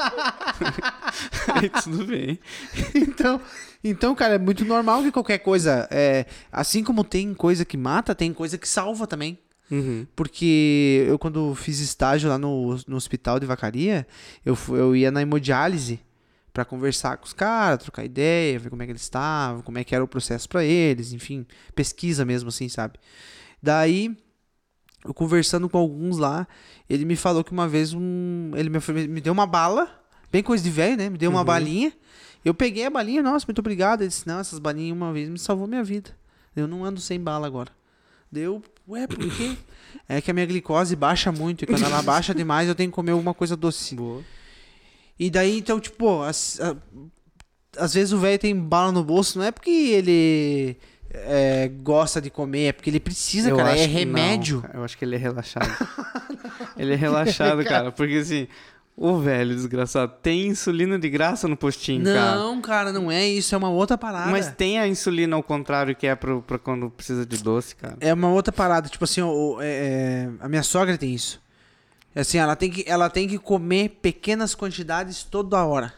Aí 1.54 1.70
tudo 1.82 2.06
bem. 2.06 2.38
Então, 2.94 3.40
então, 3.82 4.14
cara, 4.14 4.34
é 4.34 4.38
muito 4.38 4.64
normal 4.64 5.02
que 5.02 5.12
qualquer 5.12 5.38
coisa, 5.38 5.88
é, 5.90 6.26
assim 6.50 6.82
como 6.82 7.04
tem 7.04 7.34
coisa 7.34 7.64
que 7.64 7.76
mata, 7.76 8.14
tem 8.14 8.32
coisa 8.32 8.56
que 8.56 8.68
salva 8.68 9.06
também. 9.06 9.38
Uhum. 9.70 10.06
Porque 10.14 11.04
eu, 11.08 11.18
quando 11.18 11.54
fiz 11.54 11.80
estágio 11.80 12.28
lá 12.28 12.38
no, 12.38 12.78
no 12.86 12.96
hospital 12.96 13.40
de 13.40 13.46
vacaria, 13.46 14.06
eu, 14.44 14.56
eu 14.68 14.94
ia 14.94 15.10
na 15.10 15.22
hemodiálise 15.22 16.00
pra 16.52 16.64
conversar 16.64 17.16
com 17.16 17.26
os 17.26 17.32
caras, 17.32 17.82
trocar 17.82 18.04
ideia, 18.04 18.58
ver 18.58 18.70
como 18.70 18.82
é 18.82 18.86
que 18.86 18.92
eles 18.92 19.02
estavam, 19.02 19.60
como 19.62 19.78
é 19.78 19.84
que 19.84 19.94
era 19.94 20.04
o 20.04 20.08
processo 20.08 20.48
pra 20.48 20.64
eles, 20.64 21.12
enfim, 21.12 21.44
pesquisa 21.74 22.24
mesmo 22.24 22.48
assim, 22.48 22.68
sabe? 22.68 22.98
Daí, 23.60 24.16
eu 25.04 25.12
conversando 25.14 25.68
com 25.68 25.76
alguns 25.78 26.16
lá, 26.18 26.46
ele 26.88 27.04
me 27.04 27.14
falou 27.16 27.44
que 27.44 27.52
uma 27.52 27.68
vez 27.68 27.92
um, 27.92 28.50
ele 28.54 28.70
me, 28.70 28.78
me 29.08 29.20
deu 29.20 29.32
uma 29.32 29.46
bala, 29.46 29.88
bem 30.32 30.42
coisa 30.42 30.64
de 30.64 30.70
velho, 30.70 30.96
né? 30.96 31.10
Me 31.10 31.18
deu 31.18 31.30
uma 31.30 31.44
balinha. 31.44 31.92
Eu 32.44 32.52
peguei 32.54 32.84
a 32.84 32.90
balinha, 32.90 33.22
nossa, 33.22 33.46
muito 33.46 33.58
obrigado. 33.60 34.00
Ele 34.02 34.08
disse: 34.08 34.26
"Não, 34.26 34.38
essas 34.38 34.58
balinhas 34.58 34.96
uma 34.96 35.12
vez 35.12 35.28
me 35.28 35.38
salvou 35.38 35.66
minha 35.66 35.82
vida. 35.84 36.10
Eu 36.56 36.66
não 36.68 36.84
ando 36.84 37.00
sem 37.00 37.18
bala 37.20 37.46
agora." 37.46 37.70
Deu, 38.30 38.62
ué, 38.88 39.06
por 39.06 39.18
quê? 39.18 39.56
É 40.08 40.20
que 40.20 40.30
a 40.30 40.34
minha 40.34 40.44
glicose 40.44 40.94
baixa 40.96 41.30
muito 41.32 41.62
e 41.62 41.66
quando 41.66 41.84
ela 41.84 42.02
baixa 42.02 42.34
demais 42.34 42.68
eu 42.68 42.74
tenho 42.74 42.90
que 42.90 42.94
comer 42.94 43.12
alguma 43.12 43.32
coisa 43.32 43.56
doce. 43.56 43.94
Boa. 43.94 44.22
E 45.18 45.30
daí, 45.30 45.56
então, 45.58 45.78
tipo, 45.80 46.20
as- 46.22 46.60
a- 46.60 46.76
às 47.78 47.94
vezes 47.94 48.12
o 48.12 48.18
velho 48.18 48.38
tem 48.38 48.54
bala 48.54 48.90
no 48.92 49.02
bolso, 49.04 49.38
não 49.38 49.46
é 49.46 49.50
porque 49.52 49.70
ele 49.70 50.76
é, 51.14 51.70
gosta 51.82 52.20
de 52.20 52.28
comer, 52.30 52.66
é 52.66 52.72
porque 52.72 52.90
ele 52.90 53.00
precisa, 53.00 53.50
Eu 53.50 53.56
cara. 53.56 53.76
É 53.78 53.86
remédio. 53.86 54.56
não, 54.56 54.62
cara. 54.62 54.78
eu 54.78 54.84
acho 54.84 54.98
que 54.98 55.04
ele 55.04 55.14
é 55.14 55.18
relaxado. 55.18 55.68
ele 56.76 56.92
é 56.92 56.96
relaxado, 56.96 57.62
cara. 57.66 57.92
Porque 57.92 58.14
assim, 58.14 58.48
o 58.96 59.18
velho 59.18 59.54
desgraçado 59.54 60.12
tem 60.22 60.48
insulina 60.48 60.98
de 60.98 61.08
graça 61.08 61.46
no 61.48 61.56
postinho, 61.56 62.04
cara. 62.04 62.36
Não, 62.36 62.60
cara, 62.60 62.92
não 62.92 63.10
é 63.10 63.26
isso, 63.26 63.54
é 63.54 63.58
uma 63.58 63.70
outra 63.70 63.96
parada. 63.98 64.30
Mas 64.30 64.48
tem 64.52 64.78
a 64.78 64.86
insulina 64.86 65.34
ao 65.36 65.42
contrário, 65.42 65.94
que 65.96 66.06
é 66.06 66.14
pra 66.14 66.58
quando 66.58 66.90
precisa 66.90 67.24
de 67.24 67.42
doce, 67.42 67.74
cara. 67.76 67.96
É 68.00 68.12
uma 68.12 68.30
outra 68.30 68.52
parada, 68.52 68.88
tipo 68.88 69.04
assim, 69.04 69.20
o- 69.22 69.56
o- 69.56 69.60
é- 69.62 69.66
é, 69.66 70.30
a 70.40 70.48
minha 70.48 70.62
sogra 70.62 70.96
tem 70.98 71.14
isso. 71.14 71.42
Assim, 72.14 72.38
ela 72.38 72.54
tem 72.54 72.70
que, 72.70 72.84
ela 72.86 73.10
tem 73.10 73.26
que 73.26 73.38
comer 73.38 73.98
pequenas 74.00 74.54
quantidades 74.54 75.24
toda 75.24 75.64
hora 75.64 75.92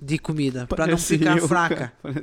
de 0.00 0.18
comida, 0.18 0.66
pra 0.66 0.86
não 0.86 0.96
ficar 0.96 1.36
eu, 1.36 1.46
fraca. 1.46 1.92
cara. 2.02 2.22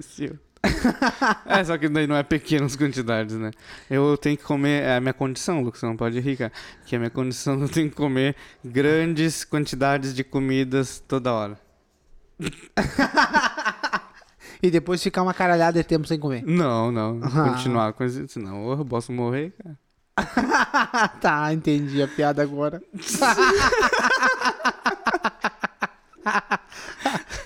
é, 1.46 1.64
só 1.64 1.78
que 1.78 1.90
daí 1.90 2.08
não 2.08 2.16
é 2.16 2.24
pequenas 2.24 2.76
quantidades, 2.76 3.36
né? 3.36 3.52
Eu 3.90 4.18
tenho 4.18 4.38
que 4.38 4.44
comer, 4.44 4.84
é 4.84 4.96
a 4.96 5.02
minha 5.02 5.14
condição, 5.14 5.62
Lucas, 5.62 5.82
você 5.82 5.86
não 5.86 5.98
pode 5.98 6.20
rir, 6.20 6.38
cara. 6.38 6.52
Que 6.86 6.96
a 6.96 7.00
minha 7.00 7.12
condição 7.12 7.60
eu 7.62 7.70
tenho 7.70 7.90
que 7.90 7.96
comer 7.96 8.36
grandes 8.64 9.44
quantidades 9.44 10.14
de 10.14 10.24
comidas 10.24 11.04
toda 11.08 11.34
hora. 11.34 11.60
E 14.64 14.72
depois 14.72 15.04
ficar 15.04 15.24
uma 15.24 15.34
caralhada 15.34 15.78
de 15.78 15.84
tempo 15.84 16.08
sem 16.08 16.18
comer. 16.18 16.42
Não, 16.46 16.90
não. 16.90 17.20
Ah. 17.22 17.50
Continuar 17.50 17.92
com 17.92 18.06
isso, 18.06 18.26
senão 18.30 18.72
eu 18.72 18.86
posso 18.86 19.12
morrer, 19.12 19.54
cara. 19.62 19.78
tá, 21.20 21.54
entendi 21.54 22.02
a 22.02 22.08
piada 22.08 22.42
agora. 22.42 22.82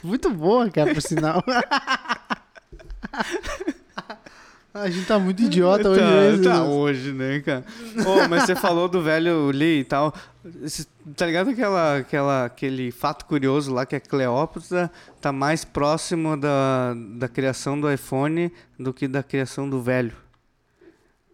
Muito 0.04 0.30
boa, 0.30 0.70
cara, 0.70 0.94
por 0.94 1.02
sinal. 1.02 1.44
A 4.82 4.90
gente 4.90 5.08
tá 5.08 5.18
muito 5.18 5.42
idiota 5.42 5.90
hoje. 5.90 6.00
tá, 6.00 6.10
né? 6.10 6.44
tá 6.44 6.64
hoje, 6.64 7.12
né, 7.12 7.40
cara? 7.40 7.66
Ô, 8.06 8.28
mas 8.30 8.44
você 8.44 8.56
falou 8.56 8.88
do 8.88 9.02
velho 9.02 9.50
Lee 9.50 9.80
e 9.80 9.84
tal. 9.84 10.14
Tá 11.16 11.26
ligado 11.26 11.50
aquela, 11.50 11.98
aquela, 11.98 12.46
aquele 12.46 12.92
fato 12.92 13.26
curioso 13.26 13.74
lá 13.74 13.86
que 13.86 13.96
a 13.96 14.00
Cleópatra 14.00 14.92
tá 15.20 15.32
mais 15.32 15.66
próximo 15.66 16.38
da, 16.38 16.94
da 17.16 17.28
criação 17.28 17.80
do 17.80 17.92
iPhone 17.92 18.52
do 18.78 18.94
que 18.94 19.08
da 19.08 19.24
criação 19.24 19.68
do 19.68 19.82
velho? 19.82 20.14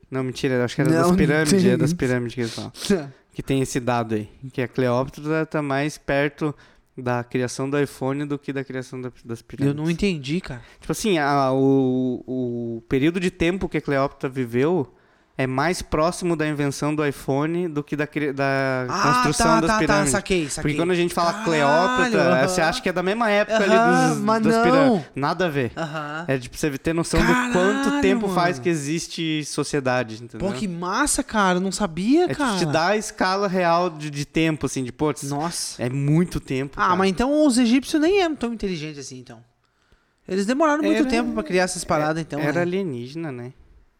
Não, 0.10 0.24
mentira, 0.24 0.64
acho 0.64 0.76
que 0.76 0.82
era 0.82 0.92
Não, 0.92 1.10
das 1.10 1.16
pirâmides, 1.18 1.66
é 1.66 1.76
das 1.76 1.94
pirâmides 1.94 2.36
que 2.36 2.42
eles 2.42 2.54
falam. 2.54 2.72
Que 3.34 3.42
tem 3.42 3.62
esse 3.62 3.80
dado 3.80 4.14
aí. 4.14 4.30
Que 4.54 4.62
a 4.62 4.68
Cleópatra 4.68 5.44
tá 5.44 5.60
mais 5.60 5.98
perto 5.98 6.54
da 6.98 7.24
criação 7.24 7.70
do 7.70 7.80
iPhone 7.80 8.26
do 8.26 8.38
que 8.38 8.54
da 8.54 8.64
criação 8.64 9.02
da- 9.02 9.12
das 9.26 9.40
Eu 9.40 9.46
pirâmides. 9.46 9.76
não 9.84 9.90
entendi, 9.90 10.40
cara. 10.40 10.62
Tipo 10.80 10.92
assim, 10.92 11.18
a- 11.18 11.52
o, 11.52 12.24
o 12.28 12.82
período 12.88 13.20
de 13.20 13.32
tempo 13.32 13.68
que 13.68 13.78
a 13.78 13.82
Cleópatra 13.82 14.30
viveu 14.30 14.94
é 15.36 15.48
mais 15.48 15.82
próximo 15.82 16.36
da 16.36 16.48
invenção 16.48 16.94
do 16.94 17.04
iPhone 17.04 17.68
do 17.68 17.84
que 17.84 17.96
da, 17.96 18.06
da 18.36 18.86
construção 18.88 19.48
tá, 19.48 19.62
das 19.62 19.70
tá, 19.72 19.80
pirâmides. 19.80 20.12
tá, 20.12 20.18
saquei, 20.20 20.48
saquei. 20.48 20.62
Porque 20.62 20.78
quando 20.78 20.92
a 20.92 20.96
gente 20.96 21.12
fala 21.12 21.32
Caralho, 21.32 21.46
Cleópatra, 21.46 22.24
aham. 22.24 22.48
você 22.48 22.62
acha 22.62 22.82
que 22.82 22.90
é 22.90 22.94
da 22.94 23.02
mesma 23.02 23.32
época 23.32 23.58
Aham, 23.58 23.64
ali 24.04 24.10
dos, 24.14 24.20
mas 24.24 24.44
das 24.44 24.54
não. 24.56 24.64
pirâmides. 24.64 25.06
Nada 25.16 25.46
a 25.46 25.50
ver. 25.50 25.72
Aham. 25.76 26.26
É 26.28 26.38
de 26.38 26.50
pra 26.50 26.60
você 26.60 26.78
ter 26.78 26.94
noção 26.94 27.20
do 27.20 27.26
Caralho, 27.26 27.52
quanto 27.54 28.02
tempo 28.02 28.28
faz 28.30 28.58
mano. 28.58 28.64
que 28.64 28.70
existe 28.70 29.44
sociedade, 29.46 30.24
entendeu? 30.24 30.48
Pô, 30.48 30.54
que 30.54 30.68
massa, 30.68 31.24
cara. 31.24 31.60
Não 31.60 31.72
sabia, 31.72 32.26
é 32.26 32.28
tipo, 32.28 32.38
cara. 32.38 32.58
te 32.60 32.66
dá 32.68 32.88
a 32.90 32.98
escala 32.98 33.48
real 33.48 33.90
de, 33.90 34.12
de 34.12 34.26
tempo, 34.26 34.68
assim, 34.68 34.84
de 34.84 34.92
putz, 34.92 35.24
Nossa. 35.24 35.82
é 35.82 35.90
muito 35.90 36.40
tempo. 36.40 36.74
Ah, 36.78 36.84
cara. 36.90 36.96
mas 36.96 37.10
então 37.10 37.44
os 37.46 37.58
egípcios 37.58 38.00
nem 38.00 38.22
eram 38.22 38.36
tão 38.36 38.54
inteligentes 38.54 39.00
assim, 39.00 39.18
então. 39.18 39.40
Eles 40.28 40.46
demoraram 40.46 40.84
muito 40.84 41.00
Era- 41.02 41.10
tempo 41.10 41.34
pra 41.34 41.42
criar 41.42 41.64
essas 41.64 41.84
paradas, 41.84 42.22
então. 42.22 42.40
Era 42.40 42.54
né? 42.54 42.62
alienígena, 42.62 43.32
né? 43.32 43.52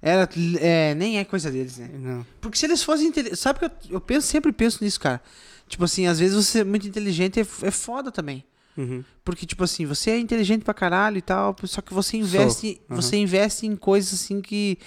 Era, 0.06 0.30
é, 0.60 0.94
nem 0.96 1.18
é 1.18 1.24
coisa 1.24 1.50
deles, 1.50 1.78
né? 1.78 1.90
Não. 1.94 2.26
Porque 2.42 2.58
se 2.58 2.66
eles 2.66 2.84
fossem 2.84 3.08
inteligentes. 3.08 3.40
Sabe 3.40 3.60
que 3.60 3.66
eu, 3.66 3.72
eu 3.92 4.02
penso, 4.02 4.28
sempre 4.28 4.52
penso 4.52 4.84
nisso, 4.84 5.00
cara. 5.00 5.22
Tipo 5.66 5.86
assim, 5.86 6.08
às 6.08 6.20
vezes 6.20 6.36
você 6.36 6.60
ser 6.60 6.66
muito 6.66 6.86
inteligente 6.86 7.40
é, 7.40 7.48
é 7.62 7.72
foda 7.72 8.12
também. 8.12 8.44
Uhum. 8.76 9.02
Porque, 9.24 9.46
tipo 9.46 9.64
assim, 9.64 9.86
você 9.86 10.12
é 10.12 10.20
inteligente 10.20 10.64
pra 10.66 10.74
caralho 10.74 11.18
e 11.18 11.22
tal, 11.22 11.56
só 11.64 11.80
que 11.80 11.94
você 11.94 12.18
investe, 12.18 12.82
Aham. 12.90 13.02
você 13.02 13.16
investe 13.16 13.66
em 13.66 13.78
coisas 13.78 14.14
assim 14.14 14.42
que 14.42 14.78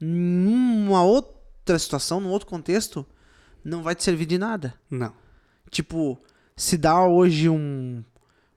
numa 0.00 1.02
outra 1.04 1.78
situação, 1.78 2.18
num 2.20 2.30
outro 2.30 2.48
contexto, 2.48 3.04
não 3.62 3.82
vai 3.82 3.94
te 3.94 4.02
servir 4.02 4.24
de 4.24 4.38
nada. 4.38 4.72
Não. 4.90 5.12
Tipo, 5.70 6.18
se 6.56 6.78
dá 6.78 7.04
hoje 7.06 7.48
um, 7.48 8.02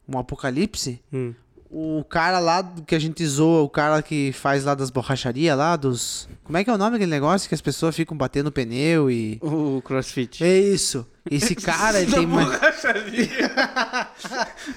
um 0.08 0.18
apocalipse, 0.18 1.02
Hum. 1.12 1.34
O 1.70 2.04
cara 2.08 2.40
lá 2.40 2.64
que 2.86 2.96
a 2.96 3.00
gente 3.00 3.26
zoa, 3.26 3.62
o 3.64 3.70
cara 3.70 4.02
que 4.02 4.32
faz 4.34 4.64
lá 4.64 4.76
das 4.76 4.90
borracharias 4.90 5.58
lá, 5.58 5.76
dos. 5.76 6.30
Como 6.44 6.58
é 6.58 6.64
que 6.64 6.70
é 6.70 6.74
o 6.74 6.78
nome 6.78 6.92
daquele 6.92 7.12
negócio 7.12 7.50
que 7.50 7.56
as 7.56 7.62
pessoas 7.62 7.96
ficam 7.96 8.16
batendo 8.16 8.52
pneu 8.52 9.10
e. 9.12 9.38
O 9.42 9.82
crossfit. 9.84 10.44
É 10.44 10.58
isso. 10.60 11.06
Esse 11.30 11.54
cara, 11.56 12.00
ele 12.02 12.12
tem 12.12 12.26
mais. 12.28 12.48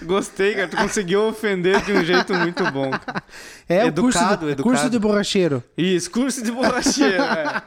Gostei, 0.02 0.54
cara. 0.54 0.68
Tu 0.68 0.76
conseguiu 0.76 1.22
ofender 1.28 1.80
de 1.84 1.92
um 1.92 2.04
jeito 2.04 2.34
muito 2.34 2.64
bom. 2.70 2.90
cara. 2.90 3.22
É 3.68 3.84
o 3.84 3.92
curso, 3.92 4.18
Educado, 4.18 4.46
do, 4.46 4.50
educado. 4.50 4.62
curso 4.62 4.90
de 4.90 4.98
borracheiro. 4.98 5.62
Isso, 5.76 6.10
curso 6.10 6.42
de 6.42 6.50
borracheiro. 6.50 7.22
é. 7.22 7.62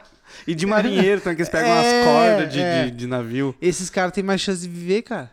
E 0.46 0.54
de 0.54 0.66
marinheiro, 0.66 1.20
então, 1.20 1.34
que 1.34 1.42
eles 1.42 1.48
pegam 1.48 1.70
É, 1.70 1.74
umas 1.74 2.04
cordas 2.38 2.52
de, 2.52 2.60
é. 2.60 2.84
de, 2.86 2.90
de 2.90 3.06
navio. 3.06 3.54
Esses 3.62 3.88
caras 3.88 4.12
têm 4.12 4.24
mais 4.24 4.40
chance 4.40 4.62
de 4.62 4.68
viver, 4.68 5.02
cara. 5.02 5.30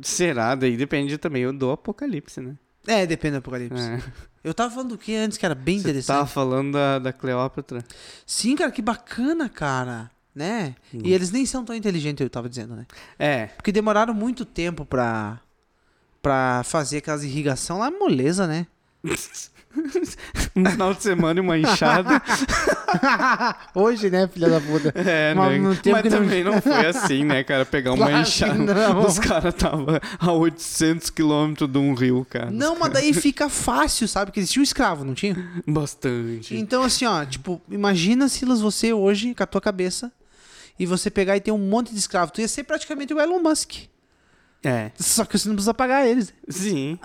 Será? 0.00 0.54
Daí 0.54 0.76
depende 0.76 1.18
também 1.18 1.52
do 1.52 1.70
apocalipse, 1.70 2.40
né? 2.40 2.54
É, 2.86 3.06
depende 3.06 3.32
do 3.32 3.38
apocalipse. 3.38 3.80
É. 3.82 4.00
Eu 4.42 4.54
tava 4.54 4.70
falando 4.72 4.90
do 4.90 4.98
que 4.98 5.14
antes 5.14 5.36
que 5.36 5.44
era 5.44 5.54
bem 5.54 5.76
Você 5.76 5.80
interessante. 5.82 6.16
tava 6.16 6.26
falando 6.26 6.72
da, 6.72 6.98
da 6.98 7.12
Cleópatra. 7.12 7.84
Sim, 8.24 8.56
cara, 8.56 8.70
que 8.70 8.80
bacana, 8.80 9.48
cara. 9.48 10.10
Né? 10.34 10.74
E 10.94 11.12
eles 11.12 11.30
nem 11.30 11.44
são 11.44 11.64
tão 11.64 11.74
inteligentes, 11.74 12.22
eu 12.24 12.30
tava 12.30 12.48
dizendo, 12.48 12.74
né? 12.74 12.86
É. 13.18 13.46
Porque 13.48 13.72
demoraram 13.72 14.14
muito 14.14 14.44
tempo 14.44 14.86
pra, 14.86 15.40
pra 16.22 16.62
fazer 16.64 16.98
aquelas 16.98 17.24
irrigação 17.24 17.78
lá, 17.78 17.90
moleza, 17.90 18.46
né? 18.46 18.66
Um 20.56 20.64
final 20.64 20.92
de 20.94 21.02
semana 21.02 21.38
e 21.38 21.42
uma 21.42 21.56
enxada. 21.56 22.20
Hoje, 23.74 24.10
né, 24.10 24.28
filha 24.28 24.48
da 24.48 24.60
puta? 24.60 24.92
É, 24.96 25.32
Mas 25.34 25.52
né? 25.62 25.68
Mas 25.68 25.78
que 25.80 25.90
não- 25.90 26.02
também 26.02 26.44
não... 26.44 26.60
foi 26.60 26.86
assim, 26.86 27.24
né, 27.24 27.44
cara? 27.44 27.64
Pegar 27.64 27.92
uma 27.92 27.98
Claro 28.10 28.24
que 28.24 28.28
enxada. 28.28 28.98
Os 28.98 29.18
caras 29.18 29.54
estavam 29.54 29.86
a 30.18 30.32
800 30.32 31.10
quilômetros 31.10 31.70
de 31.70 31.78
um 31.78 31.94
rio, 31.94 32.26
cara. 32.28 32.50
Não, 32.50 32.78
mas 32.78 32.92
daí 32.92 33.12
fica 33.12 33.48
fácil, 33.48 34.08
sabe? 34.08 34.26
Porque 34.26 34.40
eles 34.40 34.50
tinham 34.50 34.64
escravo, 34.64 35.04
não 35.04 35.14
tinha? 35.14 35.36
Bastante. 35.66 36.56
Então, 36.56 36.82
assim, 36.82 37.06
ó, 37.06 37.24
tipo, 37.24 37.60
imagina, 37.70 38.28
Silas, 38.28 38.60
você 38.60 38.92
hoje, 38.92 39.34
com 39.34 39.42
a 39.42 39.46
tua 39.46 39.60
cabeça, 39.60 40.10
e 40.78 40.84
você 40.86 41.10
pegar 41.10 41.36
e 41.36 41.40
ter 41.40 41.52
um 41.52 41.58
monte 41.58 41.92
de 41.92 41.98
escravo. 41.98 42.32
Tu 42.32 42.40
ia 42.40 42.48
ser 42.48 42.64
praticamente 42.64 43.14
o 43.14 43.20
Elon 43.20 43.38
Musk. 43.40 43.72
É. 44.62 44.90
Só 44.98 45.24
que 45.24 45.38
você 45.38 45.48
não 45.48 45.54
precisa 45.56 45.72
pagar 45.72 46.06
eles. 46.06 46.34
Sim. 46.48 46.98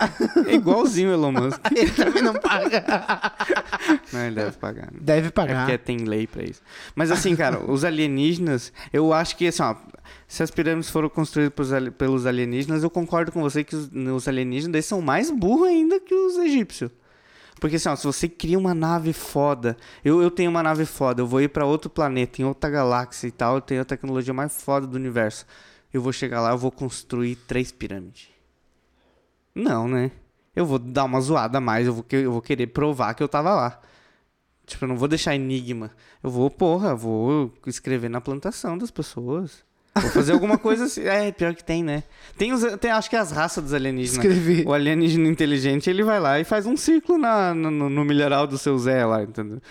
É 0.46 0.54
igualzinho 0.54 1.08
o 1.08 1.12
Elon 1.14 1.32
Musk. 1.32 1.58
Ele 1.74 1.90
também 1.90 2.22
não 2.22 2.34
paga. 2.34 2.84
Não, 4.12 4.20
ele 4.20 4.34
deve 4.36 4.52
pagar. 4.58 4.86
né? 4.92 4.98
Deve 5.00 5.28
É 5.28 5.30
pagar. 5.30 5.64
porque 5.64 5.78
tem 5.78 5.98
lei 6.04 6.26
pra 6.26 6.42
isso. 6.42 6.60
Mas 6.94 7.10
assim, 7.10 7.34
cara, 7.34 7.58
os 7.70 7.84
alienígenas, 7.84 8.72
eu 8.92 9.12
acho 9.12 9.36
que 9.36 9.46
assim, 9.46 9.62
ó, 9.62 9.74
se 10.28 10.42
as 10.42 10.50
pirâmides 10.50 10.90
foram 10.90 11.08
construídas 11.08 11.52
pelos 11.54 11.72
ali- 11.72 11.90
pelos 11.90 12.26
alienígenas, 12.26 12.82
eu 12.82 12.90
concordo 12.90 13.32
com 13.32 13.40
você 13.40 13.64
que 13.64 13.74
os, 13.74 13.90
os 13.92 14.28
alienígenas 14.28 14.84
são 14.84 15.00
mais 15.00 15.30
burros 15.30 15.68
ainda 15.68 15.98
que 16.00 16.14
os 16.14 16.36
egípcios. 16.38 16.90
Porque 17.60 17.76
assim, 17.76 17.88
ó, 17.88 17.96
se 17.96 18.04
você 18.06 18.28
cria 18.28 18.58
uma 18.58 18.74
nave 18.74 19.12
foda, 19.14 19.76
eu, 20.04 20.20
eu 20.20 20.30
tenho 20.30 20.50
uma 20.50 20.62
nave 20.62 20.84
foda, 20.84 21.22
eu 21.22 21.26
vou 21.26 21.40
ir 21.40 21.48
pra 21.48 21.64
outro 21.64 21.88
planeta, 21.88 22.42
em 22.42 22.44
outra 22.44 22.68
galáxia 22.68 23.28
e 23.28 23.30
tal, 23.30 23.56
eu 23.56 23.60
tenho 23.62 23.80
a 23.80 23.84
tecnologia 23.84 24.34
mais 24.34 24.60
foda 24.62 24.86
do 24.86 24.94
universo. 24.96 25.46
Eu 25.96 26.02
vou 26.02 26.12
chegar 26.12 26.42
lá, 26.42 26.50
eu 26.50 26.58
vou 26.58 26.70
construir 26.70 27.36
três 27.36 27.72
pirâmides. 27.72 28.28
Não, 29.54 29.88
né? 29.88 30.10
Eu 30.54 30.66
vou 30.66 30.78
dar 30.78 31.04
uma 31.04 31.18
zoada 31.22 31.56
a 31.56 31.60
mais, 31.60 31.86
eu 31.86 31.94
vou, 31.94 32.04
eu 32.10 32.32
vou 32.32 32.42
querer 32.42 32.66
provar 32.66 33.14
que 33.14 33.22
eu 33.22 33.28
tava 33.28 33.54
lá. 33.54 33.80
Tipo, 34.66 34.84
eu 34.84 34.88
não 34.90 34.96
vou 34.98 35.08
deixar 35.08 35.34
enigma. 35.34 35.90
Eu 36.22 36.28
vou, 36.28 36.50
porra, 36.50 36.94
vou 36.94 37.50
escrever 37.66 38.10
na 38.10 38.20
plantação 38.20 38.76
das 38.76 38.90
pessoas. 38.90 39.64
Vou 40.00 40.10
fazer 40.10 40.32
alguma 40.32 40.58
coisa 40.58 40.84
assim. 40.84 41.02
É, 41.04 41.30
pior 41.32 41.54
que 41.54 41.64
tem, 41.64 41.82
né? 41.82 42.02
Tem, 42.36 42.52
os, 42.52 42.62
tem 42.80 42.90
acho 42.90 43.08
que 43.08 43.16
as 43.16 43.30
raças 43.32 43.64
dos 43.64 43.72
alienígenas. 43.72 44.24
Escrever. 44.24 44.66
O 44.66 44.72
alienígena 44.72 45.28
inteligente, 45.28 45.88
ele 45.88 46.02
vai 46.02 46.20
lá 46.20 46.38
e 46.38 46.44
faz 46.44 46.66
um 46.66 46.76
círculo 46.76 47.18
na, 47.18 47.54
no, 47.54 47.70
no- 47.88 48.04
milharal 48.04 48.46
do 48.46 48.58
seu 48.58 48.76
Zé 48.78 49.04
lá, 49.06 49.22
entendeu? 49.22 49.60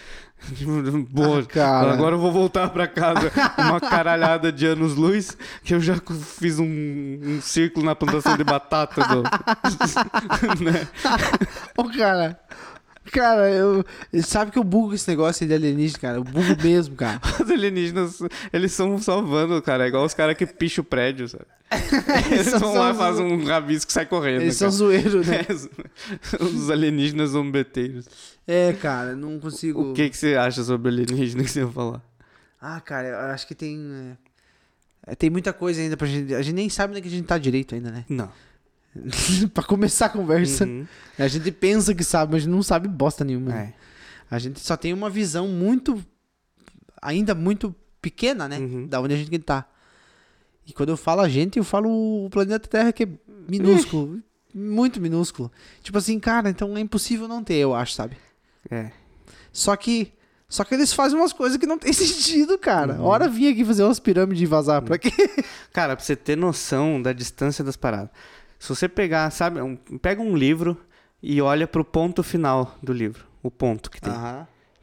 Tipo, 0.56 0.82
Boa, 1.10 1.40
Ah, 1.40 1.46
cara. 1.46 1.94
agora 1.94 2.16
eu 2.16 2.20
vou 2.20 2.32
voltar 2.32 2.70
pra 2.70 2.88
casa 2.88 3.32
uma 3.58 3.80
caralhada 3.80 4.52
de 4.52 4.66
anos-luz 4.68 5.36
que 5.64 5.74
eu 5.74 5.80
já 5.80 5.96
fiz 6.40 6.60
um, 6.60 6.66
um 6.66 7.40
círculo 7.42 7.86
na 7.86 7.96
plantação 7.96 8.36
de 8.38 8.44
batata. 8.44 9.02
Do... 9.08 9.24
né? 10.64 10.88
Ô, 11.78 11.86
cara. 11.86 12.40
Cara, 13.12 13.49
eu. 13.49 13.86
Sabe 14.24 14.51
que 14.51 14.58
eu 14.60 14.64
bugo 14.64 14.93
esse 14.93 15.08
negócio 15.10 15.45
de 15.47 15.53
alienígena, 15.53 15.99
cara? 15.99 16.18
Eu 16.18 16.24
bugo 16.24 16.56
mesmo, 16.64 16.95
cara. 16.95 17.22
Os 17.43 17.49
alienígenas, 17.51 18.20
eles 18.51 18.72
são 18.72 18.97
vândalos, 18.97 19.62
cara. 19.64 19.86
É 19.86 19.88
igual 19.88 20.03
os 20.06 20.14
caras 20.14 20.36
que 20.36 20.45
picham 20.45 20.82
o 20.82 20.86
prédio, 20.86 21.28
sabe? 21.28 21.45
Eles 22.32 22.47
são 22.47 22.60
vão 22.60 22.76
lá 22.76 22.91
e 22.91 22.93
só- 22.93 22.99
fazem 22.99 23.26
um 23.26 23.43
rabisco 23.43 23.89
e 23.89 23.93
sai 23.93 24.06
correndo. 24.06 24.41
Eles 24.43 24.56
são 24.56 24.68
cara. 24.68 24.78
zoeiros, 24.78 25.28
né? 25.28 25.41
É, 26.39 26.43
os 26.43 26.70
alienígenas 26.70 27.32
zombeteiros. 27.32 28.06
É, 28.47 28.74
cara, 28.74 29.16
não 29.16 29.39
consigo. 29.39 29.91
O 29.91 29.93
que, 29.93 30.10
que 30.10 30.16
você 30.18 30.36
acha 30.36 30.64
sobre 30.64 30.89
alienígena 30.89 31.43
que 31.43 31.49
você 31.49 31.62
ia 31.62 31.68
falar? 31.68 32.01
Ah, 32.62 32.80
cara, 32.80 33.08
eu 33.08 33.18
acho 33.34 33.47
que 33.47 33.56
tem. 33.56 33.80
é, 35.08 35.12
é, 35.12 35.16
tem 35.16 35.30
muita 35.30 35.51
coisa 35.53 35.82
ainda 35.82 35.97
pra 35.97 36.08
gente. 36.08 36.34
A 36.36 36.41
gente 36.41 36.56
nem 36.56 36.70
sabe 36.70 36.91
onde 36.93 37.01
que 37.01 37.08
a 37.08 37.12
gente 37.12 37.26
tá 37.26 37.38
direito 37.38 37.74
ainda, 37.76 37.89
né? 37.91 38.06
Não. 38.08 38.32
pra 39.54 39.64
começar 39.64 40.08
a 40.08 40.10
conversa. 40.10 40.66
Uhum. 40.66 40.86
A 41.20 41.28
gente 41.28 41.52
pensa 41.52 41.93
que 41.93 42.04
sabe, 42.04 42.34
mas 42.34 42.46
não 42.46 42.64
sabe 42.64 42.88
bosta 42.88 43.24
nenhuma. 43.24 43.54
É. 43.54 43.74
A 44.30 44.39
gente 44.39 44.60
só 44.60 44.76
tem 44.78 44.93
uma 44.93 45.10
visão 45.10 45.48
muito. 45.48 46.04
Ainda 47.02 47.36
muito 47.36 47.76
pequena, 48.02 48.48
né? 48.48 48.58
Uhum. 48.60 48.88
Da 48.88 49.00
onde 49.02 49.14
a 49.14 49.18
gente 49.18 49.38
tá. 49.39 49.68
E 50.66 50.74
quando 50.74 50.89
eu 50.89 50.98
falo 50.98 51.22
a 51.22 51.30
gente, 51.30 51.58
eu 51.58 51.64
falo 51.64 52.26
o 52.26 52.30
planeta 52.30 52.68
Terra 52.68 52.91
que 52.91 53.04
é 53.04 53.08
minúsculo. 53.48 54.20
muito 54.54 55.00
minúsculo. 55.00 55.52
Tipo 55.84 55.98
assim, 55.98 56.20
cara, 56.20 56.50
então 56.50 56.76
é 56.76 56.80
impossível 56.80 57.28
não 57.28 57.43
ter, 57.43 57.56
eu 57.56 57.76
acho, 57.76 57.93
sabe? 57.93 58.18
É. 58.70 58.91
Só 59.52 59.76
que. 59.76 60.12
Só 60.48 60.64
que 60.64 60.76
eles 60.76 60.93
fazem 60.93 61.18
umas 61.18 61.34
coisas 61.34 61.58
que 61.58 61.66
não 61.66 61.78
tem 61.78 61.91
sentido, 61.93 62.58
cara. 62.58 62.93
Uhum. 62.96 63.04
Hora 63.04 63.28
vir 63.28 63.52
aqui 63.52 63.66
fazer 63.66 63.84
umas 63.84 64.00
pirâmides 64.00 64.41
e 64.41 64.46
vazar. 64.46 64.82
Pra 64.82 64.98
quê? 64.98 65.12
Cara, 65.74 65.96
pra 65.96 66.06
você 66.06 66.16
ter 66.16 66.36
noção 66.36 67.02
da 67.02 67.14
distância 67.14 67.64
das 67.64 67.76
paradas. 67.76 68.10
Se 68.66 68.76
você 68.76 68.89
pegar, 68.89 69.30
sabe, 69.32 69.61
um- 69.61 69.76
pega 69.76 70.22
um 70.22 70.36
livro 70.36 70.78
e 71.22 71.41
olha 71.41 71.68
pro 71.68 71.84
ponto 71.86 72.22
final 72.24 72.78
do 72.84 72.91
livro. 72.93 73.26
O 73.41 73.49
ponto 73.51 73.89
que 73.91 74.01
tem. 74.01 74.11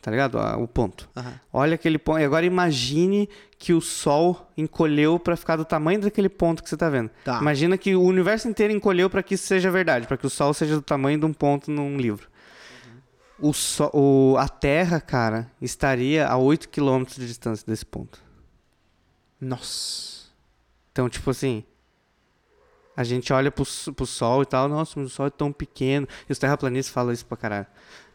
Tá 0.00 0.10
ligado? 0.10 0.36
Ah, 0.38 0.56
O 0.56 0.66
ponto. 0.66 1.08
Olha 1.52 1.74
aquele 1.76 1.96
ponto. 1.98 2.18
E 2.18 2.24
agora 2.24 2.44
imagine 2.44 3.28
que 3.58 3.72
o 3.72 3.80
Sol 3.80 4.50
encolheu 4.56 5.16
pra 5.18 5.36
ficar 5.36 5.54
do 5.54 5.64
tamanho 5.64 6.00
daquele 6.00 6.28
ponto 6.28 6.60
que 6.62 6.68
você 6.68 6.76
tá 6.76 6.88
vendo. 6.90 7.08
Tá. 7.24 7.38
Imagina 7.40 7.78
que 7.78 7.94
o 7.94 8.02
universo 8.02 8.48
inteiro 8.48 8.72
encolheu 8.72 9.08
pra 9.08 9.22
que 9.22 9.34
isso 9.34 9.46
seja 9.46 9.70
verdade, 9.70 10.06
pra 10.08 10.16
que 10.16 10.26
o 10.26 10.30
Sol 10.30 10.52
seja 10.52 10.74
do 10.74 10.82
tamanho 10.82 11.18
de 11.20 11.24
um 11.26 11.32
ponto 11.32 11.70
num 11.70 11.96
livro. 11.96 12.28
O 13.38 13.52
Sol, 13.52 13.90
o, 13.94 14.36
a 14.38 14.48
Terra, 14.48 15.00
cara, 15.00 15.48
estaria 15.60 16.26
a 16.26 16.36
8 16.36 16.68
km 16.68 17.04
de 17.04 17.26
distância 17.26 17.64
desse 17.66 17.86
ponto. 17.86 18.18
Nossa. 19.40 20.22
Então, 20.92 21.08
tipo 21.08 21.30
assim, 21.30 21.64
a 22.97 23.05
gente 23.05 23.32
olha 23.32 23.51
pro, 23.51 23.64
pro 23.95 24.07
Sol 24.07 24.43
e 24.43 24.47
tal, 24.47 24.68
nossa, 24.68 24.99
o 25.01 25.09
Sol 25.09 25.26
é 25.26 25.30
tão 25.30 25.53
pequeno. 25.53 26.07
E 26.28 26.32
os 26.32 26.38
terraplanistas 26.38 26.93
falam 26.93 27.12
isso 27.12 27.26
pra 27.26 27.36
caralho. 27.36 27.66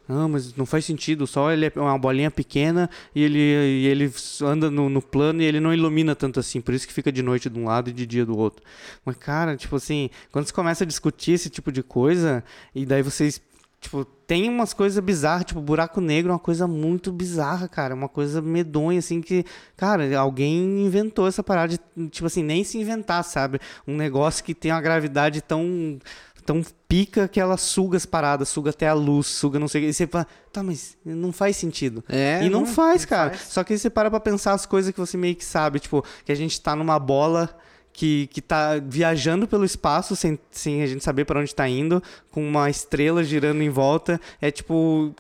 Não, 0.08 0.30
mas 0.30 0.56
não 0.56 0.66
faz 0.66 0.86
sentido. 0.86 1.24
O 1.24 1.28
Sol 1.28 1.52
ele 1.52 1.66
é 1.66 1.72
uma 1.76 1.98
bolinha 1.98 2.32
pequena 2.32 2.90
e 3.14 3.24
ele, 3.24 3.40
e 3.40 3.88
ele 3.88 4.12
anda 4.42 4.72
no, 4.72 4.88
no 4.88 5.02
plano 5.02 5.42
e 5.42 5.46
ele 5.46 5.60
não 5.60 5.74
ilumina 5.74 6.16
tanto 6.16 6.40
assim. 6.40 6.62
Por 6.62 6.74
isso 6.74 6.88
que 6.88 6.94
fica 6.94 7.12
de 7.12 7.22
noite 7.22 7.50
de 7.50 7.60
um 7.60 7.66
lado 7.66 7.90
e 7.90 7.94
de 7.94 8.06
dia 8.06 8.26
do 8.26 8.38
outro. 8.38 8.64
Mas, 9.04 9.18
cara, 9.18 9.58
tipo 9.58 9.76
assim, 9.76 10.10
quando 10.32 10.46
você 10.46 10.54
começa 10.54 10.86
a 10.86 10.88
discutir 10.88 11.34
esse 11.34 11.50
tipo 11.50 11.72
de 11.72 11.84
coisa, 11.84 12.44
e 12.74 12.86
daí 12.86 13.02
vocês. 13.02 13.42
Tipo, 13.80 14.04
tem 14.06 14.50
umas 14.50 14.74
coisas 14.74 15.02
bizarras, 15.04 15.46
tipo, 15.46 15.62
buraco 15.62 16.02
negro 16.02 16.32
é 16.32 16.34
uma 16.34 16.40
coisa 16.40 16.68
muito 16.68 17.12
bizarra, 17.12 17.68
cara. 17.68 17.94
Uma 17.94 18.10
coisa 18.10 18.42
medonha, 18.42 19.00
assim, 19.00 19.22
que, 19.22 19.46
cara, 19.76 20.18
alguém 20.20 20.84
inventou 20.86 21.28
essa 21.28 21.44
parada 21.44 21.78
de, 21.96 22.08
tipo 22.10 22.26
assim, 22.26 22.44
nem 22.44 22.64
se 22.64 22.78
inventar, 22.80 23.24
sabe? 23.24 23.60
Um 23.88 23.96
negócio 23.96 24.44
que 24.44 24.56
tem 24.56 24.72
uma 24.72 24.82
gravidade 24.82 25.42
tão 25.42 25.98
tão 26.46 26.64
pica 26.88 27.28
que 27.28 27.42
ela 27.42 27.58
suga 27.58 27.98
as 27.98 28.06
paradas, 28.06 28.48
suga 28.48 28.70
até 28.70 28.88
a 28.88 28.94
luz, 28.94 29.28
suga 29.28 29.60
não 29.60 29.68
sei 29.68 29.82
o 29.82 29.84
que. 29.84 29.90
E 29.90 29.94
você 29.94 30.08
fala, 30.08 30.26
tá, 30.50 30.64
mas 30.64 30.98
não 31.04 31.34
faz 31.34 31.58
sentido. 31.58 32.02
É, 32.08 32.40
e 32.42 32.50
não, 32.50 32.62
não- 32.62 32.66
faz, 32.66 33.02
não 33.02 33.10
cara. 33.10 33.30
faz. 33.32 33.50
Só 33.52 33.66
que 33.66 33.74
aí 33.74 33.80
você 33.80 33.90
para 33.90 34.10
pra 34.10 34.18
pensar 34.22 34.54
as 34.54 34.66
coisas 34.66 34.94
que 34.94 35.00
você 35.00 35.18
meio 35.18 35.36
que 35.36 35.44
sabe, 35.44 35.78
tipo, 35.82 36.06
que 36.24 36.32
a 36.32 36.36
gente 36.36 36.60
tá 36.62 36.74
numa 36.74 36.98
bola 36.98 37.54
que, 37.98 38.28
que 38.28 38.44
tá 38.44 38.76
viajando 38.78 39.48
pelo 39.48 39.66
espaço 39.66 40.16
sem, 40.16 40.38
sem 40.52 40.84
a 40.84 40.86
gente 40.86 41.04
saber 41.04 41.26
para 41.26 41.40
onde 41.40 41.54
tá 41.54 41.68
indo, 41.68 42.02
com 42.30 42.48
uma 42.48 42.70
estrela 42.70 43.24
girando 43.24 43.64
em 43.64 43.70
volta. 43.72 44.22
É 44.40 44.52
tipo. 44.52 45.16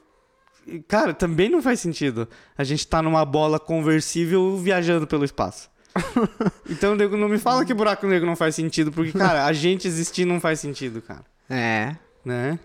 Cara, 0.87 1.11
também 1.11 1.49
não 1.49 1.59
faz 1.59 1.79
sentido. 1.79 2.27
A 2.55 2.63
gente 2.63 2.85
tá 2.85 3.01
numa 3.01 3.25
bola 3.25 3.59
conversível 3.59 4.55
viajando 4.57 5.07
pelo 5.07 5.25
espaço. 5.25 5.71
então, 6.69 6.93
nego, 6.93 7.17
não 7.17 7.27
me 7.27 7.39
fala 7.39 7.65
que 7.65 7.73
buraco 7.73 8.05
negro 8.05 8.27
não 8.27 8.35
faz 8.35 8.53
sentido, 8.53 8.91
porque, 8.91 9.17
cara, 9.17 9.45
a 9.45 9.53
gente 9.53 9.87
existir 9.87 10.25
não 10.25 10.39
faz 10.39 10.59
sentido, 10.59 11.01
cara. 11.01 11.25
É. 11.49 11.95
Né? 12.23 12.59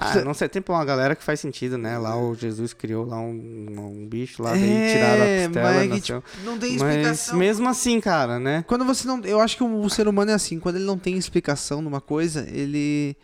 Ah, 0.00 0.24
não 0.24 0.32
sei, 0.32 0.48
tem 0.48 0.62
uma 0.68 0.84
galera 0.84 1.16
que 1.16 1.24
faz 1.24 1.40
sentido, 1.40 1.76
né? 1.76 1.98
Lá 1.98 2.16
o 2.16 2.32
Jesus 2.32 2.72
criou 2.72 3.04
lá 3.04 3.18
um, 3.18 3.32
um 3.32 4.06
bicho 4.06 4.40
lá, 4.40 4.52
daí 4.52 4.60
tiraram 4.92 5.22
a 5.22 5.46
costela, 5.46 5.72
mas 5.72 5.82
é 5.82 5.86
nasceu. 5.88 6.22
tipo, 6.22 6.44
não 6.44 6.56
tem 6.58 6.78
Mas 6.78 6.82
explicação. 6.82 7.36
mesmo 7.36 7.68
assim, 7.68 8.00
cara, 8.00 8.38
né? 8.38 8.64
Quando 8.68 8.84
você 8.84 9.08
não. 9.08 9.20
Eu 9.24 9.40
acho 9.40 9.56
que 9.56 9.64
o 9.64 9.88
ser 9.90 10.06
humano 10.06 10.30
é 10.30 10.34
assim, 10.34 10.60
quando 10.60 10.76
ele 10.76 10.84
não 10.84 10.96
tem 10.96 11.16
explicação 11.16 11.82
numa 11.82 12.00
coisa, 12.00 12.46
ele. 12.48 13.16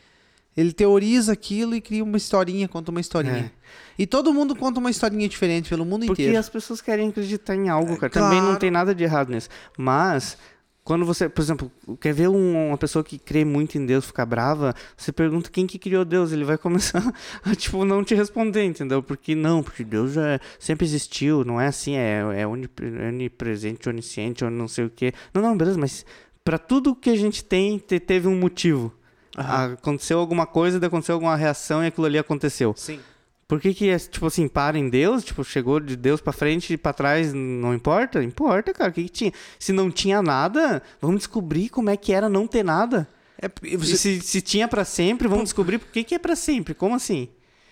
Ele 0.57 0.73
teoriza 0.73 1.33
aquilo 1.33 1.75
e 1.75 1.81
cria 1.81 2.05
uma 2.05 2.17
historinha, 2.17 2.69
conta 2.69 2.93
uma 2.93 3.01
historinha. 3.01 3.53
É. 3.53 3.65
E 3.99 4.07
todo 4.07 4.33
mundo 4.33 4.55
conta 4.55 4.79
uma 4.79 4.89
historinha 4.91 5.29
diferente 5.29 5.69
pelo 5.69 5.85
mundo 5.85 6.07
Porque 6.07 6.23
inteiro. 6.23 6.39
as 6.39 6.49
pessoas 6.49 6.81
querem 6.81 7.09
acreditar 7.09 7.57
em 7.57 7.69
algo, 7.69 7.97
cara. 7.97 8.13
Também 8.13 8.39
não 8.39 8.47
claro. 8.47 8.61
tem 8.61 8.71
nada 8.71 8.95
de 8.95 9.03
errado 9.03 9.31
nisso. 9.31 9.49
Mas, 9.77 10.39
quando 10.85 11.07
você, 11.07 11.29
por 11.31 11.41
exemplo, 11.41 11.73
quer 12.01 12.13
ver 12.13 12.29
um- 12.29 12.69
uma 12.69 12.77
pessoa 12.77 13.03
que 13.03 13.19
crê 13.19 13.45
muito 13.45 13.79
em 13.79 13.87
Deus 13.87 14.05
ficar 14.05 14.27
brava, 14.27 14.75
você 14.97 15.11
pergunta 15.11 15.51
quem 15.51 15.67
que 15.67 15.79
criou 15.79 16.05
Deus, 16.05 16.31
ele 16.31 16.45
vai 16.45 16.59
começar 17.03 17.03
a, 17.43 17.55
tipo, 17.55 17.85
não 17.87 18.05
te 18.05 18.15
responder, 18.15 18.65
entendeu? 18.65 19.03
Porque 19.03 19.35
não, 19.35 19.63
porque 19.63 19.83
Deus 19.83 20.13
já 20.13 20.39
sempre 20.59 20.85
existiu, 20.85 21.45
não 21.45 21.59
é 21.61 21.67
assim, 21.69 21.95
é, 21.97 22.21
é 22.43 22.47
onipre- 22.47 22.87
onipresente, 23.09 23.89
onisciente, 23.89 24.45
ou 24.45 24.51
não 24.51 24.69
sei 24.69 24.85
o 24.85 24.91
quê. 24.91 25.13
Não, 25.33 25.41
não, 25.41 25.57
beleza, 25.57 25.79
mas 25.79 26.05
pra 26.45 26.59
tudo 26.59 26.95
que 26.95 27.09
a 27.09 27.17
gente 27.17 27.43
tem, 27.43 27.79
te- 27.79 27.99
teve 27.99 28.29
um 28.29 28.39
motivo. 28.39 28.93
Aconteceu 29.37 30.19
alguma 30.19 30.47
coisa, 30.47 30.85
aconteceu 30.85 31.15
alguma 31.15 31.35
reação 31.35 31.83
e 31.83 31.87
aquilo 31.89 32.07
ali 32.07 32.19
aconteceu. 32.19 32.73
Sim. 32.77 33.01
Por 33.47 33.61
que 33.61 33.75
que, 33.75 33.89
é, 33.91 33.99
tipo 33.99 34.27
assim, 34.27 34.49
para 34.49 34.79
em 34.79 34.89
Deus? 34.89 35.23
Tipo, 35.25 35.45
chegou 35.45 35.79
de 35.79 35.97
Deus 35.97 36.21
pra 36.21 36.33
frente 36.33 36.73
e 36.73 36.77
pra 36.79 36.93
trás, 36.93 37.33
não 37.35 37.75
importa? 37.75 38.23
Importa, 38.23 38.73
cara. 38.73 38.91
O 38.91 38.93
que 38.93 39.03
que 39.05 39.09
tinha? 39.11 39.33
Se 39.59 39.73
não 39.73 39.91
tinha 39.91 40.23
nada, 40.23 40.83
vamos 41.01 41.19
descobrir 41.19 41.69
como 41.69 41.91
é 41.91 41.97
que 41.97 42.13
era 42.13 42.29
não 42.29 42.47
ter 42.47 42.63
nada. 42.65 43.07
É, 43.41 43.49
você- 43.77 43.97
se, 43.97 44.21
se 44.23 44.41
tinha 44.41 44.67
pra 44.67 44.85
sempre, 44.85 45.29
vamos 45.29 45.45
descobrir 45.45 45.79
por 45.79 45.89
que 45.89 46.03
que 46.05 46.15
é 46.15 46.19
pra 46.19 46.35
sempre. 46.35 46.73
Como 46.73 46.95
assim? 46.95 47.29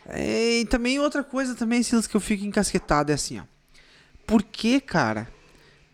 É, 0.06 0.60
e 0.60 0.64
também 0.66 0.98
outra 0.98 1.22
coisa 1.24 1.54
também, 1.54 1.82
Silas, 1.82 2.06
que 2.06 2.16
eu 2.16 2.20
fico 2.20 2.44
encasquetado 2.44 3.10
é 3.10 3.14
assim, 3.14 3.38
ó. 3.40 3.44
Por 4.26 4.42
que, 4.42 4.80
cara? 4.80 5.28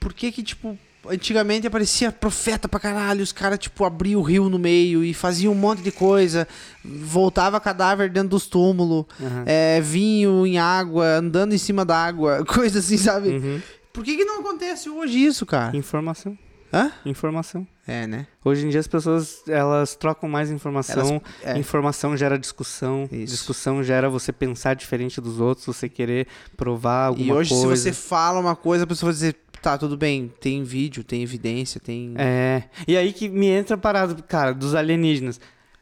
Por 0.00 0.12
que 0.12 0.32
que, 0.32 0.42
tipo, 0.42 0.76
antigamente 1.06 1.66
aparecia 1.66 2.10
profeta 2.12 2.68
pra 2.68 2.80
caralho, 2.80 3.22
os 3.22 3.32
caras, 3.32 3.58
tipo, 3.58 3.84
abriam 3.84 4.20
o 4.20 4.22
rio 4.24 4.48
no 4.48 4.58
meio 4.58 5.04
e 5.04 5.12
faziam 5.14 5.52
um 5.52 5.56
monte 5.56 5.82
de 5.82 5.92
coisa, 5.92 6.46
voltava 6.84 7.60
cadáver 7.60 8.10
dentro 8.10 8.30
dos 8.30 8.46
túmulos, 8.46 9.04
Aham. 9.20 9.44
é, 9.46 9.80
vinho 9.80 10.46
em 10.46 10.58
água, 10.58 11.04
andando 11.16 11.54
em 11.54 11.58
cima 11.58 11.84
da 11.84 11.96
água, 11.96 12.44
coisa 12.46 12.78
assim, 12.80 12.96
sabe? 12.96 13.28
Uhum. 13.30 13.60
Por 13.92 14.04
que 14.04 14.16
que 14.16 14.24
não 14.24 14.40
acontece 14.40 14.88
hoje 14.88 15.24
isso, 15.24 15.44
cara? 15.46 15.76
Informação. 15.76 16.36
Hã? 16.72 16.92
Informação. 17.06 17.66
É, 17.86 18.06
né? 18.06 18.26
Hoje 18.44 18.66
em 18.66 18.68
dia 18.68 18.78
as 18.78 18.86
pessoas, 18.86 19.38
elas 19.48 19.96
trocam 19.96 20.28
mais 20.28 20.50
informação. 20.50 21.22
Elas- 21.42 21.56
é. 21.56 21.58
Informação 21.58 22.14
gera 22.14 22.38
discussão. 22.38 23.08
Isso. 23.10 23.32
Discussão 23.32 23.82
gera 23.82 24.10
você 24.10 24.30
pensar 24.30 24.74
diferente 24.76 25.18
dos 25.18 25.40
outros, 25.40 25.64
você 25.64 25.88
querer 25.88 26.26
provar 26.58 27.06
alguma 27.06 27.26
E 27.26 27.32
hoje, 27.32 27.54
coisa. 27.54 27.76
se 27.76 27.82
você 27.82 27.92
fala 27.94 28.38
uma 28.38 28.54
coisa, 28.54 28.84
a 28.84 28.86
pessoa 28.86 29.10
vai 29.10 29.14
dizer, 29.14 29.36
tá, 29.60 29.76
tudo 29.78 29.96
bem, 29.96 30.32
tem 30.40 30.62
vídeo, 30.64 31.02
tem 31.04 31.22
evidência, 31.22 31.80
tem... 31.80 32.14
É. 32.16 32.64
E 32.86 32.96
aí 32.96 33.12
que 33.12 33.28
me 33.28 33.46
entra 33.46 33.74
a 33.76 33.78
parada, 33.78 34.14
cara, 34.22 34.52
dos 34.52 34.74
alienígenas. 34.74 35.40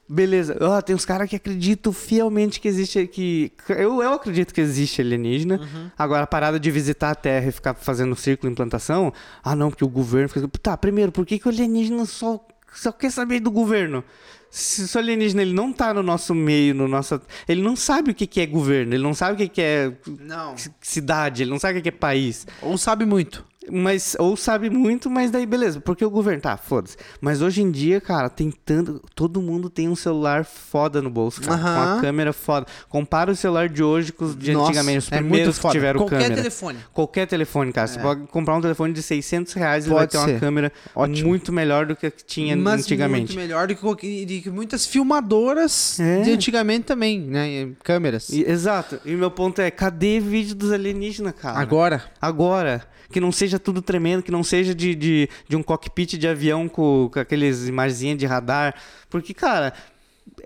Beleza, 0.08 0.56
ó, 0.60 0.80
tem 0.80 0.94
uns 0.94 1.04
caras 1.04 1.28
que 1.28 1.34
acreditam 1.34 1.92
fielmente 1.92 2.60
que 2.60 2.68
existe. 2.68 3.08
que 3.08 3.50
Eu, 3.68 4.00
eu 4.00 4.12
acredito 4.12 4.54
que 4.54 4.60
existe 4.60 5.00
alienígena. 5.00 5.60
Agora, 5.98 6.22
a 6.22 6.26
parada 6.28 6.60
de 6.60 6.70
visitar 6.70 7.10
a 7.10 7.14
Terra 7.16 7.48
e 7.48 7.50
ficar 7.50 7.74
fazendo 7.74 8.14
círculo 8.14 8.52
implantação. 8.52 9.12
Ah, 9.42 9.56
não, 9.56 9.68
porque 9.68 9.84
o 9.84 9.88
governo. 9.88 10.28
fica- 10.28 10.46
Tá, 10.62 10.76
primeiro, 10.76 11.10
por 11.10 11.26
que, 11.26 11.40
que 11.40 11.48
o 11.48 11.50
alienígena 11.50 12.06
só, 12.06 12.38
só 12.72 12.92
quer 12.92 13.10
saber 13.10 13.40
do 13.40 13.50
governo? 13.50 14.04
Se 14.48 14.86
se 14.86 14.96
o 14.96 15.00
alienígena 15.00 15.42
ele 15.42 15.52
não 15.52 15.72
tá 15.72 15.92
no 15.92 16.04
nosso 16.04 16.32
meio, 16.36 16.72
no 16.72 16.86
nosso. 16.86 17.20
Ele 17.48 17.60
não 17.60 17.74
sabe 17.74 18.12
o 18.12 18.14
que, 18.14 18.28
que 18.28 18.40
é 18.40 18.46
governo, 18.46 18.94
ele 18.94 19.02
não 19.02 19.12
sabe 19.12 19.34
o 19.34 19.36
que, 19.36 19.48
que 19.48 19.60
é 19.60 19.92
Não. 20.20 20.54
cidade, 20.80 21.42
ele 21.42 21.50
não 21.50 21.58
sabe 21.58 21.72
o 21.72 21.82
que, 21.82 21.90
que 21.90 21.96
é 21.96 21.98
país. 21.98 22.46
Ou 22.62 22.78
sabe 22.78 23.04
muito. 23.04 23.44
Mas, 23.70 24.16
ou 24.18 24.36
sabe 24.36 24.70
muito, 24.70 25.10
mas 25.10 25.30
daí 25.30 25.44
beleza, 25.44 25.80
porque 25.80 26.04
o 26.04 26.10
governo, 26.10 26.40
tá, 26.40 26.56
foda-se. 26.56 26.96
Mas 27.20 27.42
hoje 27.42 27.62
em 27.62 27.70
dia, 27.70 28.00
cara, 28.00 28.28
tem 28.30 28.50
tanto. 28.64 29.02
Todo 29.14 29.42
mundo 29.42 29.68
tem 29.68 29.88
um 29.88 29.96
celular 29.96 30.44
foda 30.44 31.02
no 31.02 31.10
bolso, 31.10 31.40
cara, 31.40 31.58
com 31.60 31.66
Aham. 31.66 31.98
a 31.98 32.00
câmera 32.00 32.32
foda. 32.32 32.66
Compara 32.88 33.32
o 33.32 33.36
celular 33.36 33.68
de 33.68 33.82
hoje 33.82 34.12
com 34.12 34.24
os 34.24 34.36
de 34.36 34.52
Nossa, 34.52 34.68
antigamente, 34.68 34.98
os 34.98 35.12
é 35.12 35.16
primeiros 35.18 35.56
que 35.56 35.62
foda. 35.62 35.72
tiveram 35.72 35.98
Qualquer 36.00 36.16
câmera. 36.22 36.36
telefone. 36.36 36.78
Qualquer 36.92 37.26
telefone, 37.26 37.72
cara. 37.72 37.86
Você 37.88 37.98
pode 37.98 38.26
comprar 38.28 38.54
um 38.56 38.60
telefone 38.60 38.92
de 38.92 39.02
600 39.02 39.52
reais 39.54 39.84
e 39.84 39.88
ele 39.88 39.94
vai 39.96 40.06
ter 40.06 40.18
uma 40.18 40.26
ser. 40.26 40.38
câmera 40.40 40.72
Ótimo. 40.94 41.28
muito 41.28 41.52
melhor 41.52 41.86
do 41.86 41.96
que 41.96 42.06
a 42.06 42.10
que 42.10 42.24
tinha 42.24 42.56
Mas 42.56 42.82
antigamente. 42.82 43.34
muito 43.34 43.36
melhor 43.36 43.66
do 43.66 43.74
que, 43.74 43.80
qualquer- 43.80 44.06
que 44.26 44.50
muitas 44.50 44.86
filmadoras 44.86 45.98
É. 45.98 46.22
de 46.22 46.30
antigamente 46.32 46.84
também, 46.84 47.20
né? 47.20 47.70
Câmeras. 47.82 48.28
E- 48.28 48.44
exato. 48.48 49.00
E 49.04 49.12
meu 49.14 49.30
ponto 49.30 49.60
é, 49.60 49.70
cadê 49.70 50.20
vídeo 50.20 50.54
dos 50.54 50.70
alienígenas, 50.72 51.34
cara? 51.34 51.58
Agora. 51.58 52.04
Agora. 52.20 52.82
Que 53.16 53.20
não 53.20 53.32
seja 53.32 53.58
tudo 53.58 53.80
tremendo, 53.80 54.22
que 54.22 54.30
não 54.30 54.44
seja 54.44 54.74
de, 54.74 54.94
de, 54.94 55.26
de 55.48 55.56
um 55.56 55.62
cockpit 55.62 56.18
de 56.18 56.28
avião 56.28 56.68
com, 56.68 57.08
com 57.10 57.18
aqueles 57.18 57.66
imagenzinhas 57.66 58.18
de 58.18 58.26
radar. 58.26 58.74
Porque, 59.08 59.32
cara, 59.32 59.72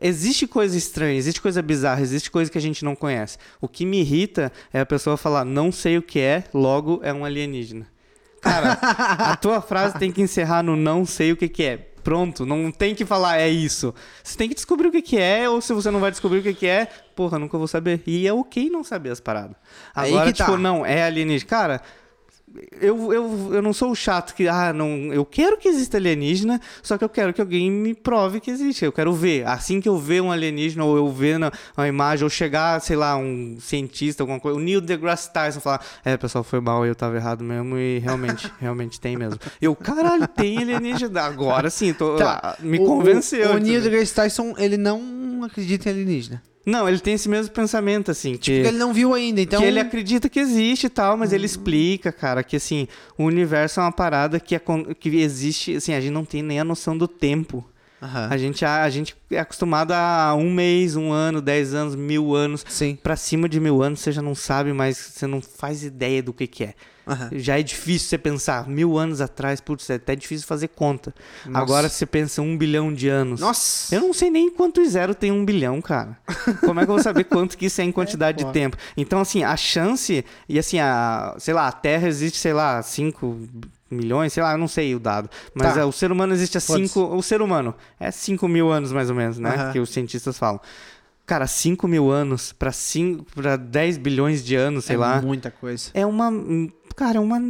existe 0.00 0.46
coisa 0.46 0.78
estranha, 0.78 1.18
existe 1.18 1.42
coisa 1.42 1.60
bizarra, 1.62 2.00
existe 2.00 2.30
coisa 2.30 2.48
que 2.48 2.56
a 2.56 2.60
gente 2.60 2.84
não 2.84 2.94
conhece. 2.94 3.38
O 3.60 3.66
que 3.66 3.84
me 3.84 3.98
irrita 3.98 4.52
é 4.72 4.78
a 4.78 4.86
pessoa 4.86 5.16
falar, 5.16 5.44
não 5.44 5.72
sei 5.72 5.98
o 5.98 6.02
que 6.02 6.20
é, 6.20 6.44
logo 6.54 7.00
é 7.02 7.12
um 7.12 7.24
alienígena. 7.24 7.88
Cara, 8.40 8.78
a 9.18 9.34
tua 9.34 9.60
frase 9.60 9.98
tem 9.98 10.12
que 10.12 10.22
encerrar 10.22 10.62
no 10.62 10.76
não 10.76 11.04
sei 11.04 11.32
o 11.32 11.36
que, 11.36 11.48
que 11.48 11.64
é. 11.64 11.76
Pronto, 12.04 12.46
não 12.46 12.70
tem 12.70 12.94
que 12.94 13.04
falar 13.04 13.38
é 13.38 13.48
isso. 13.48 13.92
Você 14.22 14.38
tem 14.38 14.48
que 14.48 14.54
descobrir 14.54 14.86
o 14.86 14.92
que, 14.92 15.02
que 15.02 15.18
é, 15.18 15.48
ou 15.48 15.60
se 15.60 15.72
você 15.72 15.90
não 15.90 15.98
vai 15.98 16.12
descobrir 16.12 16.38
o 16.38 16.42
que, 16.44 16.54
que 16.54 16.66
é, 16.68 16.86
porra, 17.16 17.36
nunca 17.36 17.58
vou 17.58 17.66
saber. 17.66 18.00
E 18.06 18.28
é 18.28 18.32
ok 18.32 18.70
não 18.70 18.84
saber 18.84 19.10
as 19.10 19.18
paradas. 19.18 19.56
Aí 19.92 20.12
Agora, 20.12 20.32
que 20.32 20.38
tá. 20.38 20.44
tipo, 20.44 20.56
não, 20.56 20.86
é 20.86 21.02
alienígena. 21.02 21.48
Cara, 21.50 21.82
eu, 22.80 23.12
eu, 23.12 23.54
eu 23.54 23.62
não 23.62 23.72
sou 23.72 23.90
o 23.90 23.94
chato 23.94 24.34
que, 24.34 24.48
ah, 24.48 24.72
não, 24.72 25.12
eu 25.12 25.24
quero 25.24 25.56
que 25.56 25.68
exista 25.68 25.96
alienígena, 25.96 26.60
só 26.82 26.98
que 26.98 27.04
eu 27.04 27.08
quero 27.08 27.32
que 27.32 27.40
alguém 27.40 27.70
me 27.70 27.94
prove 27.94 28.40
que 28.40 28.50
existe. 28.50 28.84
Eu 28.84 28.92
quero 28.92 29.12
ver. 29.12 29.46
Assim 29.46 29.80
que 29.80 29.88
eu 29.88 29.96
ver 29.98 30.20
um 30.20 30.32
alienígena, 30.32 30.84
ou 30.84 30.96
eu 30.96 31.08
ver 31.10 31.38
na, 31.38 31.52
uma 31.76 31.86
imagem, 31.88 32.24
ou 32.24 32.30
chegar, 32.30 32.80
sei 32.80 32.96
lá, 32.96 33.16
um 33.16 33.56
cientista, 33.60 34.22
alguma 34.22 34.40
coisa, 34.40 34.58
o 34.58 34.60
Neil 34.60 34.80
deGrasse 34.80 35.32
Tyson 35.32 35.60
falar, 35.60 35.84
é, 36.04 36.16
pessoal, 36.16 36.42
foi 36.42 36.60
mal, 36.60 36.84
eu 36.84 36.94
tava 36.94 37.16
errado 37.16 37.44
mesmo, 37.44 37.76
e 37.78 37.98
realmente, 37.98 38.50
realmente 38.60 39.00
tem 39.00 39.16
mesmo. 39.16 39.38
Eu, 39.60 39.74
caralho, 39.76 40.26
tem 40.28 40.58
alienígena. 40.58 41.20
Agora 41.22 41.70
sim, 41.70 41.92
tô, 41.92 42.16
ah, 42.20 42.56
me 42.60 42.78
Tá. 42.78 42.84
O- 42.84 42.86
convenceu. 42.86 43.50
O, 43.52 43.54
o 43.54 43.58
Neil 43.58 43.80
deGrasse 43.82 44.14
Tyson, 44.14 44.54
ele 44.58 44.76
não 44.76 45.00
acredita 45.46 45.88
em 45.88 45.92
alienígena. 45.92 46.42
Não, 46.66 46.86
ele 46.86 47.00
tem 47.00 47.14
esse 47.14 47.28
mesmo 47.28 47.52
pensamento, 47.52 48.10
assim, 48.10 48.36
que... 48.36 48.56
Porque 48.56 48.68
ele 48.68 48.78
não 48.78 48.92
viu 48.92 49.14
ainda, 49.14 49.40
então... 49.40 49.60
Que 49.60 49.66
ele 49.66 49.80
acredita 49.80 50.28
que 50.28 50.38
existe 50.38 50.86
e 50.86 50.90
tal, 50.90 51.16
mas 51.16 51.32
ele 51.32 51.46
explica, 51.46 52.12
cara, 52.12 52.44
que 52.44 52.54
assim, 52.54 52.86
o 53.16 53.24
universo 53.24 53.80
é 53.80 53.82
uma 53.82 53.90
parada 53.90 54.38
que, 54.38 54.54
acon- 54.54 54.94
que 54.94 55.08
existe, 55.08 55.76
assim, 55.76 55.94
a 55.94 56.00
gente 56.00 56.12
não 56.12 56.24
tem 56.24 56.42
nem 56.42 56.60
a 56.60 56.64
noção 56.64 56.96
do 56.96 57.08
tempo. 57.08 57.66
Aham. 58.02 58.28
A 58.30 58.36
gente, 58.36 58.64
a, 58.64 58.82
a 58.82 58.90
gente 58.90 59.16
é 59.30 59.38
acostumado 59.38 59.92
a 59.92 60.34
um 60.34 60.52
mês, 60.52 60.96
um 60.96 61.10
ano, 61.10 61.40
dez 61.40 61.74
anos, 61.74 61.94
mil 61.94 62.34
anos. 62.34 62.64
Sim. 62.68 62.96
Pra 63.02 63.16
cima 63.16 63.48
de 63.48 63.58
mil 63.58 63.82
anos 63.82 64.00
você 64.00 64.12
já 64.12 64.22
não 64.22 64.34
sabe, 64.34 64.72
mas 64.72 64.96
você 64.96 65.26
não 65.26 65.40
faz 65.40 65.82
ideia 65.82 66.22
do 66.22 66.32
que, 66.32 66.46
que 66.46 66.64
é. 66.64 66.74
Aham. 67.06 67.28
Já 67.32 67.58
é 67.58 67.62
difícil 67.62 68.08
você 68.08 68.18
pensar, 68.18 68.68
mil 68.68 68.96
anos 68.98 69.20
atrás, 69.20 69.60
putz, 69.60 69.88
é 69.90 69.94
até 69.94 70.14
difícil 70.14 70.46
fazer 70.46 70.68
conta. 70.68 71.14
Nossa. 71.46 71.58
Agora 71.62 71.88
você 71.88 72.06
pensa 72.06 72.40
um 72.42 72.56
bilhão 72.56 72.92
de 72.92 73.08
anos. 73.08 73.40
Nossa! 73.40 73.94
Eu 73.94 74.00
não 74.02 74.12
sei 74.12 74.30
nem 74.30 74.50
quantos 74.50 74.90
zero 74.90 75.14
tem 75.14 75.32
um 75.32 75.44
bilhão, 75.44 75.80
cara. 75.80 76.16
Como 76.60 76.78
é 76.80 76.84
que 76.84 76.90
eu 76.90 76.94
vou 76.94 77.02
saber 77.02 77.24
quanto 77.24 77.56
que 77.58 77.66
isso 77.66 77.80
é 77.80 77.84
em 77.84 77.90
quantidade 77.92 78.38
de 78.38 78.44
foda. 78.44 78.52
tempo? 78.54 78.76
Então, 78.96 79.20
assim, 79.20 79.42
a 79.42 79.56
chance, 79.56 80.24
e 80.48 80.58
assim, 80.58 80.78
a, 80.78 81.34
sei 81.38 81.54
lá, 81.54 81.66
a 81.68 81.72
Terra 81.72 82.06
existe, 82.08 82.38
sei 82.38 82.52
lá, 82.52 82.80
5 82.82 83.38
milhões, 83.90 84.32
sei 84.32 84.42
lá, 84.42 84.52
eu 84.52 84.58
não 84.58 84.68
sei 84.68 84.94
o 84.94 85.00
dado. 85.00 85.28
Mas 85.54 85.74
Tá. 85.74 85.80
é, 85.80 85.84
o 85.84 85.90
ser 85.90 86.12
humano 86.12 86.32
existe 86.32 86.56
há 86.58 86.60
Foda-se. 86.60 86.88
5. 86.88 87.00
O 87.16 87.22
ser 87.22 87.42
humano 87.42 87.74
é 87.98 88.10
5 88.10 88.46
mil 88.46 88.70
anos, 88.70 88.92
mais 88.92 89.10
ou 89.10 89.16
menos, 89.16 89.38
né? 89.38 89.50
Aham. 89.54 89.72
Que 89.72 89.80
os 89.80 89.90
cientistas 89.90 90.38
falam. 90.38 90.60
Cara, 91.26 91.46
5 91.46 91.86
mil 91.86 92.10
anos 92.10 92.52
pra, 92.52 92.72
5, 92.72 93.24
pra 93.36 93.54
10 93.56 93.96
bilhões 93.98 94.44
de 94.44 94.56
anos, 94.56 94.84
sei 94.86 94.96
é 94.96 94.98
lá. 94.98 95.22
muita 95.22 95.48
coisa. 95.50 95.90
É 95.94 96.04
uma. 96.04 96.28
Cara, 97.00 97.16
é 97.16 97.20
uma 97.20 97.40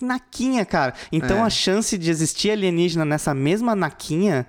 naquinha, 0.00 0.64
cara. 0.64 0.94
Então 1.10 1.38
É. 1.38 1.40
a 1.42 1.50
chance 1.50 1.98
de 1.98 2.08
existir 2.08 2.52
alienígena 2.52 3.04
nessa 3.04 3.34
mesma 3.34 3.74
naquinha 3.74 4.46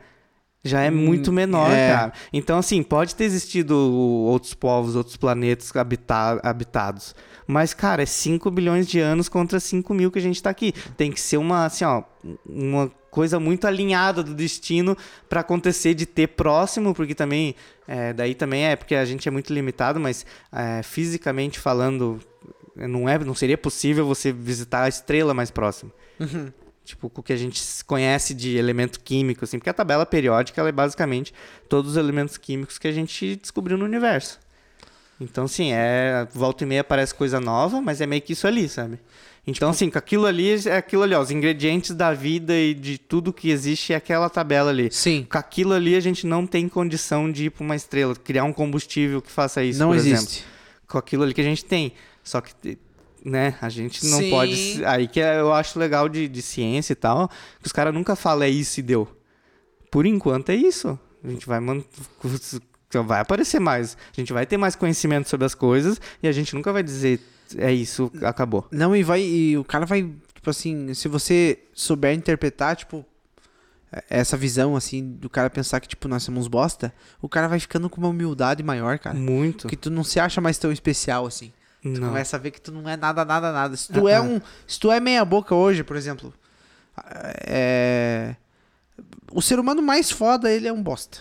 já 0.63 0.81
é 0.81 0.91
muito 0.91 1.31
menor, 1.33 1.71
é. 1.71 1.91
cara. 1.91 2.13
Então, 2.31 2.59
assim, 2.59 2.83
pode 2.83 3.15
ter 3.15 3.23
existido 3.23 3.75
outros 3.75 4.53
povos, 4.53 4.95
outros 4.95 5.17
planetas 5.17 5.75
habita- 5.75 6.39
habitados. 6.43 7.15
Mas, 7.47 7.73
cara, 7.73 8.03
é 8.03 8.05
5 8.05 8.51
bilhões 8.51 8.85
de 8.87 8.99
anos 8.99 9.27
contra 9.27 9.59
5 9.59 9.95
mil 9.95 10.11
que 10.11 10.19
a 10.19 10.21
gente 10.21 10.41
tá 10.43 10.51
aqui. 10.51 10.73
Tem 10.95 11.11
que 11.11 11.19
ser 11.19 11.37
uma, 11.37 11.65
assim, 11.65 11.83
ó, 11.85 12.03
uma 12.47 12.91
coisa 13.09 13.39
muito 13.39 13.65
alinhada 13.65 14.21
do 14.21 14.35
destino 14.35 14.95
pra 15.27 15.41
acontecer 15.41 15.95
de 15.95 16.05
ter 16.05 16.27
próximo, 16.27 16.93
porque 16.93 17.15
também, 17.15 17.55
é, 17.87 18.13
daí 18.13 18.35
também 18.35 18.65
é 18.65 18.75
porque 18.75 18.93
a 18.93 19.05
gente 19.05 19.27
é 19.27 19.31
muito 19.31 19.51
limitado, 19.53 19.99
mas 19.99 20.23
é, 20.51 20.83
fisicamente 20.83 21.59
falando, 21.59 22.19
não, 22.75 23.07
é, 23.07 23.17
não 23.19 23.35
seria 23.35 23.57
possível 23.57 24.05
você 24.05 24.31
visitar 24.31 24.83
a 24.83 24.89
estrela 24.89 25.33
mais 25.33 25.51
próxima. 25.51 25.91
Tipo, 26.83 27.09
com 27.09 27.21
o 27.21 27.23
que 27.23 27.33
a 27.33 27.37
gente 27.37 27.59
conhece 27.85 28.33
de 28.33 28.57
elemento 28.57 28.99
químico, 28.99 29.43
assim, 29.43 29.57
porque 29.57 29.69
a 29.71 29.73
tabela 29.73 30.05
periódica 30.05 30.61
é 30.67 30.71
basicamente 30.71 31.33
todos 31.67 31.91
os 31.91 31.97
elementos 31.97 32.37
químicos 32.37 32.77
que 32.77 32.87
a 32.87 32.91
gente 32.91 33.35
descobriu 33.37 33.75
no 33.75 33.85
universo. 33.85 34.39
Então, 35.19 35.47
sim, 35.47 35.71
é. 35.71 36.27
Volta 36.33 36.63
e 36.63 36.67
meia 36.67 36.81
aparece 36.81 37.15
coisa 37.15 37.39
nova, 37.39 37.81
mas 37.81 38.01
é 38.01 38.05
meio 38.05 38.21
que 38.21 38.33
isso 38.33 38.45
ali, 38.45 38.69
sabe? 38.69 38.99
Então, 39.47 39.69
assim, 39.69 39.89
com 39.89 39.97
aquilo 39.97 40.25
ali 40.25 40.67
é 40.67 40.77
aquilo 40.77 41.03
ali, 41.03 41.15
ó. 41.15 41.21
Os 41.21 41.31
ingredientes 41.31 41.91
da 41.91 42.13
vida 42.13 42.55
e 42.55 42.73
de 42.73 42.97
tudo 42.97 43.31
que 43.31 43.49
existe 43.49 43.93
é 43.93 43.95
aquela 43.95 44.29
tabela 44.29 44.69
ali. 44.69 44.89
Sim. 44.91 45.25
Com 45.29 45.37
aquilo 45.37 45.73
ali 45.73 45.95
a 45.95 45.99
gente 45.99 46.27
não 46.27 46.45
tem 46.45 46.67
condição 46.67 47.31
de 47.31 47.45
ir 47.45 47.49
pra 47.49 47.63
uma 47.63 47.75
estrela, 47.75 48.15
criar 48.15 48.43
um 48.43 48.53
combustível 48.53 49.21
que 49.21 49.31
faça 49.31 49.63
isso, 49.63 49.79
Não 49.79 49.89
por 49.89 49.95
existe. 49.97 50.39
exemplo. 50.39 50.49
Com 50.87 50.97
aquilo 50.97 51.23
ali 51.23 51.33
que 51.33 51.41
a 51.41 51.45
gente 51.45 51.63
tem. 51.63 51.93
Só 52.25 52.41
que, 52.41 52.77
né, 53.23 53.55
a 53.61 53.69
gente 53.69 54.05
não 54.07 54.17
Sim. 54.19 54.29
pode. 54.29 54.83
Aí 54.85 55.07
que 55.07 55.21
é- 55.21 55.39
eu 55.39 55.53
acho 55.53 55.79
legal 55.79 56.09
de, 56.09 56.27
de 56.27 56.41
ciência 56.41 56.91
e 56.91 56.95
tal, 56.97 57.29
que 57.61 57.67
os 57.67 57.71
caras 57.71 57.93
nunca 57.93 58.15
falam 58.17 58.43
é 58.43 58.49
isso 58.49 58.79
e 58.81 58.83
deu. 58.83 59.07
Por 59.89 60.05
enquanto 60.05 60.49
é 60.49 60.55
isso. 60.55 60.99
A 61.23 61.29
gente 61.29 61.45
vai 61.47 61.59
man- 61.61 61.83
vai 63.05 63.21
aparecer 63.21 63.59
mais. 63.61 63.95
A 64.11 64.19
gente 64.19 64.33
vai 64.33 64.45
ter 64.45 64.57
mais 64.57 64.75
conhecimento 64.75 65.29
sobre 65.29 65.45
as 65.45 65.55
coisas 65.55 66.01
e 66.21 66.27
a 66.27 66.31
gente 66.31 66.53
nunca 66.55 66.73
vai 66.73 66.83
dizer 66.83 67.21
é 67.57 67.71
isso, 67.71 68.11
acabou. 68.23 68.67
Não, 68.71 68.95
e 68.95 69.03
vai. 69.03 69.21
E 69.21 69.55
o 69.57 69.63
cara 69.63 69.85
vai. 69.85 70.01
Tipo 70.33 70.49
assim, 70.49 70.93
se 70.95 71.07
você 71.07 71.59
souber 71.73 72.13
interpretar, 72.15 72.75
tipo. 72.75 73.05
Essa 74.09 74.35
visão, 74.35 74.75
assim, 74.75 75.01
do 75.13 75.29
cara 75.29 75.49
pensar 75.49 75.79
que, 75.79 75.87
tipo, 75.87 76.09
nós 76.09 76.21
somos 76.23 76.49
bosta, 76.49 76.93
o 77.21 77.29
cara 77.29 77.47
vai 77.47 77.59
ficando 77.61 77.89
com 77.89 78.01
uma 78.01 78.09
humildade 78.09 78.61
maior, 78.61 78.99
cara. 78.99 79.15
Muito. 79.15 79.61
Porque 79.61 79.77
tu 79.77 79.89
não 79.89 80.03
se 80.03 80.19
acha 80.19 80.41
mais 80.41 80.57
tão 80.57 80.69
especial, 80.69 81.25
assim. 81.25 81.53
Tu 81.93 82.01
Não. 82.01 82.07
começa 82.09 82.35
a 82.35 82.39
ver 82.39 82.49
que 82.49 82.59
tu 82.59 82.71
não 82.71 82.89
é 82.89 82.97
nada, 82.97 83.23
nada, 83.23 83.51
nada. 83.51 83.77
Se 83.77 83.91
tu 83.93 84.07
é 84.07 84.15
Ah, 84.15 84.19
ah. 84.19 84.23
um. 84.23 84.41
Se 84.65 84.79
tu 84.79 84.91
é 84.91 84.99
meia 84.99 85.23
boca 85.23 85.53
hoje, 85.53 85.83
por 85.83 85.95
exemplo. 85.95 86.33
É. 87.47 88.35
O 89.31 89.41
ser 89.41 89.59
humano 89.59 89.81
mais 89.81 90.09
foda, 90.09 90.51
ele 90.51 90.67
é 90.67 90.73
um 90.73 90.81
bosta. 90.81 91.19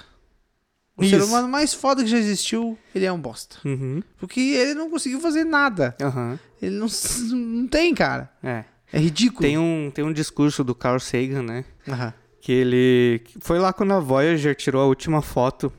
O 0.97 1.05
ser 1.05 1.17
Isso. 1.19 1.27
humano 1.27 1.49
mais 1.49 1.75
foda 1.75 2.03
que 2.05 2.09
já 2.09 2.17
existiu, 2.17 2.79
ele 2.95 3.05
é 3.05 3.13
um 3.13 3.21
bosta. 3.21 3.57
Uhum. 3.65 4.01
Porque 4.17 4.41
ele 4.41 4.75
não 4.75 4.89
conseguiu 4.89 5.21
fazer 5.21 5.45
nada. 5.45 5.95
Aham. 6.01 6.39
Ele 6.63 6.77
não, 6.77 6.87
não 7.35 7.67
tem, 7.67 7.93
cara. 7.95 8.31
É. 8.43 8.65
É 8.93 8.99
ridículo. 8.99 9.41
Tem 9.43 9.59
um, 9.59 9.91
tem 9.93 10.05
um 10.05 10.13
discurso 10.13 10.63
do 10.63 10.75
Carl 10.75 11.01
Sagan, 11.01 11.43
né? 11.43 11.65
Aham. 11.89 12.15
Que 12.41 12.53
ele. 12.53 13.23
Foi 13.41 13.59
lá 13.59 13.73
quando 13.73 13.93
a 13.93 13.99
Voyager 14.01 14.55
tirou 14.55 14.81
a 14.83 14.87
última 14.87 15.21
foto 15.21 15.73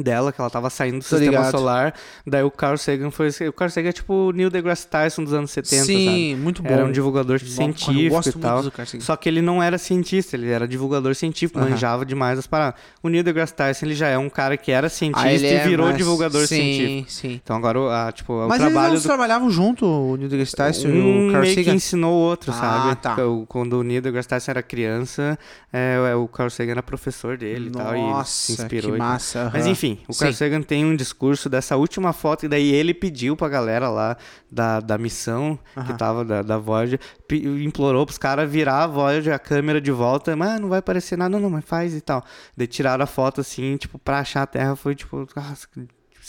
dela, 0.00 0.32
que 0.32 0.40
ela 0.40 0.50
tava 0.50 0.70
saindo 0.70 0.98
do 0.98 1.02
Tô 1.04 1.16
sistema 1.16 1.24
ligado. 1.38 1.50
solar. 1.50 1.94
Daí 2.26 2.42
o 2.42 2.50
Carl 2.50 2.76
Sagan 2.76 3.10
foi. 3.10 3.28
O 3.48 3.52
Carl 3.52 3.70
Sagan 3.70 3.88
é 3.88 3.92
tipo 3.92 4.12
o 4.12 4.32
Neil 4.32 4.50
deGrasse 4.50 4.86
Tyson 4.86 5.24
dos 5.24 5.32
anos 5.32 5.50
70, 5.50 5.84
Sim, 5.84 6.04
sabe? 6.04 6.36
muito 6.36 6.62
bom. 6.62 6.68
Era 6.70 6.84
um 6.84 6.92
divulgador 6.92 7.38
Bom, 7.40 7.46
científico 7.46 8.28
e 8.28 8.40
tal. 8.40 8.62
Só 9.00 9.16
que 9.16 9.28
ele 9.28 9.40
não 9.42 9.62
era 9.62 9.78
cientista, 9.78 10.36
ele 10.36 10.50
era 10.50 10.66
divulgador 10.66 11.14
científico, 11.14 11.58
Aham. 11.58 11.70
manjava 11.70 12.04
demais 12.04 12.38
as 12.38 12.46
paradas. 12.46 12.80
O 13.02 13.08
Neil 13.08 13.22
deGrasse 13.24 13.54
Tyson, 13.54 13.86
ele 13.86 13.94
já 13.94 14.08
é 14.08 14.18
um 14.18 14.28
cara 14.30 14.56
que 14.56 14.70
era 14.72 14.88
cientista 14.88 15.28
Ah, 15.28 15.32
e 15.32 15.44
é 15.44 15.64
virou 15.66 15.86
mais- 15.86 15.98
divulgador 15.98 16.46
sim, 16.46 16.56
científico. 16.56 17.10
Sim, 17.10 17.40
Então 17.42 17.56
agora, 17.56 17.80
o- 17.80 17.88
a, 17.88 18.12
tipo, 18.12 18.32
o 18.32 18.48
Mas 18.48 18.60
eles 18.60 18.72
trabalho 18.72 18.94
não 18.94 19.00
do 19.00 19.06
trabalhavam 19.06 19.50
junto, 19.50 19.86
o 19.86 20.16
Neil 20.16 20.28
deGrasse 20.28 20.54
Tyson 20.56 20.88
e 20.88 21.00
um 21.00 21.28
o 21.28 21.32
Carl 21.32 21.42
meio 21.42 21.54
que 21.54 21.64
Sagan? 21.64 21.76
ensinou 21.76 22.12
o 22.12 22.18
outro, 22.18 22.50
Ah, 22.52 22.54
sabe? 22.54 22.96
tá. 22.96 23.26
O- 23.26 23.46
Quando 23.46 23.74
o 23.74 23.82
Neil 23.82 24.00
deGrasse 24.02 24.28
Tyson 24.28 24.50
era 24.50 24.62
criança, 24.62 25.38
é, 25.72 26.14
o 26.14 26.26
Carl 26.28 26.50
Sagan 26.50 26.72
era 26.72 26.82
professor 26.82 27.36
dele 27.36 27.68
e 27.68 27.70
tal, 27.70 27.96
e 27.96 28.00
Nossa, 28.00 28.30
se 28.30 28.52
inspirou. 28.52 28.90
que 28.92 28.96
e 28.96 28.98
massa. 28.98 29.50
Mas 29.52 29.66
enfim, 29.66 29.89
o 30.08 30.14
Carl. 30.16 30.32
Sagan 30.32 30.62
tem 30.62 30.84
um 30.84 30.96
discurso 30.96 31.48
dessa 31.48 31.76
última 31.76 32.12
foto, 32.12 32.44
e 32.44 32.48
daí 32.48 32.70
ele 32.72 32.92
pediu 32.92 33.36
pra 33.36 33.48
galera 33.48 33.88
lá 33.88 34.16
da, 34.50 34.80
da 34.80 34.98
missão, 34.98 35.58
que 35.74 35.80
Aham. 35.80 35.96
tava 35.96 36.24
da, 36.24 36.42
da 36.42 36.58
Voyager, 36.58 36.98
implorou 37.32 38.04
pros 38.04 38.18
caras 38.18 38.50
virar 38.50 38.84
a 38.84 38.86
Voyager, 38.86 39.34
a 39.34 39.38
câmera 39.38 39.80
de 39.80 39.90
volta, 39.90 40.34
mas 40.36 40.60
não 40.60 40.68
vai 40.68 40.78
aparecer 40.80 41.16
nada, 41.16 41.30
não, 41.30 41.40
não, 41.40 41.50
mas 41.50 41.64
faz 41.64 41.94
e 41.94 42.00
tal. 42.00 42.24
Daí 42.56 42.66
tiraram 42.66 43.04
a 43.04 43.06
foto 43.06 43.40
assim, 43.40 43.76
tipo, 43.76 43.98
pra 43.98 44.20
achar 44.20 44.42
a 44.42 44.46
Terra 44.46 44.76
foi 44.76 44.94
tipo, 44.94 45.26
ah, 45.36 45.54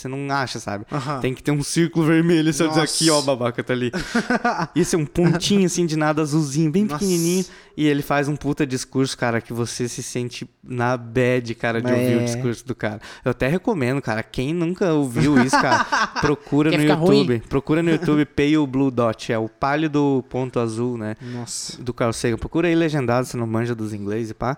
você 0.02 0.08
não 0.08 0.30
acha, 0.34 0.58
sabe? 0.60 0.84
Tem 1.20 1.32
que 1.34 1.42
ter 1.42 1.50
um 1.52 1.62
círculo 1.62 2.04
vermelho, 2.06 2.52
se 2.52 2.62
eu 2.62 2.68
dizer 2.68 2.80
aqui, 2.82 3.10
ó, 3.10 3.18
o 3.20 3.22
babaca 3.22 3.62
tá 3.62 3.72
ali. 3.72 3.90
Isso 4.76 4.96
é 4.96 4.98
um 4.98 5.06
pontinho 5.06 5.64
assim 5.66 5.86
de 5.86 5.96
nada 5.96 6.20
azulzinho, 6.22 6.70
bem 6.70 6.84
Nossa. 6.84 6.98
pequenininho. 6.98 7.44
E 7.74 7.86
ele 7.86 8.02
faz 8.02 8.28
um 8.28 8.36
puta 8.36 8.66
discurso, 8.66 9.16
cara, 9.16 9.40
que 9.40 9.52
você 9.52 9.88
se 9.88 10.02
sente 10.02 10.46
na 10.62 10.94
bad, 10.96 11.54
cara, 11.54 11.80
de 11.80 11.90
ouvir 11.90 12.16
o 12.16 12.20
É. 12.20 12.24
discurso 12.24 12.66
do 12.66 12.74
cara. 12.74 13.00
Eu 13.24 13.30
até 13.30 13.48
recomendo, 13.48 14.02
cara, 14.02 14.22
quem 14.22 14.52
nunca 14.52 14.92
ouviu 14.92 15.42
isso, 15.42 15.56
cara, 15.58 15.82
procura 16.20 16.70
Quer 16.70 16.76
no 16.78 16.84
YouTube. 16.84 17.26
ruim? 17.28 17.38
Procura 17.40 17.82
no 17.82 17.90
YouTube 17.90 18.26
Pale 18.26 18.66
Blue 18.66 18.90
Dot, 18.90 19.32
é 19.32 19.38
o 19.38 19.48
pálido 19.48 20.22
ponto 20.28 20.60
azul, 20.60 20.98
né? 20.98 21.16
Nossa. 21.20 21.80
do 21.82 21.94
Carl 21.94 22.12
Sagan. 22.12 22.36
Procura 22.36 22.68
aí 22.68 22.74
legendado, 22.74 23.26
se 23.26 23.36
não 23.38 23.46
manja 23.46 23.74
dos 23.74 23.94
inglês 23.94 24.28
e 24.30 24.34
pá. 24.34 24.56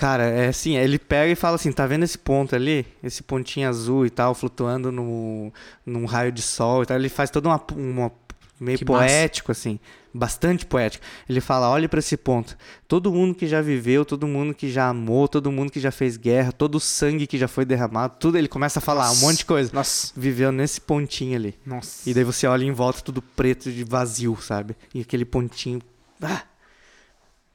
Cara, 0.00 0.24
é 0.24 0.48
assim, 0.48 0.78
ele 0.78 0.98
pega 0.98 1.30
e 1.30 1.36
fala 1.36 1.56
assim, 1.56 1.70
tá 1.70 1.86
vendo 1.86 2.04
esse 2.04 2.16
ponto 2.16 2.56
ali? 2.56 2.86
Esse 3.02 3.22
pontinho 3.22 3.68
azul 3.68 4.06
e 4.06 4.08
tal, 4.08 4.34
flutuando 4.34 4.90
no, 4.90 5.52
num 5.84 6.06
raio 6.06 6.32
de 6.32 6.40
sol 6.40 6.82
e 6.82 6.86
tal. 6.86 6.96
Ele 6.96 7.10
faz 7.10 7.28
toda 7.28 7.50
uma, 7.50 7.62
uma 7.76 8.10
meio 8.58 8.78
Que 8.78 8.84
massa. 8.86 9.04
poético, 9.04 9.52
assim, 9.52 9.78
bastante 10.14 10.64
poético. 10.64 11.04
Ele 11.28 11.38
fala, 11.38 11.68
olhe 11.68 11.86
pra 11.86 11.98
esse 11.98 12.16
ponto. 12.16 12.56
Todo 12.88 13.12
mundo 13.12 13.34
que 13.34 13.46
já 13.46 13.60
viveu, 13.60 14.02
todo 14.06 14.26
mundo 14.26 14.54
que 14.54 14.70
já 14.70 14.88
amou, 14.88 15.28
todo 15.28 15.52
mundo 15.52 15.70
que 15.70 15.78
já 15.78 15.90
fez 15.90 16.16
guerra, 16.16 16.50
todo 16.50 16.76
o 16.76 16.80
sangue 16.80 17.26
que 17.26 17.36
já 17.36 17.46
foi 17.46 17.66
derramado, 17.66 18.14
tudo, 18.18 18.38
ele 18.38 18.48
começa 18.48 18.78
a 18.78 18.82
falar 18.82 19.10
um 19.12 19.16
monte 19.16 19.40
de 19.40 19.44
coisa. 19.44 19.70
Nossa. 19.70 20.14
Viveu 20.16 20.50
nesse 20.50 20.80
pontinho 20.80 21.36
ali. 21.36 21.54
Nossa. 21.66 22.08
E 22.08 22.14
daí 22.14 22.24
você 22.24 22.46
olha 22.46 22.64
em 22.64 22.72
volta 22.72 23.02
tudo 23.02 23.20
preto 23.20 23.70
de 23.70 23.84
vazio, 23.84 24.34
sabe? 24.40 24.74
E 24.94 25.02
aquele 25.02 25.26
pontinho. 25.26 25.82
Ah! 26.22 26.40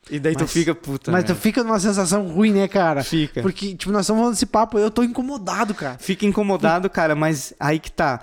E 0.09 0.19
daí 0.19 0.35
tu 0.35 0.41
Mas- 0.41 0.51
fica 0.51 0.75
puta. 0.75 1.11
Mas 1.11 1.23
né? 1.23 1.27
tu 1.27 1.35
fica 1.35 1.63
numa 1.63 1.79
sensação 1.79 2.27
ruim, 2.27 2.51
né, 2.51 2.67
cara? 2.67 3.03
Fica. 3.03 3.41
Porque, 3.41 3.75
tipo, 3.75 3.91
nós 3.91 4.01
estamos 4.01 4.19
falando 4.21 4.33
desse 4.33 4.45
papo, 4.45 4.77
eu 4.77 4.91
tô 4.91 5.01
incomodado, 5.03 5.73
cara. 5.73 5.97
Fica 5.97 6.25
incomodado, 6.25 6.89
cara, 6.89 7.15
mas 7.15 7.53
aí 7.59 7.79
que 7.79 7.91
tá. 7.91 8.21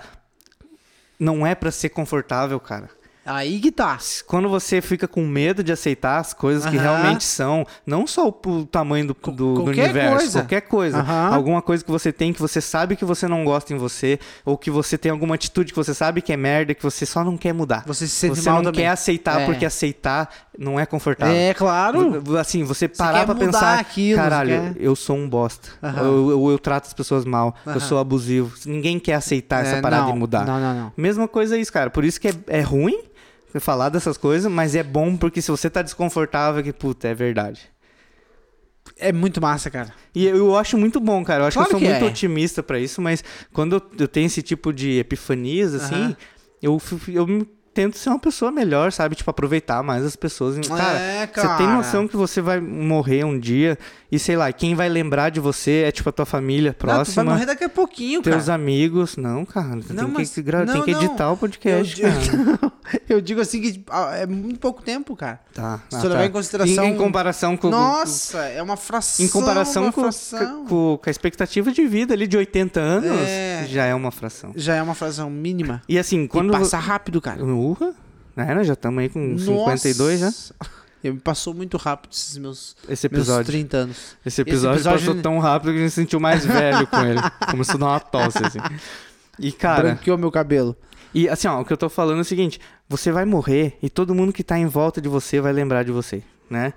Não 1.19 1.45
é 1.45 1.53
pra 1.55 1.71
ser 1.71 1.89
confortável, 1.89 2.59
cara. 2.59 2.89
Aí 3.25 3.59
que 3.59 3.71
tá. 3.71 3.97
Quando 4.27 4.49
você 4.49 4.81
fica 4.81 5.07
com 5.07 5.25
medo 5.25 5.63
de 5.63 5.71
aceitar 5.71 6.19
as 6.19 6.33
coisas 6.33 6.65
que 6.69 6.75
Aham. 6.77 6.83
realmente 6.83 7.23
são, 7.23 7.65
não 7.85 8.05
só 8.05 8.27
o, 8.27 8.65
tamanho 8.65 9.07
do, 9.07 9.13
do, 9.13 9.31
do 9.53 9.63
universo, 9.63 10.17
coisa. 10.17 10.39
qualquer 10.41 10.61
coisa, 10.61 10.99
Aham. 10.99 11.33
alguma 11.33 11.61
coisa 11.61 11.83
que 11.85 11.89
você 11.91 12.11
tem 12.11 12.33
que 12.33 12.41
você 12.41 12.59
sabe 12.59 12.95
que 12.97 13.05
você 13.05 13.27
não 13.27 13.45
gosta 13.45 13.73
em 13.73 13.77
você, 13.77 14.19
ou 14.43 14.57
que 14.57 14.69
você 14.69 14.97
tem 14.97 15.11
alguma 15.11 15.35
atitude 15.35 15.71
que 15.71 15.77
você 15.77 15.93
sabe 15.93 16.21
que 16.21 16.33
é 16.33 16.37
merda, 16.37 16.73
que 16.73 16.83
você 16.83 17.05
só 17.05 17.23
não 17.23 17.37
quer 17.37 17.53
mudar. 17.53 17.83
Você 17.87 18.07
se 18.07 18.13
sente 18.13 18.39
Você 18.41 18.49
mal 18.49 18.57
não 18.61 18.71
também. 18.71 18.81
quer 18.85 18.89
aceitar 18.91 19.41
É. 19.41 19.45
porque 19.45 19.65
aceitar 19.65 20.29
não 20.57 20.79
é 20.79 20.85
confortável. 20.85 21.33
É, 21.33 21.53
claro. 21.53 22.21
Assim, 22.37 22.63
você 22.63 22.87
parar 22.89 23.19
quer 23.19 23.25
pra 23.25 23.35
pensar, 23.35 23.79
aquilo, 23.79 24.17
você 24.17 24.21
caralho, 24.23 24.75
eu 24.77 24.95
sou 24.95 25.15
um 25.15 25.29
bosta. 25.29 25.69
Aham. 25.81 26.01
Eu, 26.01 26.29
eu, 26.31 26.51
eu 26.51 26.59
trato 26.59 26.87
as 26.87 26.93
pessoas 26.93 27.23
mal, 27.23 27.55
eu 27.65 27.79
sou 27.79 27.97
abusivo. 27.99 28.53
Ninguém 28.65 28.99
quer 28.99 29.13
aceitar 29.13 29.63
essa 29.65 29.77
É, 29.77 29.81
parada 29.81 30.07
não, 30.07 30.15
e 30.15 30.19
mudar. 30.19 30.45
Não, 30.45 30.59
não, 30.59 30.73
não. 30.73 30.91
Mesma 30.97 31.27
coisa 31.27 31.55
é 31.55 31.59
isso, 31.61 31.71
cara. 31.71 31.89
Por 31.89 32.03
isso 32.03 32.19
que 32.19 32.27
é, 32.27 32.33
é 32.47 32.61
ruim 32.61 32.99
você 33.53 33.59
falar 33.59 33.89
dessas 33.89 34.17
coisas, 34.17 34.51
mas 34.51 34.75
é 34.75 34.83
bom 34.83 35.15
porque 35.15 35.41
se 35.41 35.49
você 35.51 35.69
tá 35.69 35.81
desconfortável, 35.81 36.59
é 36.59 36.63
que 36.63 36.73
puta, 36.73 37.07
é 37.07 37.13
verdade. 37.13 37.71
É 38.97 39.11
muito 39.13 39.39
massa, 39.41 39.69
cara. 39.69 39.93
E 40.13 40.25
eu, 40.25 40.35
eu 40.37 40.57
acho 40.57 40.77
muito 40.77 40.99
bom, 40.99 41.23
cara. 41.23 41.43
Eu 41.43 41.47
acho 41.47 41.55
Claro 41.57 41.69
que 41.69 41.75
eu 41.75 41.79
que 41.79 41.85
sou 41.85 41.91
muito 41.93 42.05
é. 42.05 42.07
otimista 42.09 42.61
pra 42.61 42.79
isso, 42.79 43.01
mas 43.01 43.23
quando 43.53 43.77
eu, 43.77 43.81
eu 43.99 44.07
tenho 44.07 44.25
esse 44.25 44.41
tipo 44.41 44.73
de 44.73 44.99
epifanias, 44.99 45.73
assim, 45.73 45.95
Aham. 45.95 46.15
eu, 46.61 46.79
fi- 46.79 47.15
eu 47.15 47.25
me- 47.25 47.47
tento 47.73 47.97
ser 47.97 48.09
uma 48.09 48.19
pessoa 48.19 48.51
melhor, 48.51 48.91
sabe? 48.91 49.15
Tipo, 49.15 49.29
aproveitar 49.31 49.81
mais 49.83 50.03
as 50.05 50.15
pessoas. 50.15 50.57
Cara, 50.67 50.99
É, 50.99 51.25
você 51.27 51.41
tem 51.41 51.65
cara. 51.65 51.73
noção 51.73 52.07
que 52.07 52.15
você 52.15 52.41
vai 52.41 52.59
morrer 52.59 53.23
um 53.23 53.37
dia 53.39 53.77
e, 54.11 54.19
sei 54.19 54.35
lá, 54.35 54.51
quem 54.51 54.75
vai 54.75 54.87
lembrar 54.87 55.29
de 55.29 55.39
você 55.39 55.83
é, 55.87 55.91
tipo, 55.91 56.07
a 56.07 56.11
tua 56.11 56.25
família 56.25 56.71
Não, 56.71 56.75
próxima. 56.77 57.23
vai 57.23 57.33
morrer 57.33 57.45
daqui 57.45 57.63
a 57.63 57.69
pouquinho, 57.69 58.21
Teus 58.21 58.45
cara. 58.45 58.55
amigos. 58.55 59.17
Não, 59.17 59.43
cara. 59.45 59.79
Tem, 59.81 59.95
Não, 59.95 60.07
mas- 60.07 60.29
que, 60.33 60.41
gra- 60.41 60.65
tem 60.65 60.75
não, 60.75 60.83
que 60.83 60.91
não. 60.91 61.01
editar 61.03 61.31
o 61.31 61.37
podcast, 61.37 62.01
eu, 62.01 62.09
cara. 62.09 62.71
eu 63.09 63.21
digo 63.21 63.41
assim 63.41 63.61
que 63.61 63.83
ah, 63.89 64.15
é 64.15 64.25
muito 64.27 64.59
pouco 64.59 64.81
tempo, 64.81 65.15
cara. 65.15 65.39
Tá. 65.53 65.79
Se 65.89 65.95
ah, 65.97 66.01
tu 66.01 66.09
tá. 66.09 66.25
em 66.25 66.29
consideração- 66.31 66.85
Em, 66.85 66.89
em 66.91 66.97
comparação 66.97 67.57
com. 67.57 67.69
Nossa, 67.69 68.39
é 68.45 68.61
uma 68.61 68.77
fração. 68.77 69.25
Em 69.25 69.29
comparação 69.29 69.91
com, 69.91 70.01
fração. 70.01 70.65
com, 70.65 70.99
com 71.01 71.09
a 71.09 71.11
expectativa 71.11 71.71
de 71.71 71.85
vida 71.87 72.13
ali 72.13 72.27
de 72.27 72.37
80 72.37 72.79
anos, 72.79 73.09
É. 73.27 73.65
já 73.67 73.85
é 73.85 73.95
uma 73.95 74.11
fração. 74.11 74.51
Já 74.55 74.75
é 74.75 74.81
uma 74.81 74.93
fração 74.95 75.29
mínima. 75.29 75.81
E 75.89 75.97
assim, 75.97 76.27
quando. 76.27 76.49
e 76.53 76.57
passa 76.57 76.77
rápido, 76.77 77.19
cara. 77.21 77.43
Urra, 77.63 77.93
né? 78.35 78.53
Nós 78.53 78.67
já 78.67 78.73
estamos 78.73 78.99
aí 78.99 79.09
com 79.09 79.37
52 79.37 80.19
já. 80.19 80.25
Nossa. 80.27 80.55
Eu 81.03 81.13
me 81.13 81.19
passou 81.19 81.53
muito 81.53 81.75
rápido 81.75 82.11
esses 82.13 82.37
meus, 82.37 82.77
Esse 82.87 83.09
meus 83.09 83.23
episódio. 83.23 83.45
30 83.45 83.77
anos. 83.77 84.15
Esse 84.25 84.41
episódio, 84.41 84.75
episódio- 84.77 84.99
passou 85.07 85.21
tão 85.21 85.37
rápido 85.39 85.71
que 85.73 85.77
a 85.77 85.81
gente 85.81 85.89
se 85.89 85.95
sentiu 86.01 86.17
mais 86.19 86.45
velho 86.45 86.87
com 86.87 87.01
ele. 87.05 87.19
Começou 87.51 87.75
a 87.75 87.77
dar 87.77 87.85
uma 87.87 87.99
tosse, 87.99 88.37
assim. 88.45 88.59
E, 89.37 89.51
cara, 89.51 89.81
Branqueou 89.83 90.17
meu 90.17 90.31
cabelo. 90.31 90.75
e 91.13 91.27
assim, 91.27 91.47
ó, 91.49 91.59
o 91.59 91.65
que 91.65 91.73
eu 91.73 91.77
tô 91.77 91.89
falando 91.89 92.19
é 92.19 92.21
o 92.21 92.25
seguinte: 92.25 92.57
você 92.87 93.11
vai 93.11 93.25
morrer 93.25 93.77
e 93.83 93.89
todo 93.89 94.15
mundo 94.15 94.31
que 94.31 94.43
tá 94.45 94.57
em 94.57 94.65
volta 94.65 95.01
de 95.01 95.09
você 95.09 95.41
vai 95.41 95.51
lembrar 95.51 95.83
de 95.83 95.91
você, 95.91 96.23
né? 96.49 96.73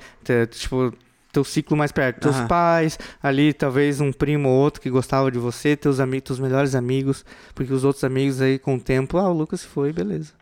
Tipo, 0.51 0.93
teu 1.33 1.45
ciclo 1.45 1.77
mais 1.77 1.93
perto, 1.93 2.21
teus 2.23 2.35
Aham. 2.35 2.49
pais, 2.49 2.99
ali 3.23 3.53
talvez 3.53 4.01
um 4.01 4.11
primo 4.11 4.49
ou 4.49 4.57
outro 4.57 4.81
que 4.81 4.91
gostava 4.91 5.31
de 5.31 5.39
você, 5.39 5.77
teus 5.77 6.01
amigos, 6.01 6.27
teus 6.27 6.41
melhores 6.41 6.75
amigos, 6.75 7.25
porque 7.55 7.73
os 7.73 7.85
outros 7.85 8.03
amigos 8.03 8.41
aí 8.41 8.59
com 8.59 8.75
o 8.75 8.81
tempo, 8.81 9.19
ah, 9.19 9.29
o 9.29 9.33
Lucas 9.33 9.63
foi, 9.63 9.93
beleza. 9.93 10.33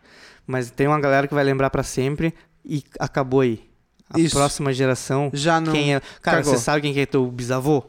Mas 0.47 0.69
tem 0.69 0.87
uma 0.87 0.99
galera 0.99 1.27
que 1.27 1.33
vai 1.33 1.43
lembrar 1.43 1.69
pra 1.69 1.83
sempre 1.83 2.33
e 2.63 2.83
acabou 2.99 3.41
aí. 3.41 3.67
A 4.09 4.19
Isso. 4.19 4.35
próxima 4.35 4.71
geração, 4.71 5.31
Já 5.33 5.59
não. 5.59 5.71
quem 5.73 5.95
é? 5.95 5.99
Cara, 6.21 6.37
cagou. 6.37 6.53
você 6.53 6.61
sabe 6.61 6.81
quem 6.81 6.93
que 6.93 6.99
é 6.99 7.05
teu 7.07 7.25
bisavô? 7.31 7.83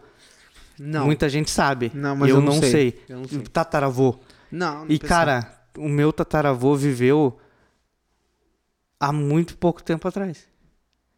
Não. 0.78 1.04
Muita 1.06 1.28
gente 1.28 1.50
sabe. 1.50 1.90
Não, 1.94 2.16
mas 2.16 2.30
eu, 2.30 2.36
eu 2.36 2.42
não 2.42 2.52
sei. 2.58 2.70
sei. 2.70 3.02
Eu 3.08 3.18
não 3.18 3.28
sei. 3.28 3.38
Tataravô. 3.40 4.18
Não, 4.50 4.76
não 4.80 4.84
E, 4.84 4.98
precisa. 4.98 5.08
cara, 5.08 5.58
o 5.76 5.88
meu 5.88 6.12
tataravô 6.12 6.74
viveu 6.74 7.38
há 8.98 9.12
muito 9.12 9.56
pouco 9.58 9.82
tempo 9.82 10.06
atrás. 10.08 10.38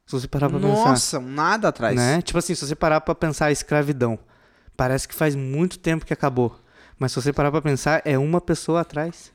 Se 0.07 0.13
você 0.13 0.27
parar 0.27 0.49
pra 0.49 0.59
pensar. 0.59 0.89
Nossa, 0.89 1.21
nada 1.21 1.69
atrás. 1.69 1.95
Né? 1.95 2.23
Tipo 2.23 2.39
assim, 2.39 2.55
se 2.55 2.67
você 2.67 2.75
parar 2.75 3.01
pra 3.01 3.15
pensar 3.15 3.47
a 3.47 3.53
escravidão, 3.53 4.19
parece 4.77 5.07
que 5.07 5.15
faz 5.15 5.35
muito 5.35 5.79
tempo 5.79 6.05
que 6.07 6.13
acabou. 6.13 6.59
Mas 6.99 7.13
se 7.13 7.21
você 7.21 7.33
parar 7.33 7.51
pra 7.51 7.61
pensar, 7.63 8.03
é 8.05 8.19
uma 8.19 8.41
pessoa 8.41 8.81
atrás. 8.81 9.31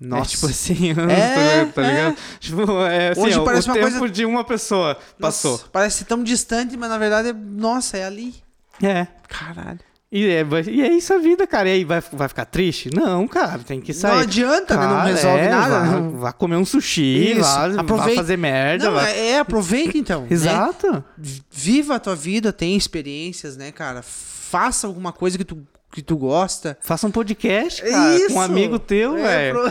Nossa. 0.00 0.22
É 0.22 0.34
tipo 0.34 0.46
assim, 0.46 0.90
É, 1.10 1.64
tá 1.66 1.82
ligado? 1.82 2.16
Tipo, 2.40 2.80
é 2.86 3.08
assim, 3.10 3.20
Hoje 3.20 3.38
ó, 3.38 3.44
parece 3.44 3.68
o 3.68 3.72
uma 3.72 3.74
tempo 3.78 3.98
coisa- 3.98 4.14
de 4.14 4.24
uma 4.24 4.44
pessoa 4.44 4.98
passou. 5.20 5.52
Nossa, 5.52 5.64
parece 5.70 6.04
tão 6.06 6.22
distante, 6.24 6.76
mas 6.76 6.88
na 6.88 6.96
verdade, 6.98 7.28
é- 7.28 7.32
nossa, 7.34 7.96
é 7.98 8.04
ali. 8.06 8.34
É. 8.82 9.06
Caralho. 9.28 9.78
E 10.12 10.26
é, 10.26 10.42
vai- 10.42 10.64
e 10.66 10.82
é 10.82 10.92
isso 10.92 11.14
a 11.14 11.18
vida, 11.18 11.46
cara. 11.46 11.68
E 11.68 11.72
aí, 11.72 11.84
vai, 11.84 12.02
vai 12.12 12.26
ficar 12.26 12.44
triste? 12.44 12.90
Não, 12.92 13.28
cara, 13.28 13.60
tem 13.60 13.80
que 13.80 13.92
sair. 13.94 14.12
Não 14.12 14.18
adianta, 14.22 14.76
né? 14.76 14.84
Não 14.86 14.96
Cara, 14.96 15.04
resolve 15.08 15.38
é, 15.44 15.50
nada. 15.50 15.78
Vá, 15.80 15.86
Não- 15.86 16.10
vá 16.18 16.32
comer 16.32 16.56
um 16.56 16.64
sushi, 16.64 17.30
Isso, 17.32 17.40
vá, 17.42 17.68
vá 17.68 17.80
aproveita. 17.82 18.16
fazer 18.16 18.36
merda. 18.36 18.86
Não, 18.86 18.92
vá- 18.94 19.08
é, 19.08 19.28
é, 19.32 19.38
aproveita 19.38 19.96
então. 19.96 20.22
né? 20.22 20.28
Exato. 20.30 21.04
Viva 21.50 21.94
a 21.94 22.00
tua 22.00 22.16
vida, 22.16 22.52
tem 22.52 22.76
experiências, 22.76 23.56
né, 23.56 23.70
cara? 23.70 24.02
Faça 24.02 24.88
alguma 24.88 25.12
coisa 25.12 25.38
que 25.38 25.44
tu, 25.44 25.58
que 25.92 26.02
tu 26.02 26.16
gosta. 26.16 26.78
Faça 26.80 27.06
um 27.06 27.10
podcast, 27.10 27.82
cara, 27.82 28.28
com 28.28 28.34
um 28.34 28.40
amigo 28.40 28.78
teu, 28.78 29.16
É, 29.16 29.52
velho. 29.52 29.64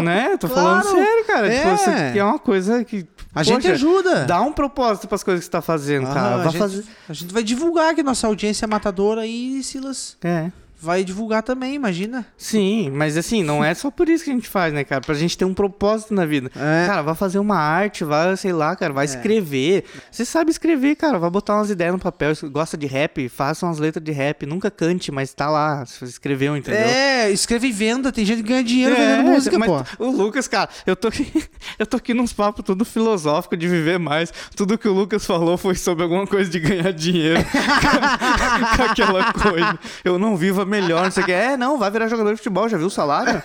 né? 0.00 0.36
Tô 0.36 0.48
Claro. 0.48 0.82
falando 0.88 0.96
sério, 1.04 1.24
cara. 1.26 1.50
Tipo, 1.50 1.68
É. 1.68 1.74
isso 1.74 1.90
aqui 1.90 2.18
é 2.18 2.24
uma 2.24 2.38
coisa 2.38 2.84
que. 2.84 3.06
A 3.34 3.42
gente 3.44 3.62
poxa, 3.62 3.72
ajuda. 3.74 4.24
Dá 4.24 4.40
um 4.42 4.52
propósito 4.52 5.06
pras 5.06 5.22
coisas 5.22 5.40
que 5.40 5.46
você 5.46 5.50
tá 5.52 5.62
fazendo, 5.62 6.08
Ah, 6.08 6.14
cara. 6.14 6.34
a, 6.36 6.44
gente, 6.48 6.58
fazer. 6.58 6.84
a 7.08 7.12
gente 7.12 7.32
vai 7.32 7.42
divulgar 7.44 7.94
que 7.94 8.02
nossa 8.02 8.26
audiência 8.26 8.64
é 8.64 8.68
matadora 8.68 9.20
aí, 9.20 9.62
Silas. 9.62 10.16
É. 10.22 10.50
Vai 10.82 11.04
divulgar 11.04 11.42
também, 11.42 11.74
imagina. 11.74 12.26
Sim, 12.36 12.90
mas 12.90 13.16
assim, 13.16 13.42
não 13.42 13.62
é 13.62 13.74
só 13.74 13.90
por 13.90 14.08
isso 14.08 14.24
que 14.24 14.30
a 14.30 14.32
gente 14.32 14.48
faz, 14.48 14.72
né, 14.72 14.82
cara? 14.82 15.00
Pra 15.00 15.14
gente 15.14 15.36
ter 15.36 15.44
um 15.44 15.52
propósito 15.52 16.14
na 16.14 16.24
vida. 16.24 16.50
É. 16.56 16.86
Cara, 16.86 17.02
vai 17.02 17.14
fazer 17.14 17.38
uma 17.38 17.56
arte, 17.56 18.02
vai, 18.02 18.34
sei 18.36 18.52
lá, 18.52 18.74
cara, 18.74 18.92
vai 18.92 19.04
escrever. 19.04 19.84
Você 20.10 20.24
sabe 20.24 20.50
escrever, 20.50 20.96
cara, 20.96 21.18
vai 21.18 21.28
botar 21.28 21.56
umas 21.56 21.68
ideias 21.70 21.92
no 21.92 21.98
papel. 21.98 22.32
Gosta 22.50 22.76
de 22.76 22.86
rap, 22.86 23.28
faça 23.28 23.66
umas 23.66 23.78
letras 23.78 24.02
de 24.02 24.10
rap. 24.10 24.46
Nunca 24.46 24.70
cante, 24.70 25.12
mas 25.12 25.34
tá 25.34 25.50
lá, 25.50 25.84
você 25.84 26.04
escreveu, 26.06 26.56
entendeu? 26.56 26.80
É, 26.80 27.30
escreve 27.30 27.68
e 27.68 27.72
venda, 27.72 28.10
tem 28.10 28.24
gente 28.24 28.42
que 28.42 28.48
ganha 28.48 28.64
dinheiro 28.64 28.94
É, 28.94 28.98
vendendo 28.98 29.30
música, 29.30 29.58
mas 29.58 29.68
pô. 29.68 29.84
O 29.98 30.10
Lucas, 30.10 30.48
cara, 30.48 30.70
eu 30.86 30.96
tô 30.96 31.08
aqui, 31.08 31.30
eu 31.78 31.86
tô 31.86 31.98
aqui 31.98 32.14
nos 32.14 32.32
papos 32.32 32.64
tudo 32.64 32.84
filosófico 32.84 33.56
de 33.56 33.68
viver 33.68 33.98
mais. 33.98 34.32
Tudo 34.56 34.78
que 34.78 34.88
o 34.88 34.92
Lucas 34.92 35.26
falou 35.26 35.58
foi 35.58 35.74
sobre 35.74 36.02
alguma 36.04 36.26
coisa 36.26 36.50
de 36.50 36.58
ganhar 36.58 36.92
dinheiro. 36.92 37.40
com 38.76 38.82
aquela 38.82 39.32
coisa. 39.32 39.78
Eu 40.04 40.18
não 40.18 40.36
vivo 40.36 40.62
a 40.62 40.69
melhor, 40.70 41.04
não 41.04 41.10
sei 41.10 41.22
o 41.22 41.26
que. 41.26 41.32
É, 41.32 41.56
não, 41.56 41.78
vai 41.78 41.90
virar 41.90 42.08
jogador 42.08 42.30
de 42.30 42.36
futebol, 42.36 42.68
já 42.68 42.78
viu 42.78 42.86
o 42.86 42.90
salário? 42.90 43.40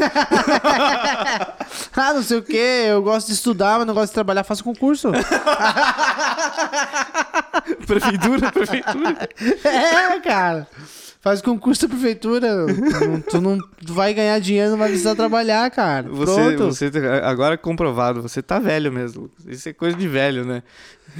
Ah, 1.97 2.13
não 2.13 2.21
sei 2.21 2.37
o 2.37 2.43
que, 2.43 2.55
eu 2.55 3.01
gosto 3.01 3.27
de 3.27 3.33
estudar, 3.33 3.77
mas 3.77 3.87
não 3.87 3.93
gosto 3.93 4.07
de 4.07 4.13
trabalhar, 4.13 4.43
faço 4.43 4.63
concurso. 4.63 5.11
prefeitura, 7.87 8.51
prefeitura. 8.51 9.29
é, 9.63 10.19
cara. 10.19 10.67
Faz 11.21 11.41
concurso 11.41 11.87
da 11.87 11.95
prefeitura. 11.95 12.65
Tu 13.31 13.41
não 13.41 13.57
tu 13.57 13.93
vai 13.93 14.13
ganhar 14.13 14.37
dinheiro, 14.39 14.71
não 14.71 14.77
vai 14.77 14.89
precisar 14.89 15.15
trabalhar, 15.15 15.71
cara. 15.71 16.07
Você, 16.07 16.55
Pronto. 16.55 16.65
você, 16.65 16.91
agora 17.23 17.55
é 17.55 17.57
comprovado, 17.57 18.21
você 18.21 18.43
tá 18.43 18.59
velho 18.59 18.91
mesmo. 18.91 19.29
Isso 19.47 19.67
é 19.67 19.73
coisa 19.73 19.97
de 19.97 20.07
velho, 20.07 20.45
né? 20.45 20.61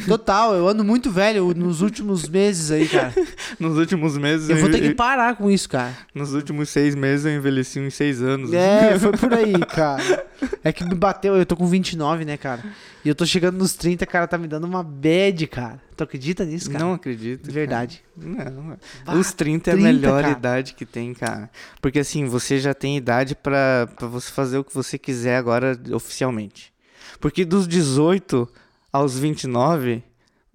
Total, 0.08 0.54
eu 0.56 0.68
ando 0.68 0.84
muito 0.84 1.10
velho 1.10 1.54
nos 1.56 1.82
últimos 1.82 2.28
meses 2.28 2.70
aí, 2.72 2.88
cara. 2.88 3.14
Nos 3.60 3.78
últimos 3.78 4.18
meses. 4.18 4.50
Eu 4.50 4.58
vou 4.58 4.70
ter 4.70 4.82
que 4.82 4.94
parar 4.94 5.36
com 5.38 5.50
isso, 5.50 5.70
cara. 5.70 5.96
Nos 6.14 6.34
últimos 6.34 6.70
seis 6.70 6.94
meses 6.94 7.26
eu 7.26 7.32
envelheci 7.34 7.80
uns 7.80 7.94
seis 7.94 8.22
anos. 8.22 8.52
É, 8.52 9.00
foi 9.00 9.12
por 9.14 9.34
aí, 9.34 9.54
cara. 9.74 10.26
É 10.64 10.74
que 10.74 10.84
me 10.84 10.96
bateu, 10.96 11.36
eu 11.38 11.46
tô 11.46 11.56
com 11.56 11.66
29, 11.66 12.26
né, 12.26 12.36
cara? 12.36 12.62
E 13.04 13.08
eu 13.10 13.16
tô 13.16 13.26
chegando 13.26 13.58
nos 13.58 13.74
30, 13.74 14.06
cara, 14.06 14.28
tá 14.28 14.38
me 14.38 14.48
dando 14.48 14.66
uma 14.66 14.84
bad, 14.84 15.48
cara. 15.48 15.82
Tu 15.96 16.04
acredita 16.04 16.44
nisso, 16.44 16.70
cara? 16.70 16.84
Não 16.84 16.94
acredito. 16.94 17.46
De 17.46 17.52
verdade. 17.52 18.04
cara. 18.36 18.50
Não. 18.50 18.78
Bah, 19.06 19.14
Os 19.14 19.32
30 19.32 19.70
é 19.70 19.74
a 19.74 19.76
30, 19.78 19.94
melhor 19.94 20.22
cara. 20.24 20.34
idade 20.38 20.74
que 20.74 20.86
tem, 20.86 21.14
cara. 21.14 21.50
Porque 21.82 22.00
assim, 22.00 22.26
você 22.26 22.60
já 22.60 22.74
tem 22.74 22.98
idade 22.98 23.36
pra 23.36 23.88
você 24.02 24.30
fazer 24.32 24.58
o 24.58 24.64
que 24.64 24.74
você 24.74 24.98
quiser 24.98 25.38
agora 25.38 25.80
oficialmente. 25.94 26.74
Porque 27.20 27.46
dos 27.46 27.68
18 27.68 28.48
aos 28.96 29.20
29, 29.20 30.02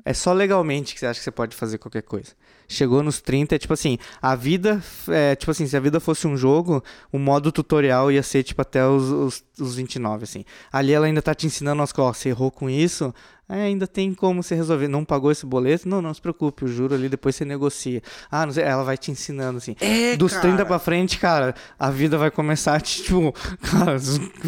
é 0.02 0.14
só 0.14 0.32
legalmente 0.32 0.94
que 0.94 1.00
você 1.00 1.06
acha 1.06 1.20
que 1.20 1.24
você 1.24 1.30
pode 1.30 1.54
fazer 1.54 1.76
qualquer 1.76 2.02
coisa. 2.02 2.32
Chegou 2.66 3.02
nos 3.02 3.20
30, 3.20 3.54
é 3.54 3.58
tipo 3.58 3.74
assim, 3.74 3.98
a 4.22 4.34
vida, 4.34 4.82
é, 5.08 5.36
tipo 5.36 5.50
assim, 5.50 5.66
se 5.66 5.76
a 5.76 5.80
vida 5.80 6.00
fosse 6.00 6.26
um 6.26 6.36
jogo, 6.36 6.82
o 7.12 7.18
modo 7.18 7.52
tutorial 7.52 8.10
ia 8.10 8.22
ser, 8.22 8.42
tipo, 8.42 8.62
até 8.62 8.86
os, 8.86 9.10
os, 9.10 9.44
os 9.58 9.74
29, 9.74 10.24
assim. 10.24 10.44
Ali 10.72 10.92
ela 10.92 11.06
ainda 11.06 11.20
tá 11.20 11.34
te 11.34 11.46
ensinando, 11.46 11.82
as 11.82 11.92
ó, 11.98 12.12
você 12.12 12.30
errou 12.30 12.50
com 12.50 12.70
isso, 12.70 13.14
é, 13.50 13.64
ainda 13.64 13.86
tem 13.86 14.14
como 14.14 14.42
você 14.42 14.54
resolver. 14.54 14.86
Não 14.86 15.04
pagou 15.04 15.32
esse 15.32 15.44
boleto? 15.44 15.88
Não, 15.88 16.00
não 16.00 16.14
se 16.14 16.20
preocupe, 16.20 16.64
o 16.64 16.68
juro 16.68 16.94
ali 16.94 17.08
depois 17.08 17.34
você 17.34 17.44
negocia. 17.44 18.00
Ah, 18.30 18.46
não 18.46 18.52
sei, 18.52 18.62
ela 18.62 18.84
vai 18.84 18.96
te 18.96 19.10
ensinando, 19.10 19.58
assim. 19.58 19.74
É, 19.80 20.16
Dos 20.16 20.32
cara. 20.32 20.42
30 20.42 20.66
pra 20.66 20.78
frente, 20.78 21.18
cara, 21.18 21.54
a 21.78 21.90
vida 21.90 22.16
vai 22.16 22.30
começar, 22.30 22.76
a 22.76 22.80
te, 22.80 23.02
tipo, 23.02 23.34
cara, 23.60 23.96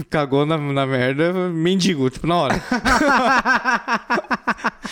cagou 0.09 0.47
na, 0.47 0.57
na 0.57 0.87
merda, 0.87 1.33
mendigo, 1.51 2.09
tipo, 2.11 2.27
na 2.27 2.37
hora. 2.37 2.55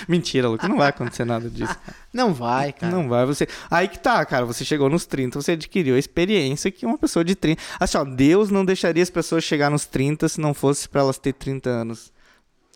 Mentira, 0.08 0.48
Lucas, 0.48 0.68
não 0.68 0.76
vai 0.76 0.88
acontecer 0.88 1.24
nada 1.24 1.48
disso. 1.48 1.76
Não 2.12 2.34
vai, 2.34 2.72
cara. 2.72 2.92
Não 2.92 3.08
vai, 3.08 3.24
você. 3.24 3.46
Aí 3.70 3.86
que 3.86 3.98
tá, 3.98 4.24
cara. 4.24 4.44
Você 4.44 4.64
chegou 4.64 4.88
nos 4.88 5.06
30, 5.06 5.40
você 5.40 5.52
adquiriu 5.52 5.94
a 5.94 5.98
experiência 5.98 6.70
que 6.70 6.84
uma 6.84 6.98
pessoa 6.98 7.24
de 7.24 7.36
30. 7.36 7.62
Assim, 7.78 7.98
ó, 7.98 8.04
Deus 8.04 8.50
não 8.50 8.64
deixaria 8.64 9.02
as 9.02 9.10
pessoas 9.10 9.44
chegar 9.44 9.70
nos 9.70 9.86
30 9.86 10.28
se 10.28 10.40
não 10.40 10.52
fosse 10.52 10.88
pra 10.88 11.02
elas 11.02 11.18
ter 11.18 11.32
30 11.32 11.70
anos. 11.70 12.12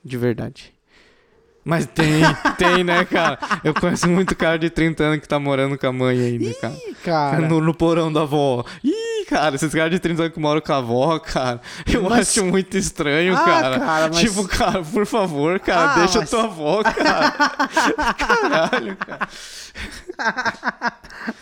De 0.04 0.16
verdade. 0.16 0.73
Mas 1.64 1.86
tem, 1.86 2.22
tem, 2.58 2.84
né, 2.84 3.04
cara? 3.06 3.38
Eu 3.64 3.72
conheço 3.72 4.06
muito 4.08 4.36
cara 4.36 4.58
de 4.58 4.68
30 4.68 5.02
anos 5.02 5.20
que 5.20 5.26
tá 5.28 5.38
morando 5.38 5.78
com 5.78 5.86
a 5.86 5.92
mãe 5.92 6.20
ainda, 6.20 6.52
cara. 6.60 6.74
cara. 7.02 7.48
No, 7.48 7.58
no 7.60 7.72
porão 7.74 8.12
da 8.12 8.20
avó. 8.22 8.62
Ih, 8.84 9.24
cara, 9.26 9.54
esses 9.56 9.72
caras 9.72 9.90
de 9.90 9.98
30 9.98 10.22
anos 10.24 10.34
que 10.34 10.40
moram 10.40 10.60
com 10.60 10.72
a 10.72 10.76
avó, 10.76 11.18
cara. 11.18 11.62
Eu 11.90 12.02
Mas- 12.02 12.28
acho 12.36 12.44
muito 12.44 12.76
estranho, 12.76 13.34
Ah, 13.34 13.44
cara. 13.44 13.80
cara, 13.80 14.08
mas- 14.08 14.18
Tipo, 14.18 14.46
cara, 14.46 14.82
por 14.82 15.06
favor, 15.06 15.58
cara, 15.58 15.92
Ah, 15.92 15.98
deixa 16.00 16.20
mas- 16.20 16.28
tua 16.30 16.44
avó, 16.44 16.82
cara. 16.84 17.30
Caralho, 18.12 18.96
cara. 18.96 19.28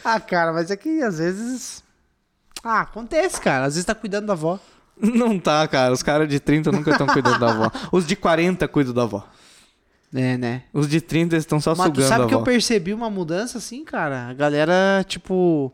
Ah, 0.05 0.21
cara, 0.21 0.53
mas 0.53 0.71
é 0.71 0.77
que 0.77 1.03
às 1.03 1.19
vezes. 1.19 1.83
Ah, 2.63 2.83
acontece, 2.83 3.41
cara. 3.41 3.65
Às 3.65 3.75
vezes 3.75 3.85
tá 3.85 3.95
cuidando 3.95 4.27
da 4.27 4.33
avó. 4.35 4.59
Não 5.01 5.39
tá, 5.39 5.67
cara. 5.67 5.93
Os 5.93 6.03
caras 6.03 6.29
de 6.29 6.39
30 6.39 6.71
nunca 6.71 6.93
estão 6.93 7.07
cuidando 7.09 7.39
da 7.41 7.51
avó. 7.51 7.71
Os 7.91 8.07
de 8.07 8.15
40 8.15 8.69
cuidam 8.69 8.95
da 8.95 9.03
avó. 9.03 9.25
É, 10.15 10.37
né? 10.37 10.63
Os 10.73 10.89
de 10.89 11.01
30 11.01 11.37
estão 11.37 11.59
só 11.61 11.71
Mas 11.75 11.87
tu 11.91 11.95
sugando 11.97 12.09
sabe 12.09 12.25
a 12.25 12.27
que 12.27 12.35
eu 12.35 12.43
percebi 12.43 12.93
uma 12.93 13.09
mudança 13.09 13.59
assim, 13.59 13.85
cara? 13.85 14.29
A 14.29 14.35
galera, 14.35 15.05
tipo. 15.09 15.73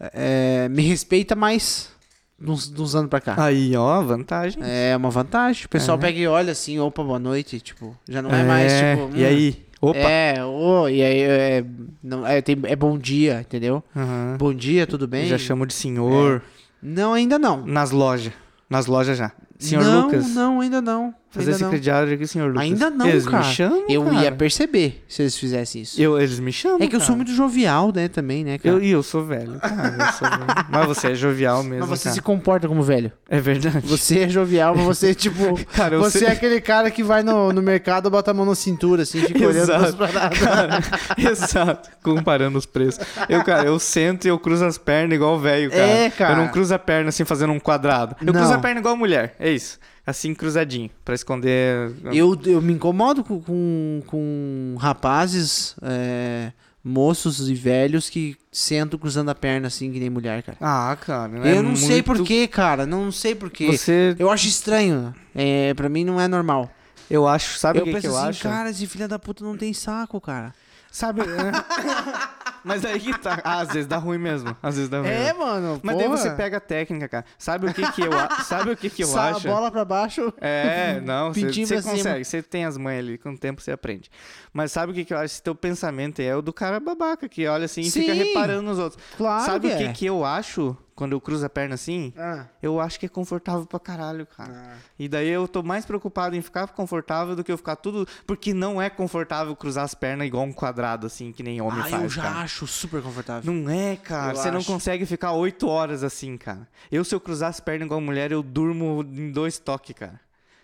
é, 0.00 0.68
me 0.68 0.82
respeita 0.82 1.34
mais 1.34 1.90
nos, 2.38 2.68
nos 2.70 2.94
anos 2.96 3.08
pra 3.08 3.20
cá. 3.20 3.34
Aí, 3.38 3.76
ó, 3.76 4.02
vantagem. 4.02 4.60
É 4.64 4.96
uma 4.96 5.10
vantagem. 5.10 5.64
O 5.66 5.68
pessoal 5.68 5.96
É. 5.96 6.00
pega 6.00 6.18
e 6.18 6.26
olha 6.26 6.52
assim, 6.52 6.78
opa, 6.78 7.02
boa 7.02 7.18
noite. 7.18 7.60
Tipo, 7.60 7.96
já 8.08 8.20
não 8.20 8.30
é, 8.34 8.42
mais, 8.44 8.72
tipo. 8.72 9.16
E 9.16 9.22
hum, 9.22 9.26
aí? 9.26 9.66
Opa. 9.80 9.98
É, 9.98 10.44
ô, 10.44 10.88
e 10.88 11.02
aí 11.02 11.20
é, 11.20 11.64
não, 12.02 12.26
é, 12.26 12.40
tem- 12.42 12.58
é 12.64 12.74
bom 12.74 12.98
dia, 12.98 13.40
entendeu? 13.40 13.84
Aham. 13.94 14.36
Bom 14.38 14.52
dia, 14.52 14.86
tudo 14.86 15.06
bem? 15.06 15.26
Já 15.28 15.38
chamo 15.38 15.66
de 15.66 15.74
senhor. 15.74 16.42
Não, 16.82 17.12
ainda 17.14 17.38
não. 17.38 17.64
Nas 17.64 17.90
lojas. 17.90 18.32
Nas 18.68 18.86
lojas 18.86 19.16
já. 19.16 19.32
Senhor 19.58 19.84
não, 19.84 20.02
Lucas. 20.06 20.34
Não, 20.34 20.60
ainda 20.60 20.82
não. 20.82 21.14
Fazer 21.36 21.52
ainda 21.52 21.70
secretário 21.70 22.14
aqui, 22.14 22.26
senhor 22.26 22.48
Lucas. 22.48 22.62
Ainda 22.62 22.90
não, 22.90 23.06
eles 23.06 23.26
cara. 23.26 23.44
me 23.46 23.52
chamam, 23.52 23.84
Eu 23.88 24.04
cara. 24.04 24.16
ia 24.24 24.32
perceber 24.32 25.04
se 25.08 25.22
eles 25.22 25.36
fizessem 25.36 25.82
isso. 25.82 26.00
Eu, 26.00 26.18
eles 26.18 26.38
me 26.40 26.52
chamam, 26.52 26.78
é 26.80 26.86
que 26.86 26.96
eu 26.96 27.00
sou 27.00 27.14
muito 27.16 27.32
jovial, 27.32 27.92
né, 27.94 28.08
também, 28.08 28.44
né, 28.44 28.58
cara? 28.58 28.76
Eu, 28.76 28.82
e 28.82 28.90
eu 28.90 29.02
sou 29.02 29.24
velho, 29.24 29.58
cara. 29.60 29.96
Eu 29.98 30.12
sou 30.12 30.28
velho. 30.28 30.66
Mas 30.70 30.86
você 30.86 31.08
é 31.08 31.14
jovial 31.14 31.62
mesmo, 31.62 31.86
Mas 31.86 31.98
você 31.98 32.04
cara. 32.04 32.14
se 32.14 32.20
comporta 32.22 32.66
como 32.68 32.82
velho. 32.82 33.12
É 33.28 33.40
verdade. 33.40 33.86
Você 33.86 34.20
é 34.20 34.28
jovial, 34.28 34.74
mas 34.74 34.84
você, 34.84 35.14
tipo. 35.14 35.56
Cara, 35.74 35.94
eu 35.96 36.00
você 36.00 36.20
sei- 36.20 36.28
é 36.28 36.30
aquele 36.32 36.60
cara 36.60 36.90
que 36.90 37.02
vai 37.02 37.22
no, 37.22 37.52
no 37.52 37.60
mercado, 37.62 38.08
bota 38.10 38.30
a 38.30 38.34
mão 38.34 38.46
na 38.46 38.54
cintura, 38.54 39.02
assim, 39.02 39.20
fica 39.20 39.46
olhando 39.46 39.96
paradas. 39.96 40.38
Cara, 40.38 40.78
exato. 41.30 41.90
Comparando 42.02 42.56
os 42.58 42.66
preços. 42.66 43.04
Eu, 43.28 43.42
cara, 43.44 43.66
eu 43.66 43.78
sento 43.78 44.24
e 44.26 44.28
eu 44.28 44.38
cruzo 44.38 44.64
as 44.64 44.78
pernas 44.78 45.14
igual 45.16 45.38
velho, 45.38 45.70
cara. 45.70 45.82
É, 45.82 46.10
cara. 46.10 46.32
Eu 46.34 46.36
não 46.36 46.48
cruzo 46.48 46.74
a 46.74 46.78
perna 46.78 47.08
assim 47.08 47.24
fazendo 47.24 47.52
um 47.52 47.58
quadrado. 47.60 48.16
Eu 48.20 48.26
Não. 48.32 48.40
cruzo 48.40 48.54
a 48.54 48.58
perna 48.58 48.80
igual 48.80 48.96
mulher. 48.96 49.34
É 49.38 49.50
isso. 49.50 49.78
Assim, 50.06 50.34
cruzadinho. 50.34 50.88
Pra 51.04 51.14
esconder. 51.14 51.92
Eu, 52.14 52.38
eu 52.46 52.62
me 52.62 52.72
incomodo 52.72 53.24
com, 53.24 53.40
com, 53.40 54.02
com 54.06 54.76
rapazes, 54.78 55.74
é, 55.82 56.52
moços 56.84 57.48
e 57.50 57.54
velhos 57.54 58.08
que 58.08 58.36
sentam 58.52 58.98
cruzando 58.98 59.30
a 59.30 59.34
perna 59.34 59.66
assim, 59.66 59.90
que 59.92 59.98
nem 59.98 60.08
mulher, 60.08 60.42
cara. 60.44 60.58
Ah, 60.60 60.96
cara. 61.00 61.32
eu 61.38 61.58
é 61.58 61.62
não 61.62 61.74
sei 61.74 61.96
muito- 61.96 62.04
porquê, 62.04 62.46
cara. 62.46 62.86
Não 62.86 63.10
sei 63.10 63.34
porquê. 63.34 63.66
Você. 63.66 64.14
Eu 64.18 64.30
acho 64.30 64.46
estranho. 64.46 65.12
É, 65.34 65.74
pra 65.74 65.88
mim 65.88 66.04
não 66.04 66.20
é 66.20 66.28
normal. 66.28 66.70
Eu 67.10 67.26
acho. 67.26 67.58
Sabe 67.58 67.78
o 67.78 67.82
eu 67.82 67.84
que, 67.86 67.90
penso 67.92 68.02
que 68.02 68.06
eu 68.06 68.16
assim, 68.16 68.28
acho? 68.28 68.42
cara, 68.44 68.70
esse 68.70 68.86
filho 68.86 69.08
da 69.08 69.18
puta 69.18 69.44
não 69.44 69.56
tem 69.56 69.72
saco, 69.72 70.20
cara. 70.20 70.54
Sabe. 70.90 71.20
é, 71.22 71.24
Mas 72.66 72.84
aí 72.84 72.98
que 73.00 73.16
tá. 73.18 73.40
Ah, 73.44 73.60
às 73.60 73.68
vezes 73.68 73.86
dá 73.86 73.96
ruim 73.96 74.18
mesmo. 74.18 74.56
Às 74.62 74.74
vezes 74.74 74.90
dá 74.90 74.98
ruim. 75.00 75.08
É, 75.08 75.32
mano. 75.32 75.80
Mas 75.82 75.96
daí 75.96 76.06
porra. 76.06 76.16
você 76.18 76.30
pega 76.30 76.56
a 76.56 76.60
técnica, 76.60 77.08
cara. 77.08 77.24
Sabe 77.38 77.66
o 77.68 77.72
que 77.72 77.92
que 77.92 78.02
eu, 78.02 78.12
a- 78.12 78.40
sabe 78.42 78.70
o 78.72 78.76
que 78.76 78.90
que 78.90 79.02
eu 79.04 79.06
Sa- 79.08 79.30
acho? 79.30 79.46
bola 79.46 79.70
pra 79.70 79.84
baixo. 79.84 80.32
É, 80.40 81.00
não, 81.00 81.32
você 81.32 81.46
Pintinho 81.46 81.66
você 81.66 81.74
pra 81.74 81.82
cima. 81.82 81.94
consegue, 81.96 82.24
você 82.24 82.42
tem 82.42 82.64
as 82.64 82.76
mães 82.76 82.98
ali, 82.98 83.16
com 83.18 83.30
o 83.30 83.38
tempo 83.38 83.60
você 83.62 83.70
aprende. 83.72 84.10
Mas 84.52 84.72
sabe 84.72 84.92
o 84.92 84.94
que, 84.94 85.04
que 85.04 85.14
eu 85.14 85.18
acho? 85.18 85.26
Esse 85.26 85.42
teu 85.42 85.54
pensamento 85.54 86.20
é 86.20 86.34
o 86.34 86.42
do 86.42 86.52
cara 86.52 86.80
babaca, 86.80 87.28
que 87.28 87.46
olha 87.46 87.66
assim 87.66 87.82
e 87.82 87.90
fica 87.90 88.12
Sim. 88.12 88.18
reparando 88.24 88.62
nos 88.62 88.78
outros. 88.78 89.02
Claro 89.16 89.44
sabe 89.44 89.68
que 89.68 89.74
o 89.74 89.78
que, 89.78 89.84
é. 89.84 89.92
que 89.92 90.06
eu 90.06 90.24
acho 90.24 90.76
quando 90.96 91.12
eu 91.12 91.20
cruzo 91.20 91.46
a 91.46 91.48
perna 91.48 91.74
assim? 91.76 92.12
Ah. 92.16 92.46
Eu 92.60 92.80
acho 92.80 92.98
que 92.98 93.06
é 93.06 93.08
confortável 93.08 93.66
pra 93.66 93.78
caralho, 93.78 94.26
cara. 94.26 94.52
Ah. 94.72 94.76
E 94.98 95.06
daí 95.08 95.28
eu 95.28 95.46
tô 95.46 95.62
mais 95.62 95.84
preocupado 95.86 96.34
em 96.34 96.40
ficar 96.42 96.66
confortável 96.68 97.36
do 97.36 97.44
que 97.44 97.52
eu 97.52 97.56
ficar 97.58 97.76
tudo. 97.76 98.08
Porque 98.26 98.52
não 98.52 98.82
é 98.82 98.88
confortável 98.90 99.54
cruzar 99.54 99.84
as 99.84 99.94
pernas 99.94 100.26
igual 100.26 100.42
um 100.44 100.52
quadrado, 100.52 101.06
assim, 101.06 101.30
que 101.30 101.42
nem 101.42 101.60
homem 101.60 101.80
Ah, 101.80 101.88
faz. 101.88 102.02
eu 102.02 102.08
já 102.08 102.22
cara. 102.22 102.36
acho 102.40 102.66
super 102.66 103.02
confortável. 103.02 103.52
Não 103.52 103.70
é, 103.70 103.94
cara. 103.96 104.32
Eu 104.32 104.36
Você 104.36 104.50
não 104.50 104.58
acho. 104.58 104.72
consegue 104.72 105.04
ficar 105.06 105.32
oito 105.32 105.68
horas 105.68 106.02
assim, 106.02 106.36
cara. 106.36 106.66
Eu, 106.90 107.04
se 107.04 107.14
eu 107.14 107.20
cruzar 107.20 107.50
as 107.50 107.60
pernas 107.60 107.84
igual 107.86 108.00
mulher, 108.00 108.32
eu 108.32 108.42
durmo 108.42 109.02
em 109.06 109.30
dois 109.30 109.58
toques, 109.58 109.94
cara. 109.94 110.18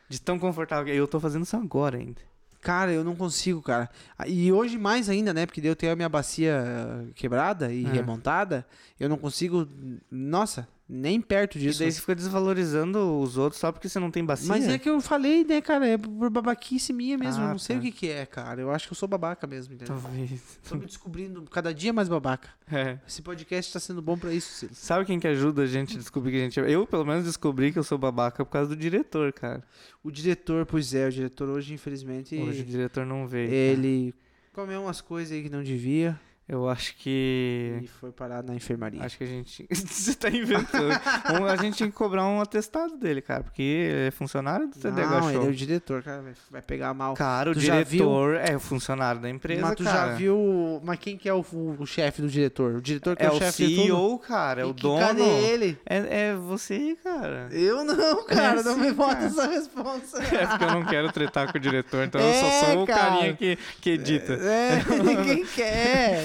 De 0.08 0.20
tão 0.20 0.38
confortável 0.38 0.86
que. 0.86 0.90
Eu 0.92 1.06
tô 1.06 1.20
fazendo 1.20 1.44
isso 1.44 1.56
agora 1.56 1.98
ainda. 1.98 2.20
Cara, 2.62 2.92
eu 2.92 3.02
não 3.02 3.14
consigo, 3.16 3.60
cara. 3.60 3.90
Ah, 4.16 4.26
E 4.28 4.50
hoje 4.52 4.78
mais 4.78 5.08
ainda, 5.08 5.34
né? 5.34 5.44
Porque 5.46 5.60
eu 5.62 5.74
tenho 5.76 5.92
a 5.92 5.96
minha 5.96 6.08
bacia 6.08 6.64
eh, 6.64 7.12
quebrada 7.14 7.72
e 7.72 7.84
É. 7.84 7.88
remontada. 7.92 8.64
Eu 9.00 9.08
não 9.08 9.18
consigo. 9.18 9.68
Nossa, 10.10 10.66
nem 10.94 11.22
perto 11.22 11.58
disso. 11.58 11.78
daí 11.78 11.90
você 11.90 12.00
fica 12.00 12.14
desvalorizando 12.14 13.18
os 13.18 13.38
outros 13.38 13.58
só 13.58 13.72
porque 13.72 13.88
você 13.88 13.98
não 13.98 14.10
tem 14.10 14.22
bacia. 14.22 14.46
Mas 14.46 14.68
é 14.68 14.78
que 14.78 14.90
eu 14.90 15.00
falei, 15.00 15.42
né, 15.42 15.62
cara? 15.62 15.86
É 15.88 15.96
por 15.96 16.28
babaquice 16.28 16.92
minha 16.92 17.16
mesmo. 17.16 17.42
Ah, 17.42 17.46
eu 17.46 17.50
não 17.52 17.58
sei 17.58 17.76
tá. 17.76 17.80
o 17.80 17.82
que, 17.82 17.90
que 17.90 18.08
é, 18.10 18.26
cara. 18.26 18.60
Eu 18.60 18.70
acho 18.70 18.88
que 18.88 18.92
eu 18.92 18.96
sou 18.96 19.08
babaca 19.08 19.46
mesmo, 19.46 19.72
entendeu? 19.72 19.96
Talvez. 19.98 20.58
Tô 20.68 20.76
me 20.76 20.84
descobrindo 20.84 21.42
cada 21.50 21.72
dia 21.72 21.94
mais 21.94 22.10
babaca. 22.10 22.50
É. 22.70 22.98
Esse 23.08 23.22
podcast 23.22 23.72
tá 23.72 23.80
sendo 23.80 24.02
bom 24.02 24.18
pra 24.18 24.34
isso, 24.34 24.52
Silas. 24.52 24.76
Sabe 24.76 25.06
quem 25.06 25.18
que 25.18 25.26
ajuda 25.26 25.62
a 25.62 25.66
gente 25.66 25.96
a 25.96 25.98
descobrir 25.98 26.32
que 26.32 26.36
a 26.36 26.40
gente 26.40 26.60
é... 26.60 26.70
Eu, 26.70 26.86
pelo 26.86 27.06
menos, 27.06 27.24
descobri 27.24 27.72
que 27.72 27.78
eu 27.78 27.84
sou 27.84 27.96
babaca 27.96 28.44
por 28.44 28.50
causa 28.50 28.68
do 28.68 28.76
diretor, 28.76 29.32
cara. 29.32 29.64
O 30.04 30.10
diretor, 30.10 30.66
pois 30.66 30.92
é, 30.92 31.08
o 31.08 31.10
diretor 31.10 31.48
hoje, 31.48 31.72
infelizmente, 31.72 32.36
Hoje 32.36 32.60
o 32.60 32.64
diretor 32.66 33.06
não 33.06 33.26
veio. 33.26 33.48
cara. 33.48 33.56
ele 33.56 34.14
comeu 34.52 34.82
umas 34.82 35.00
coisas 35.00 35.32
aí 35.32 35.42
que 35.42 35.48
não 35.48 35.62
devia 35.62 36.20
Eu 36.52 36.68
acho 36.68 36.94
que... 36.96 37.80
e 37.82 37.86
foi 37.86 38.12
parar 38.12 38.42
na 38.42 38.54
enfermaria. 38.54 39.02
Acho 39.02 39.16
que 39.16 39.24
a 39.24 39.26
gente. 39.26 39.66
Você 39.72 40.14
tá 40.14 40.28
inventando. 40.28 40.92
Um, 41.40 41.46
a 41.46 41.56
gente 41.56 41.78
tinha 41.78 41.88
que 41.88 41.94
cobrar 41.96 42.26
um 42.26 42.42
atestado 42.42 42.94
dele, 42.98 43.22
cara. 43.22 43.42
Porque 43.42 43.62
ele 43.62 44.08
é 44.08 44.10
funcionário 44.10 44.68
do 44.68 44.78
TDH 44.78 45.10
não, 45.10 45.20
Show. 45.22 45.30
ele 45.30 45.46
é 45.46 45.48
o 45.48 45.54
diretor, 45.54 46.02
cara. 46.02 46.22
Vai, 46.50 46.60
pegar 46.60 46.92
mal. 46.92 47.14
Cara, 47.14 47.52
o 47.52 47.54
Tu 47.54 47.60
diretor 47.60 48.34
é 48.34 48.54
o 48.54 48.60
funcionário 48.60 49.18
da 49.18 49.30
empresa, 49.30 49.62
Mas 49.62 49.76
tu 49.76 49.84
cara. 49.84 50.10
já 50.10 50.14
viu. 50.14 50.78
Mas 50.84 50.98
quem 50.98 51.16
que 51.16 51.26
é 51.26 51.32
o, 51.32 51.42
o 51.78 51.86
chefe 51.86 52.20
do 52.20 52.28
diretor? 52.28 52.74
O 52.74 52.82
diretor 52.82 53.16
que 53.16 53.22
é, 53.22 53.26
É 53.28 53.30
o 53.30 53.36
o 53.36 53.38
chefe 53.38 53.66
de 53.66 53.74
tudo? 53.76 53.86
CEO, 53.86 54.18
cara. 54.18 54.60
É 54.60 54.64
o 54.66 54.74
dono. 54.74 55.00
Cadê 55.00 55.22
ele? 55.22 55.78
É, 55.86 56.28
é 56.28 56.34
você, 56.34 56.98
cara. 57.02 57.48
Eu 57.50 57.82
não, 57.82 58.24
cara. 58.26 58.60
É 58.60 58.62
não 58.62 58.74
sim, 58.74 58.80
me 58.82 58.92
bota 58.92 59.14
cara. 59.14 59.26
essa 59.26 59.46
responsa. 59.48 60.22
É 60.42 60.46
porque 60.46 60.64
eu 60.64 60.70
não 60.70 60.84
quero 60.84 61.10
tretar 61.12 61.50
com 61.50 61.56
o 61.56 61.60
diretor, 61.60 62.04
então 62.04 62.20
eu 62.20 62.26
É, 62.26 62.40
só 62.40 62.66
sou 62.72 62.82
o 62.82 62.86
carinha 62.86 63.32
que, 63.34 63.56
que 63.80 63.90
edita. 63.90 64.34
É, 64.34 64.80
quem 65.24 65.46
quer? 65.46 66.24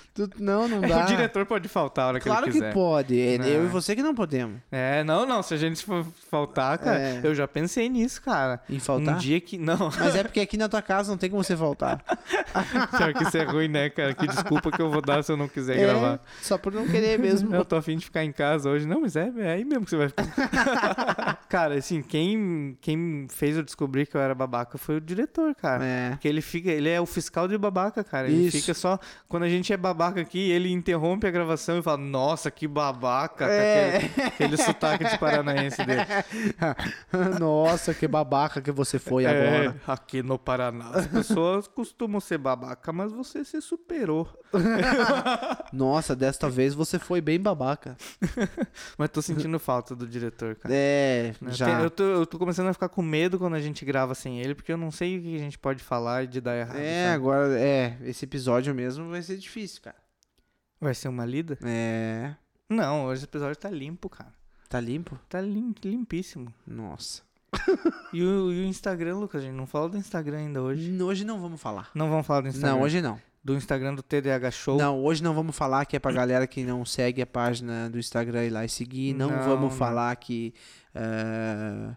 Tu- 0.27 0.41
não, 0.43 0.67
não 0.67 0.81
dá. 0.81 1.03
O 1.03 1.05
diretor 1.07 1.45
pode 1.45 1.67
faltar 1.67 2.05
a 2.05 2.07
hora 2.09 2.19
que 2.19 2.25
Claro 2.27 2.45
ele 2.45 2.51
que 2.53 2.59
quiser. 2.59 2.73
pode. 2.73 3.19
É 3.19 3.37
Não. 3.37 3.45
eu 3.45 3.63
e 3.65 3.67
você 3.67 3.95
que 3.95 4.01
não 4.03 4.13
podemos. 4.15 4.59
É, 4.71 5.03
não, 5.03 5.25
não. 5.25 5.41
Se 5.43 5.53
a 5.53 5.57
gente 5.57 5.83
for 5.83 6.05
faltar, 6.29 6.77
cara, 6.77 6.99
É. 6.99 7.19
eu 7.23 7.33
já 7.35 7.47
pensei 7.47 7.89
nisso, 7.89 8.21
cara. 8.21 8.61
Em 8.69 8.79
faltar? 8.79 9.15
Um 9.15 9.17
dia 9.17 9.39
que. 9.39 9.57
Não. 9.57 9.89
Mas 9.99 10.15
é 10.15 10.23
porque 10.23 10.39
aqui 10.39 10.57
na 10.57 10.67
tua 10.69 10.81
casa 10.81 11.09
não 11.11 11.17
tem 11.17 11.29
como 11.29 11.43
você 11.43 11.55
voltar. 11.55 12.03
Pior 12.97 13.13
que 13.13 13.23
isso 13.23 13.37
é 13.37 13.43
ruim, 13.43 13.67
né, 13.67 13.89
cara? 13.89 14.13
Que 14.13 14.27
desculpa 14.27 14.71
que 14.71 14.81
eu 14.81 14.89
vou 14.89 15.01
dar 15.01 15.23
se 15.23 15.31
eu 15.31 15.37
não 15.37 15.47
quiser 15.47 15.77
É, 15.77 15.85
gravar. 15.85 16.19
só 16.41 16.57
por 16.57 16.73
não 16.73 16.87
querer 16.87 17.17
mesmo. 17.19 17.53
Eu 17.55 17.63
tô 17.65 17.75
afim 17.75 17.97
de 17.97 18.05
ficar 18.05 18.23
em 18.23 18.31
casa 18.31 18.69
hoje. 18.69 18.85
Não, 18.87 19.01
mas 19.01 19.15
é, 19.15 19.31
é 19.37 19.51
aí 19.53 19.63
mesmo 19.65 19.85
que 19.85 19.91
você 19.91 19.97
vai 19.97 20.09
ficar. 20.09 20.25
cara, 21.49 21.75
assim, 21.75 22.01
quem, 22.01 22.77
quem 22.81 23.27
fez 23.29 23.55
eu 23.57 23.63
descobrir 23.63 24.05
que 24.07 24.15
eu 24.15 24.21
era 24.21 24.33
babaca 24.35 24.77
foi 24.77 24.97
o 24.97 25.01
diretor, 25.01 25.53
cara. 25.55 25.83
É. 25.85 26.09
Porque 26.11 26.27
ele 26.27 26.41
fica, 26.41 26.69
ele 26.69 26.89
é 26.89 26.99
o 26.99 27.05
fiscal 27.05 27.47
de 27.47 27.57
babaca, 27.57 28.03
cara. 28.03 28.27
Ele 28.27 28.47
Isso. 28.47 28.57
fica 28.59 28.73
só. 28.73 28.99
Quando 29.27 29.43
a 29.43 29.49
gente 29.49 29.71
é 29.71 29.77
babaca 29.77 30.10
aqui, 30.19 30.51
ele 30.51 30.71
interrompe 30.71 31.25
a 31.27 31.31
gravação 31.31 31.77
e 31.79 31.81
fala, 31.81 31.97
nossa, 31.97 32.49
que 32.51 32.67
babaca, 32.67 33.45
É. 33.45 33.95
aquele, 33.97 34.27
aquele 34.27 34.57
sotaque 34.57 35.05
de 35.05 35.17
paranaense 35.17 35.83
dele. 35.85 36.01
Nossa, 37.39 37.93
que 37.93 38.07
babaca 38.07 38.61
que 38.61 38.71
você 38.71 38.99
foi 38.99 39.25
É, 39.25 39.29
agora. 39.29 39.81
aqui 39.87 40.21
no 40.23 40.37
Paraná. 40.37 40.89
As 40.93 41.07
pessoas 41.07 41.67
costumam 41.67 42.19
ser 42.19 42.37
babaca, 42.37 42.91
mas 42.91 43.11
você 43.11 43.43
se 43.43 43.61
superou. 43.61 44.27
Nossa, 45.73 46.15
desta 46.15 46.49
vez 46.49 46.73
você 46.73 46.99
foi 46.99 47.21
bem 47.21 47.39
babaca. 47.39 47.95
Mas 48.97 49.09
tô 49.09 49.21
sentindo 49.21 49.57
falta 49.59 49.95
do 49.95 50.07
diretor, 50.07 50.55
cara. 50.55 50.73
É, 50.75 51.33
já. 51.49 51.81
Eu, 51.81 51.89
tô, 51.89 52.03
eu 52.03 52.25
tô 52.25 52.37
começando 52.37 52.67
a 52.67 52.73
ficar 52.73 52.89
com 52.89 53.01
medo 53.01 53.37
quando 53.39 53.55
a 53.55 53.61
gente 53.61 53.83
grava 53.85 54.13
sem 54.15 54.39
ele, 54.39 54.53
porque 54.55 54.71
eu 54.71 54.77
não 54.77 54.91
sei 54.91 55.17
o 55.17 55.21
que 55.21 55.35
a 55.35 55.39
gente 55.39 55.57
pode 55.57 55.83
falar 55.83 56.27
de 56.27 56.41
dar 56.41 56.55
errado. 56.57 56.77
É, 56.77 57.05
sabe? 57.05 57.15
agora, 57.15 57.59
é, 57.59 57.97
esse 58.03 58.25
episódio 58.25 58.73
mesmo 58.75 59.09
vai 59.09 59.21
ser 59.21 59.37
difícil, 59.37 59.81
cara. 59.81 59.97
Vai 60.79 60.93
ser 60.95 61.07
uma 61.09 61.25
lida? 61.25 61.57
É, 61.63 62.33
Não, 62.69 63.05
hoje 63.05 63.23
o 63.23 63.25
episódio 63.25 63.55
tá 63.55 63.69
limpo, 63.69 64.09
cara. 64.09 64.33
tá 64.67 64.79
limpo? 64.79 65.19
Tá 65.29 65.39
lim- 65.39 65.75
limpíssimo. 65.83 66.53
Nossa. 66.65 67.21
E 68.13 68.21
o, 68.21 68.51
e 68.51 68.61
o 68.61 68.65
Instagram, 68.65 69.15
Lucas, 69.19 69.41
a 69.41 69.45
gente 69.45 69.55
não 69.55 69.65
fala 69.65 69.87
do 69.87 69.97
Instagram 69.97 70.39
ainda 70.39 70.61
hoje. 70.61 71.01
Hoje 71.01 71.23
não 71.23 71.39
vamos 71.39 71.61
falar. 71.61 71.89
Não 71.95 72.09
vamos 72.09 72.27
falar 72.27 72.41
do 72.41 72.49
Instagram. 72.49 72.75
Não, 72.75 72.81
hoje 72.81 73.01
não. 73.01 73.17
Do 73.43 73.55
Instagram 73.55 73.95
do 73.95 74.03
TDH 74.03 74.51
Show. 74.51 74.77
Não, 74.77 75.03
hoje 75.03 75.23
não 75.23 75.33
vamos 75.33 75.55
falar 75.55 75.85
que 75.85 75.95
é 75.95 75.99
pra 75.99 76.11
galera 76.11 76.45
que 76.45 76.63
não 76.63 76.85
segue 76.85 77.21
a 77.23 77.25
página 77.25 77.89
do 77.89 77.97
Instagram 77.97 78.45
ir 78.45 78.49
lá 78.51 78.63
e 78.63 78.69
seguir. 78.69 79.13
Não, 79.15 79.29
Não, 79.31 79.39
vamos 79.43 79.71
não. 79.71 79.77
falar 79.77 80.15
que. 80.17 80.53
é, 80.93 81.95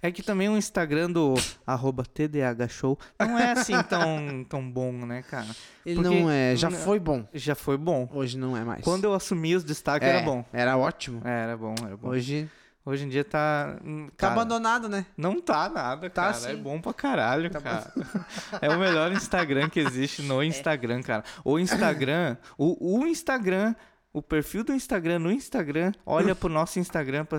É 0.00 0.10
que 0.12 0.22
também 0.22 0.48
o 0.48 0.56
Instagram 0.56 1.10
do 1.10 1.34
arroba 1.66 2.04
TDH 2.04 2.68
Show 2.68 2.98
não 3.18 3.38
é 3.38 3.52
assim 3.52 3.72
tão, 3.88 4.44
tão 4.48 4.70
bom, 4.70 4.92
né, 4.92 5.22
cara? 5.22 5.46
Ele 5.84 5.96
Porque- 6.02 6.20
não 6.20 6.30
é. 6.30 6.54
Já 6.56 6.70
não- 6.70 6.78
foi 6.78 6.98
bom. 7.00 7.26
Já 7.34 7.54
foi 7.56 7.76
bom. 7.76 8.08
Hoje 8.12 8.38
não 8.38 8.56
é 8.56 8.62
mais. 8.64 8.82
Quando 8.84 9.04
eu 9.04 9.14
assumi 9.14 9.54
os 9.56 9.64
destaques 9.64 10.08
É, 10.08 10.16
era 10.18 10.24
bom. 10.24 10.44
Era 10.52 10.76
ótimo. 10.76 11.20
É, 11.24 11.42
era 11.44 11.56
bom, 11.56 11.74
era 11.84 11.96
bom. 11.96 12.08
Hoje 12.10 12.48
Hoje 12.84 13.04
em 13.04 13.08
dia 13.08 13.24
tá. 13.24 13.76
hum, 13.84 14.08
tá 14.08 14.12
cara, 14.28 14.32
abandonado, 14.32 14.88
né? 14.88 15.06
Não 15.16 15.40
tá 15.40 15.68
nada, 15.68 16.10
Tá 16.10 16.32
cara. 16.32 16.50
É 16.50 16.54
sim. 16.54 16.62
bom 16.62 16.80
pra 16.80 16.92
caralho, 16.92 17.48
cara. 17.50 17.92
É 18.60 18.68
o 18.68 18.78
melhor 18.78 19.12
Instagram 19.12 19.68
que 19.68 19.78
existe 19.78 20.22
no 20.22 20.42
Instagram, 20.44 21.00
cara. 21.02 21.22
O 21.44 21.58
Instagram, 21.58 22.36
o, 22.58 22.98
o 23.00 23.06
Instagram, 23.06 23.74
o 24.12 24.20
perfil 24.20 24.62
do 24.62 24.72
Instagram 24.74 25.18
no 25.20 25.30
Instagram, 25.32 25.92
olha 26.04 26.34
pro 26.34 26.48
nosso 26.48 26.78
Instagram 26.78 27.24
pra 27.24 27.38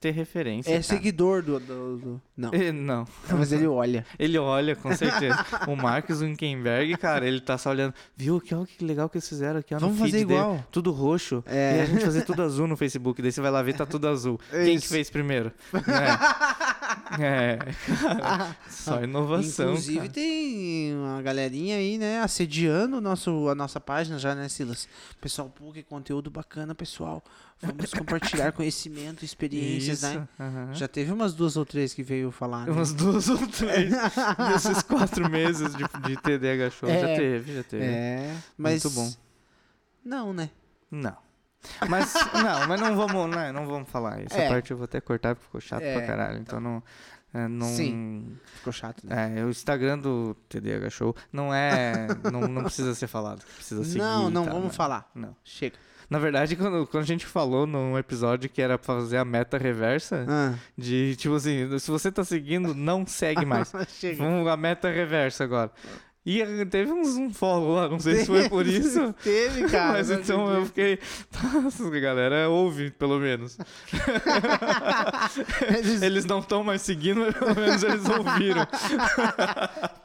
ter 0.00 0.10
referência. 0.10 0.70
É 0.70 0.72
cara. 0.74 0.82
seguidor 0.82 1.42
do, 1.42 1.60
do- 1.60 1.96
do- 1.98 2.22
Não. 2.36 2.50
Eh, 2.52 2.72
Não. 2.72 3.06
Mas 3.30 3.52
ele 3.52 3.66
olha. 3.66 4.04
Ele 4.18 4.36
olha, 4.38 4.74
com 4.74 4.94
certeza. 4.96 5.36
o 5.68 5.76
Mark 5.76 6.10
Zuckerberg, 6.10 6.96
cara, 6.96 7.26
ele 7.26 7.40
tá 7.40 7.56
só 7.56 7.70
olhando. 7.70 7.94
Viu 8.16 8.40
que, 8.40 8.54
ó, 8.54 8.64
que 8.64 8.84
legal 8.84 9.08
que 9.08 9.16
eles 9.18 9.28
fizeram 9.28 9.60
aqui, 9.60 9.74
ó, 9.74 9.78
Vamos 9.78 9.98
fazer 9.98 10.12
dele. 10.12 10.22
igual. 10.24 10.64
Tudo 10.72 10.90
roxo. 10.90 11.42
É. 11.46 11.78
E 11.78 11.80
a 11.82 11.84
gente 11.86 12.04
fazer 12.04 12.22
tudo 12.22 12.42
azul 12.42 12.66
no 12.66 12.76
Facebook. 12.76 13.22
Daí 13.22 13.30
você 13.30 13.40
vai 13.40 13.50
lá 13.50 13.62
ver, 13.62 13.74
tá 13.76 13.86
tudo 13.86 14.08
azul. 14.08 14.40
É 14.52 14.64
Quem 14.64 14.76
que 14.78 14.84
isso. 14.84 14.92
fez 14.92 15.08
primeiro? 15.10 15.52
É. 17.20 17.22
É, 17.22 17.58
cara, 18.02 18.56
só 18.68 19.02
inovação. 19.02 19.70
Inclusive 19.70 19.98
cara. 19.98 20.10
tem 20.10 20.94
uma 20.94 21.20
galerinha 21.22 21.76
aí, 21.76 21.98
né, 21.98 22.20
assediando 22.20 22.96
o 22.96 23.00
nosso, 23.00 23.48
a 23.48 23.54
nossa 23.54 23.78
página 23.80 24.18
já, 24.18 24.34
né, 24.34 24.48
Silas? 24.48 24.88
Pessoal, 25.20 25.50
pô, 25.54 25.70
que 25.72 25.82
conteúdo 25.82 26.07
bacana, 26.30 26.74
pessoal. 26.74 27.22
Vamos 27.60 27.92
compartilhar 27.92 28.52
conhecimento, 28.52 29.24
experiências, 29.24 30.02
Isso, 30.02 30.18
né? 30.18 30.28
Já 30.72 30.88
teve 30.88 31.12
umas 31.12 31.34
duas 31.34 31.56
ou 31.56 31.64
três 31.66 31.92
que 31.94 32.02
veio 32.02 32.30
falar, 32.30 32.66
né? 32.66 32.72
Umas 32.72 32.92
duas 32.92 33.28
ou 33.28 33.46
três. 33.48 33.92
Nesses 34.52 34.82
quatro 34.82 35.28
meses 35.30 35.74
de, 35.74 35.84
de 36.06 36.16
TDH 36.16 36.70
Show. 36.72 36.88
É. 36.88 37.00
Já 37.00 37.06
teve, 37.16 37.54
já 37.54 37.62
teve. 37.62 37.84
É, 37.84 38.36
mas... 38.56 38.84
Muito 38.84 38.94
bom. 38.96 39.12
Não, 40.04 40.32
né? 40.32 40.50
Não. 40.90 41.16
Mas, 41.88 42.14
não, 42.32 42.66
mas 42.68 42.80
não 42.80 42.96
vamos, 42.96 43.36
não, 43.36 43.52
não 43.52 43.66
vamos 43.66 43.88
falar. 43.90 44.20
Essa 44.22 44.38
É. 44.38 44.48
parte 44.48 44.70
eu 44.70 44.76
vou 44.76 44.84
até 44.84 45.00
cortar 45.00 45.34
porque 45.34 45.46
ficou 45.46 45.60
chato 45.60 45.82
É, 45.82 45.94
pra 45.98 46.06
caralho. 46.06 46.38
Então 46.38 46.60
não. 46.60 46.82
é, 47.34 47.48
não 47.48 47.66
Sim. 47.66 48.38
Ficou 48.54 48.72
chato, 48.72 49.04
né? 49.04 49.40
É, 49.40 49.44
o 49.44 49.50
Instagram 49.50 49.98
do 49.98 50.36
TDH 50.48 50.88
Show 50.90 51.16
não 51.32 51.52
é. 51.52 52.06
não, 52.32 52.42
não 52.42 52.62
precisa 52.62 52.94
ser 52.94 53.08
falado. 53.08 53.44
Precisa 53.56 53.82
seguir. 53.84 53.98
não, 53.98 54.30
não, 54.30 54.44
tá, 54.44 54.52
vamos 54.52 54.68
né? 54.68 54.72
falar. 54.72 55.10
Não. 55.14 55.36
Chega. 55.44 55.76
Na 56.10 56.18
verdade, 56.18 56.56
quando, 56.56 56.86
quando 56.86 57.02
a 57.02 57.06
gente 57.06 57.26
falou 57.26 57.66
num 57.66 57.98
episódio 57.98 58.48
que 58.48 58.62
era 58.62 58.78
pra 58.78 58.94
fazer 58.94 59.18
a 59.18 59.24
meta 59.24 59.58
reversa, 59.58 60.24
Ah. 60.28 60.54
de 60.76 61.14
tipo 61.16 61.34
assim, 61.34 61.78
se 61.78 61.90
você 61.90 62.10
tá 62.10 62.24
seguindo, 62.24 62.74
não 62.74 63.06
segue 63.06 63.44
mais. 63.46 63.70
Chega. 63.88 64.16
Vamos 64.16 64.46
a 64.48 64.56
meta 64.56 64.88
reversa 64.90 65.44
agora. 65.44 65.70
E 66.30 66.66
teve 66.66 66.92
uns 66.92 67.16
um 67.16 67.32
follow 67.32 67.76
lá, 67.76 67.88
não 67.88 67.98
sei 67.98 68.16
se 68.16 68.26
foi 68.26 68.46
por 68.50 68.64
isso. 68.68 69.14
Teve, 69.24 69.66
cara. 69.68 69.92
Mas 69.94 70.10
então 70.10 70.52
eu 70.54 70.66
fiquei. 70.66 70.98
Nossa, 71.62 71.88
galera 71.98 72.50
ouve, 72.50 72.90
pelo 72.90 73.18
menos. 73.18 73.56
Eles- 75.68 76.02
Eles 76.08 76.24
não 76.24 76.38
estão 76.40 76.64
mais 76.64 76.82
seguindo, 76.82 77.20
mas 77.20 77.34
pelo 77.34 77.54
menos 77.54 77.82
eles 77.82 78.08
ouviram. 78.08 78.66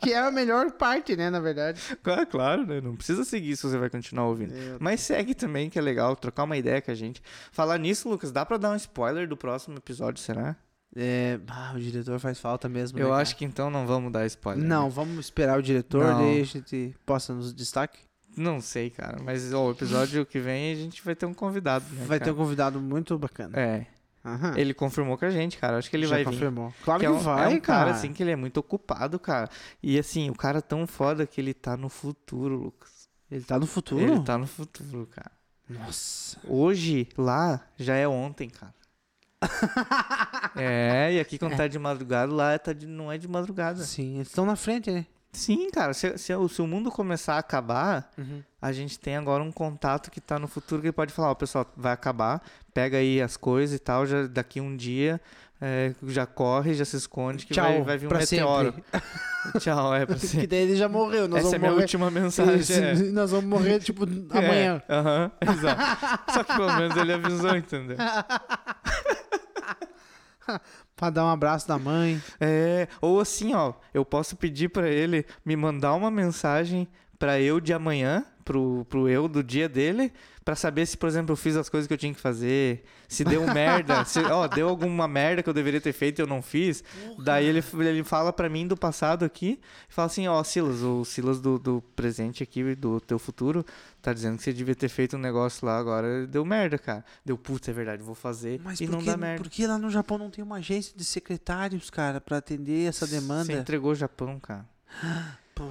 Que 0.02 0.14
é 0.14 0.20
a 0.20 0.32
melhor 0.32 0.72
parte, 0.72 1.16
né, 1.16 1.30
na 1.30 1.40
verdade. 1.40 1.82
Claro, 2.02 2.28
claro, 2.28 2.66
né? 2.66 2.82
Não 2.82 2.96
precisa 2.96 3.24
seguir 3.24 3.56
se 3.58 3.64
você 3.64 3.78
vai 3.78 3.90
continuar 3.90 4.28
ouvindo. 4.28 4.54
Mas 4.80 5.02
segue 5.02 5.34
também, 5.34 5.70
que 5.70 5.78
é 5.78 5.82
legal, 5.82 6.16
trocar 6.16 6.44
uma 6.44 6.58
ideia 6.58 6.82
com 6.82 6.92
a 6.92 6.96
gente. 6.96 7.22
Falar 7.52 7.78
nisso, 7.78 8.10
Lucas, 8.10 8.32
dá 8.32 8.46
pra 8.46 8.58
dar 8.58 8.72
um 8.72 8.76
spoiler 8.76 9.28
do 9.28 9.38
próximo 9.38 9.78
episódio, 9.78 10.22
será? 10.22 10.56
É, 10.96 11.40
ah, 11.48 11.74
o 11.76 11.80
diretor 11.80 12.20
faz 12.20 12.40
falta 12.40 12.70
mesmo. 12.70 13.00
Eu 13.00 13.10
né, 13.10 13.16
acho 13.22 13.36
que 13.36 13.44
então 13.44 13.70
não 13.70 13.88
vamos 13.88 14.12
dar 14.12 14.26
spoiler. 14.28 14.64
Não, 14.64 14.86
né? 14.86 14.90
vamos 14.94 15.18
esperar 15.20 15.58
o 15.58 15.62
diretor, 15.62 16.04
Não. 16.06 16.20
daí 16.20 16.42
a 16.42 16.46
gente 16.46 16.96
posta 17.06 17.34
nos 17.34 17.54
destaque. 17.54 18.00
Não 18.38 18.60
sei, 18.62 18.90
cara. 18.90 19.18
Mas 19.24 19.54
ó, 19.54 19.68
o 19.68 19.72
episódio 19.72 20.26
que 20.26 20.40
vem 20.40 20.72
a 20.72 20.76
gente 20.76 21.04
vai 21.04 21.16
ter 21.16 21.26
um 21.26 21.34
convidado. 21.34 21.86
né, 21.92 22.06
Vai 22.06 22.20
ter 22.20 22.26
cara? 22.26 22.34
um 22.34 22.38
convidado 22.38 22.80
muito 22.80 23.18
bacana. 23.18 23.60
É. 23.60 23.88
Aham. 24.26 24.54
Ele 24.58 24.74
confirmou 24.74 25.18
com 25.18 25.26
a 25.26 25.30
gente, 25.30 25.58
cara. 25.58 25.78
Acho 25.78 25.90
que 25.90 25.96
ele 25.98 26.06
Já 26.08 26.16
vai 26.16 26.24
vir. 26.24 26.32
confirmou. 26.32 26.74
Claro 26.84 27.00
Que 27.00 27.06
que, 27.06 27.12
é 27.12 27.16
um, 27.16 27.20
vai, 27.20 27.54
é 27.54 27.58
um 27.58 27.60
cara, 27.60 27.86
cara. 27.86 27.92
assim, 27.92 28.14
que 28.14 28.24
ele 28.24 28.32
é 28.32 28.36
muito 28.36 28.58
ocupado, 28.58 29.20
cara. 29.20 29.50
E 29.82 30.00
assim, 30.00 30.30
o 30.30 30.36
cara 30.36 30.60
é 30.60 30.62
tão 30.62 30.88
foda 30.88 31.28
que 31.28 31.42
ele 31.42 31.54
tá 31.54 31.76
no 31.76 31.90
futuro, 31.90 32.56
Lucas. 32.56 33.10
Ele 33.30 33.44
tá 33.44 33.60
no 33.60 33.66
futuro? 33.68 34.02
Ele 34.02 34.22
tá 34.24 34.38
no 34.38 34.48
futuro, 34.48 35.08
cara. 35.08 35.32
Nossa. 35.70 36.40
Hoje, 36.48 37.08
lá, 37.18 37.62
já 37.78 37.96
é 37.96 38.08
ontem, 38.08 38.50
cara. 38.50 38.74
é, 40.56 41.14
e 41.14 41.20
aqui 41.20 41.38
quando 41.38 41.56
tá 41.56 41.68
de 41.68 41.78
madrugada, 41.80 42.32
lá 42.34 42.58
tá 42.60 42.74
de, 42.74 42.86
não 42.88 43.12
é 43.12 43.18
de 43.18 43.28
madrugada. 43.28 43.84
Sim, 43.84 44.16
eles 44.16 44.28
estão 44.28 44.46
na 44.46 44.56
frente, 44.56 44.92
né? 44.92 45.06
Sim, 45.32 45.70
cara, 45.72 45.94
se, 45.96 46.16
se, 46.18 46.34
o- 46.36 46.48
se 46.48 46.62
o 46.62 46.68
mundo 46.68 46.92
começar 46.92 47.36
a 47.36 47.40
acabar, 47.40 48.12
Uhum. 48.18 48.44
a 48.62 48.72
gente 48.72 49.00
tem 49.00 49.18
agora 49.18 49.42
um 49.44 49.52
contato 49.52 50.12
que 50.12 50.22
tá 50.22 50.38
no 50.38 50.48
futuro 50.48 50.80
que 50.82 50.88
ele 50.88 50.92
pode 50.94 51.12
falar, 51.12 51.32
ó, 51.32 51.36
pessoal, 51.36 51.66
vai 51.76 51.92
acabar, 51.92 52.40
pega 52.74 52.98
aí 52.98 53.20
as 53.20 53.36
coisas 53.36 53.76
e 53.76 53.80
tal, 53.80 54.06
já 54.06 54.28
daqui 54.28 54.62
um 54.62 54.76
dia 54.78 55.20
é, 55.60 55.94
já 56.08 56.26
corre, 56.28 56.74
já 56.76 56.86
se 56.86 56.98
esconde 56.98 57.46
que 57.48 57.54
Tchau, 57.54 57.64
vai, 57.66 57.82
vai 57.82 57.98
vir 57.98 58.06
um 58.06 58.10
pra 58.10 58.20
meteoro. 58.20 58.76
Tchau, 59.60 59.94
é 59.96 60.06
pra 60.06 60.16
Que 60.16 60.28
sempre. 60.28 60.48
daí 60.48 60.60
ele 60.60 60.76
já 60.76 60.88
morreu. 60.88 61.28
Nós 61.28 61.46
Essa 61.46 61.56
é 61.56 61.58
a 61.58 61.60
minha 61.60 61.72
morrer. 61.72 61.82
última 61.84 62.12
mensagem. 62.12 62.76
É. 62.78 62.94
Nós 63.12 63.32
vamos 63.32 63.46
morrer, 63.50 63.80
tipo, 63.80 64.04
amanhã. 64.04 64.82
É, 64.88 64.94
Aham, 64.94 65.32
exato. 65.42 66.32
Só 66.32 66.44
que 66.44 66.54
pelo 66.54 66.74
menos 66.76 66.96
ele 66.98 67.14
avisou, 67.14 67.56
entendeu? 67.56 67.98
Pra 70.96 71.10
dar 71.10 71.26
um 71.26 71.30
abraço 71.30 71.68
da 71.68 71.78
mãe. 71.78 72.22
É, 72.40 72.88
ou 73.02 73.20
assim, 73.20 73.54
ó, 73.54 73.74
eu 73.94 74.06
posso 74.06 74.36
pedir 74.36 74.70
pra 74.70 74.90
ele 74.90 75.26
me 75.44 75.56
mandar 75.56 75.94
uma 75.94 76.12
mensagem 76.12 76.88
pra 77.18 77.40
eu 77.40 77.60
de 77.60 77.74
amanhã, 77.74 78.26
pro, 78.44 78.86
pro 78.90 79.08
eu 79.10 79.28
do 79.28 79.44
dia 79.44 79.68
dele, 79.70 80.12
pra 80.44 80.56
saber 80.56 80.86
se, 80.86 80.98
por 80.98 81.08
exemplo, 81.08 81.32
eu 81.34 81.38
fiz 81.38 81.56
as 81.56 81.70
coisas 81.70 81.88
que 81.88 81.94
eu 81.94 81.98
tinha 81.98 82.14
que 82.14 82.20
fazer, 82.20 82.84
se 83.08 83.24
deu 83.24 83.46
merda, 83.54 84.04
se, 84.06 84.20
ó, 84.20 84.48
deu 84.48 84.68
alguma 84.68 85.08
merda 85.08 85.42
que 85.42 85.50
eu 85.50 85.54
deveria 85.54 85.80
ter 85.80 85.94
feito 85.94 86.20
e 86.20 86.22
eu 86.22 86.28
não 86.28 86.42
fiz. 86.42 86.84
Daí 87.20 87.46
ele, 87.46 87.64
ele 87.80 88.04
fala 88.04 88.34
pra 88.34 88.50
mim 88.50 88.68
do 88.68 88.76
passado 88.76 89.24
aqui, 89.24 89.60
fala 89.88 90.08
assim, 90.08 90.28
ó, 90.28 90.44
Silas, 90.44 90.82
o 90.82 91.06
Silas 91.06 91.40
do, 91.40 91.58
do 91.58 91.82
presente 91.96 92.44
aqui, 92.44 92.76
do 92.76 93.00
teu 93.00 93.18
futuro, 93.18 93.66
tá 94.02 94.12
dizendo 94.14 94.38
que 94.38 94.44
você 94.44 94.52
devia 94.54 94.76
ter 94.76 94.90
feito 94.90 95.16
um 95.16 95.20
negócio 95.20 95.66
lá 95.66 95.78
agora, 95.78 96.28
deu 96.28 96.44
merda, 96.44 96.78
cara. 96.78 97.06
Deu, 97.26 97.38
putz, 97.38 97.68
é 97.70 97.74
verdade, 97.74 98.04
vou 98.04 98.16
fazer 98.16 98.60
Mas 98.64 98.82
e 98.82 98.86
por, 98.86 98.92
não 98.94 99.04
dá 99.04 99.16
merda. 99.16 99.42
por 99.42 99.50
que 99.50 99.66
lá 99.66 99.78
no 99.78 99.90
Japão 99.90 100.18
não 100.18 100.30
tem 100.30 100.44
uma 100.44 100.58
agência 100.58 100.94
de 100.96 101.06
secretários, 101.06 101.90
cara, 101.90 102.20
pra 102.20 102.38
atender 102.38 102.90
essa 102.90 103.08
Você 103.08 103.16
demanda? 103.20 103.54
entregou 103.54 103.92
o 103.92 103.96
Japão, 103.96 104.40
cara. 104.40 104.66
Pô. 105.56 105.64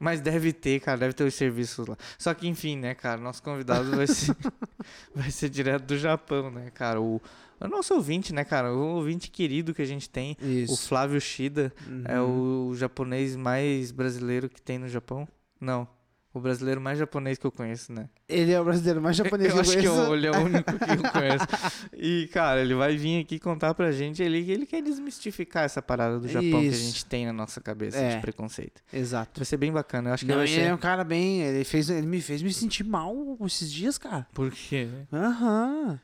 Mas 0.00 0.18
deve 0.18 0.50
ter, 0.54 0.80
cara, 0.80 0.96
deve 0.96 1.12
ter 1.12 1.24
os 1.24 1.34
serviços 1.34 1.86
lá. 1.86 1.96
Só 2.18 2.32
que, 2.32 2.48
enfim, 2.48 2.76
né, 2.76 2.94
cara, 2.94 3.20
nosso 3.20 3.42
convidado 3.42 3.94
vai 3.94 4.06
ser, 4.06 4.34
vai 5.14 5.30
ser 5.30 5.50
direto 5.50 5.84
do 5.84 5.98
Japão, 5.98 6.50
né, 6.50 6.70
cara? 6.70 6.98
O, 7.02 7.20
o 7.60 7.68
nosso 7.68 7.92
ouvinte, 7.94 8.32
né, 8.32 8.42
cara? 8.42 8.72
O 8.72 8.94
ouvinte 8.96 9.30
querido 9.30 9.74
que 9.74 9.82
a 9.82 9.86
gente 9.86 10.08
tem, 10.08 10.38
o 10.40 10.46
Isso. 10.46 10.88
Flávio 10.88 11.20
Shida, 11.20 11.70
é 12.06 12.18
o 12.18 12.72
japonês 12.74 13.36
mais 13.36 13.92
brasileiro 13.92 14.48
que 14.48 14.62
tem 14.62 14.78
no 14.78 14.88
Japão. 14.88 15.28
Não, 15.60 15.86
o 16.32 16.38
brasileiro 16.40 16.80
mais 16.80 16.98
japonês 16.98 17.38
que 17.38 17.46
eu 17.46 17.50
conheço, 17.50 17.92
né? 17.92 18.08
Ele 18.28 18.52
é 18.52 18.60
o 18.60 18.64
brasileiro 18.64 19.00
mais 19.02 19.16
japonês 19.18 19.48
eu 19.50 19.54
que 19.56 19.60
acho 19.60 19.70
que 19.78 19.88
conheço. 19.88 20.14
ele 20.14 20.26
é 20.26 20.30
o 20.30 20.40
único 20.44 20.72
que 20.78 20.90
eu 20.90 21.12
conheço. 21.12 21.46
E, 22.02 22.28
cara, 22.32 22.60
ele 22.62 22.74
vai 22.74 22.96
vir 22.96 23.20
aqui 23.20 23.38
contar 23.38 23.74
pra 23.74 23.90
gente. 23.92 24.22
Ele, 24.22 24.38
ele 24.50 24.64
quer 24.64 24.80
desmistificar 24.82 25.64
essa 25.64 25.82
parada 25.82 26.18
do 26.20 26.28
Japão 26.28 26.48
que 26.50 26.56
a 26.56 26.60
Isso. 26.62 26.82
gente 26.84 27.04
tem 27.06 27.26
na 27.26 27.32
nossa 27.32 27.60
cabeça 27.60 27.98
É. 27.98 28.14
de 28.16 28.20
preconceito. 28.22 28.80
Exato. 28.92 29.38
Vai 29.40 29.44
ser 29.44 29.56
bem 29.56 29.70
bacana. 29.72 30.10
Eu 30.10 30.14
acho 30.14 30.24
que 30.24 30.32
Não, 30.32 30.40
ele 30.42 30.48
ser. 30.54 30.60
é 30.62 30.74
um 30.74 30.78
cara 30.78 31.04
bem. 31.04 31.42
Ele, 31.42 31.64
fez, 31.64 31.90
ele 31.90 32.06
me 32.06 32.20
fez 32.20 32.42
me 32.42 32.52
sentir 32.52 32.84
mal 32.84 33.14
esses 33.44 33.70
dias, 33.70 33.98
cara. 33.98 34.26
Por 34.32 34.50
quê? 34.50 34.88
Aham. 35.12 36.00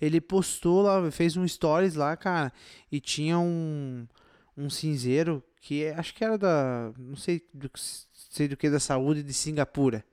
Ele 0.00 0.20
postou 0.20 0.82
lá, 0.82 1.10
fez 1.10 1.36
um 1.36 1.46
stories 1.46 1.94
lá, 1.94 2.16
cara, 2.16 2.52
e 2.90 3.00
tinha 3.00 3.38
um, 3.38 4.06
um 4.56 4.68
cinzeiro 4.70 5.42
que 5.60 5.82
é- 5.84 5.94
acho 5.94 6.14
que 6.14 6.22
era 6.24 6.36
da. 6.38 6.92
Não 6.98 7.16
sei 7.16 7.42
do, 7.54 7.68
que- 7.68 7.80
sei 8.28 8.48
do 8.48 8.56
que, 8.56 8.68
da 8.70 8.80
saúde 8.80 9.22
de 9.22 9.32
Singapura. 9.32 10.04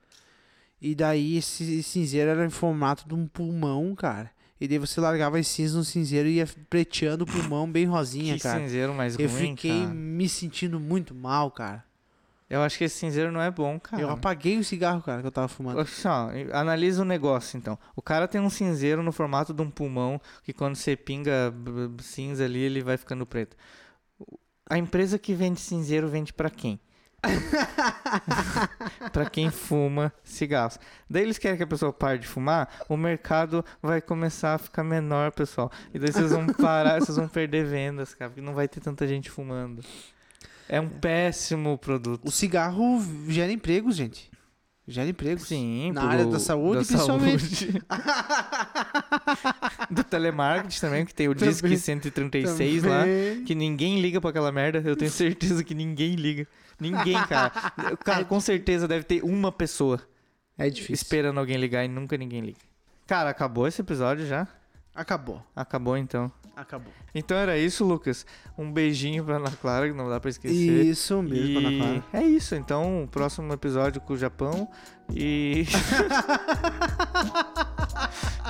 E 0.82 0.94
daí 0.94 1.38
esse 1.38 1.82
cinzeiro 1.84 2.32
era 2.32 2.46
em 2.46 2.50
formato 2.50 3.08
de 3.08 3.14
um 3.14 3.28
pulmão, 3.28 3.96
cara. 3.96 4.32
E 4.60 4.68
daí 4.68 4.78
você 4.78 5.02
largava 5.02 5.38
as 5.38 5.48
cinzas 5.48 5.76
no 5.76 5.84
cinzeiro 5.84 6.30
e 6.30 6.36
ia 6.36 6.48
preteando 6.70 7.24
o 7.24 7.28
pulmão 7.28 7.70
bem 7.70 7.86
rosinha, 7.86 8.36
que 8.36 8.42
cara. 8.44 8.60
cinzeiro 8.60 8.94
mais 8.94 9.18
Eu 9.20 9.28
ruim, 9.30 9.56
fiquei 9.56 9.82
cara. 9.82 9.94
me 9.94 10.30
sentindo 10.30 10.80
muito 10.80 11.14
mal, 11.14 11.52
cara. 11.52 11.84
Eu 12.48 12.62
acho 12.62 12.78
que 12.78 12.84
esse 12.84 12.96
cinzeiro 12.98 13.32
não 13.32 13.42
é 13.42 13.50
bom, 13.50 13.80
cara. 13.80 14.02
Eu 14.02 14.10
apaguei 14.10 14.58
o 14.58 14.64
cigarro, 14.64 15.02
cara, 15.02 15.22
que 15.22 15.28
eu 15.28 15.32
tava 15.32 15.48
fumando. 15.48 15.84
Analisa 16.54 17.02
o 17.02 17.06
negócio, 17.06 17.58
então. 17.58 17.78
O 17.96 18.02
cara 18.02 18.28
tem 18.28 18.40
um 18.40 18.52
cinzeiro 18.52 19.02
no 19.02 19.12
formato 19.12 19.52
de 19.54 19.62
um 19.62 19.70
pulmão, 19.70 20.22
que 20.44 20.54
quando 20.54 20.76
você 20.76 20.96
pinga 20.96 21.52
cinza 22.00 22.46
ali, 22.46 22.60
ele 22.60 22.82
vai 22.82 22.98
ficando 22.98 23.26
preto. 23.26 23.58
A 24.70 24.78
empresa 24.78 25.18
que 25.18 25.34
vende 25.34 25.60
cinzeiro 25.60 26.08
vende 26.08 26.32
pra 26.32 26.50
quem? 26.50 26.80
pra 29.12 29.30
quem 29.30 29.50
fuma 29.50 30.12
cigarros. 30.24 30.80
Daí 31.10 31.24
eles 31.24 31.38
querem 31.38 31.58
que 31.58 31.64
a 31.64 31.68
pessoa 31.68 31.94
pare 31.94 32.20
de 32.20 32.28
fumar, 32.28 32.70
o 32.90 32.98
mercado 32.98 33.64
vai 33.82 34.02
começar 34.02 34.56
a 34.56 34.58
ficar 34.58 34.84
menor, 34.84 35.32
pessoal. 35.32 35.72
E 35.94 36.00
daí 36.00 36.12
vocês 36.12 36.32
vão 36.32 36.48
parar, 36.48 37.00
vocês 37.00 37.18
vão 37.18 37.28
perder 37.28 37.66
vendas, 37.66 38.14
cara, 38.14 38.32
porque 38.32 38.46
não 38.46 38.54
vai 38.54 38.68
ter 38.68 38.80
tanta 38.80 39.08
gente 39.08 39.30
fumando. 39.30 39.84
É 40.68 40.82
um 40.82 40.90
péssimo 40.90 41.78
produto. 41.78 42.26
O 42.26 42.32
cigarro 42.32 43.00
gera 43.28 43.52
empregos, 43.52 43.96
gente. 43.96 44.32
Gera 44.88 45.10
empregos. 45.10 45.48
Sim, 45.48 45.92
Na 45.94 46.04
área 46.04 46.26
da 46.26 46.40
saúde, 46.40 46.86
principalmente. 46.86 47.56
saúde. 47.56 47.84
Do 49.90 50.04
telemarketing 50.04 50.80
também, 50.80 51.06
que 51.06 51.14
tem 51.14 51.28
o 51.28 51.34
Disque 51.34 51.64
Também. 51.64 51.78
136 51.78 52.84
lá. 52.84 53.00
Também. 53.00 53.44
Que 53.44 53.56
ninguém 53.56 54.00
liga 54.00 54.22
pra 54.22 54.30
aquela 54.30 54.52
merda. 54.52 54.84
Eu 54.86 54.96
tenho 54.96 55.10
certeza 55.10 55.64
que 55.64 55.74
ninguém 55.74 56.16
liga. 56.16 56.48
Ninguém, 56.80 57.22
cara. 57.28 57.52
Cara, 58.04 58.26
com 58.26 58.40
certeza 58.40 58.88
deve 58.88 59.04
ter 59.06 59.24
uma 59.24 59.52
pessoa 59.52 60.02
É 60.58 60.70
difícil. 60.70 60.94
esperando 60.96 61.40
alguém 61.40 61.58
ligar 61.58 61.84
e 61.86 61.88
nunca 61.88 62.18
ninguém 62.18 62.42
liga. 62.42 62.60
Cara, 63.08 63.30
acabou 63.30 63.68
esse 63.68 63.82
episódio 63.82 64.26
já? 64.26 64.48
Acabou. 64.94 65.42
Acabou 65.56 65.96
então. 65.98 66.32
Acabou. 66.56 66.92
Então 67.14 67.36
era 67.38 67.58
isso, 67.58 67.84
Lucas. 67.86 68.26
Um 68.58 68.72
beijinho 68.72 69.24
pra 69.26 69.36
Ana 69.36 69.52
Clara, 69.52 69.88
que 69.90 69.94
não 69.94 70.10
dá 70.10 70.20
pra 70.22 70.30
esquecer. 70.30 70.86
Isso 70.86 71.22
mesmo, 71.22 71.36
E 71.36 71.58
Ana 71.58 71.78
Clara. 71.78 72.04
é 72.14 72.24
isso, 72.28 72.56
então, 72.56 73.04
o 73.04 73.08
próximo 73.08 73.52
episódio 73.54 74.00
com 74.02 74.14
o 74.14 74.18
Japão 74.18 74.70
e. 75.14 75.66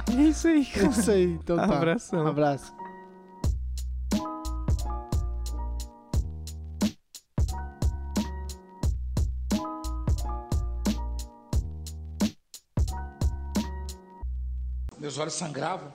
é 0.15 0.21
isso 0.21 0.47
aí, 0.47 0.65
cara. 0.65 0.88
Isso 0.88 1.11
aí, 1.11 1.23
então 1.26 1.57
tá. 1.57 1.63
Abração. 1.65 2.23
Um 2.23 2.28
abraço. 2.28 2.73
Meus 15.06 15.20
olhos 15.20 15.36
sangravam. 15.36 15.93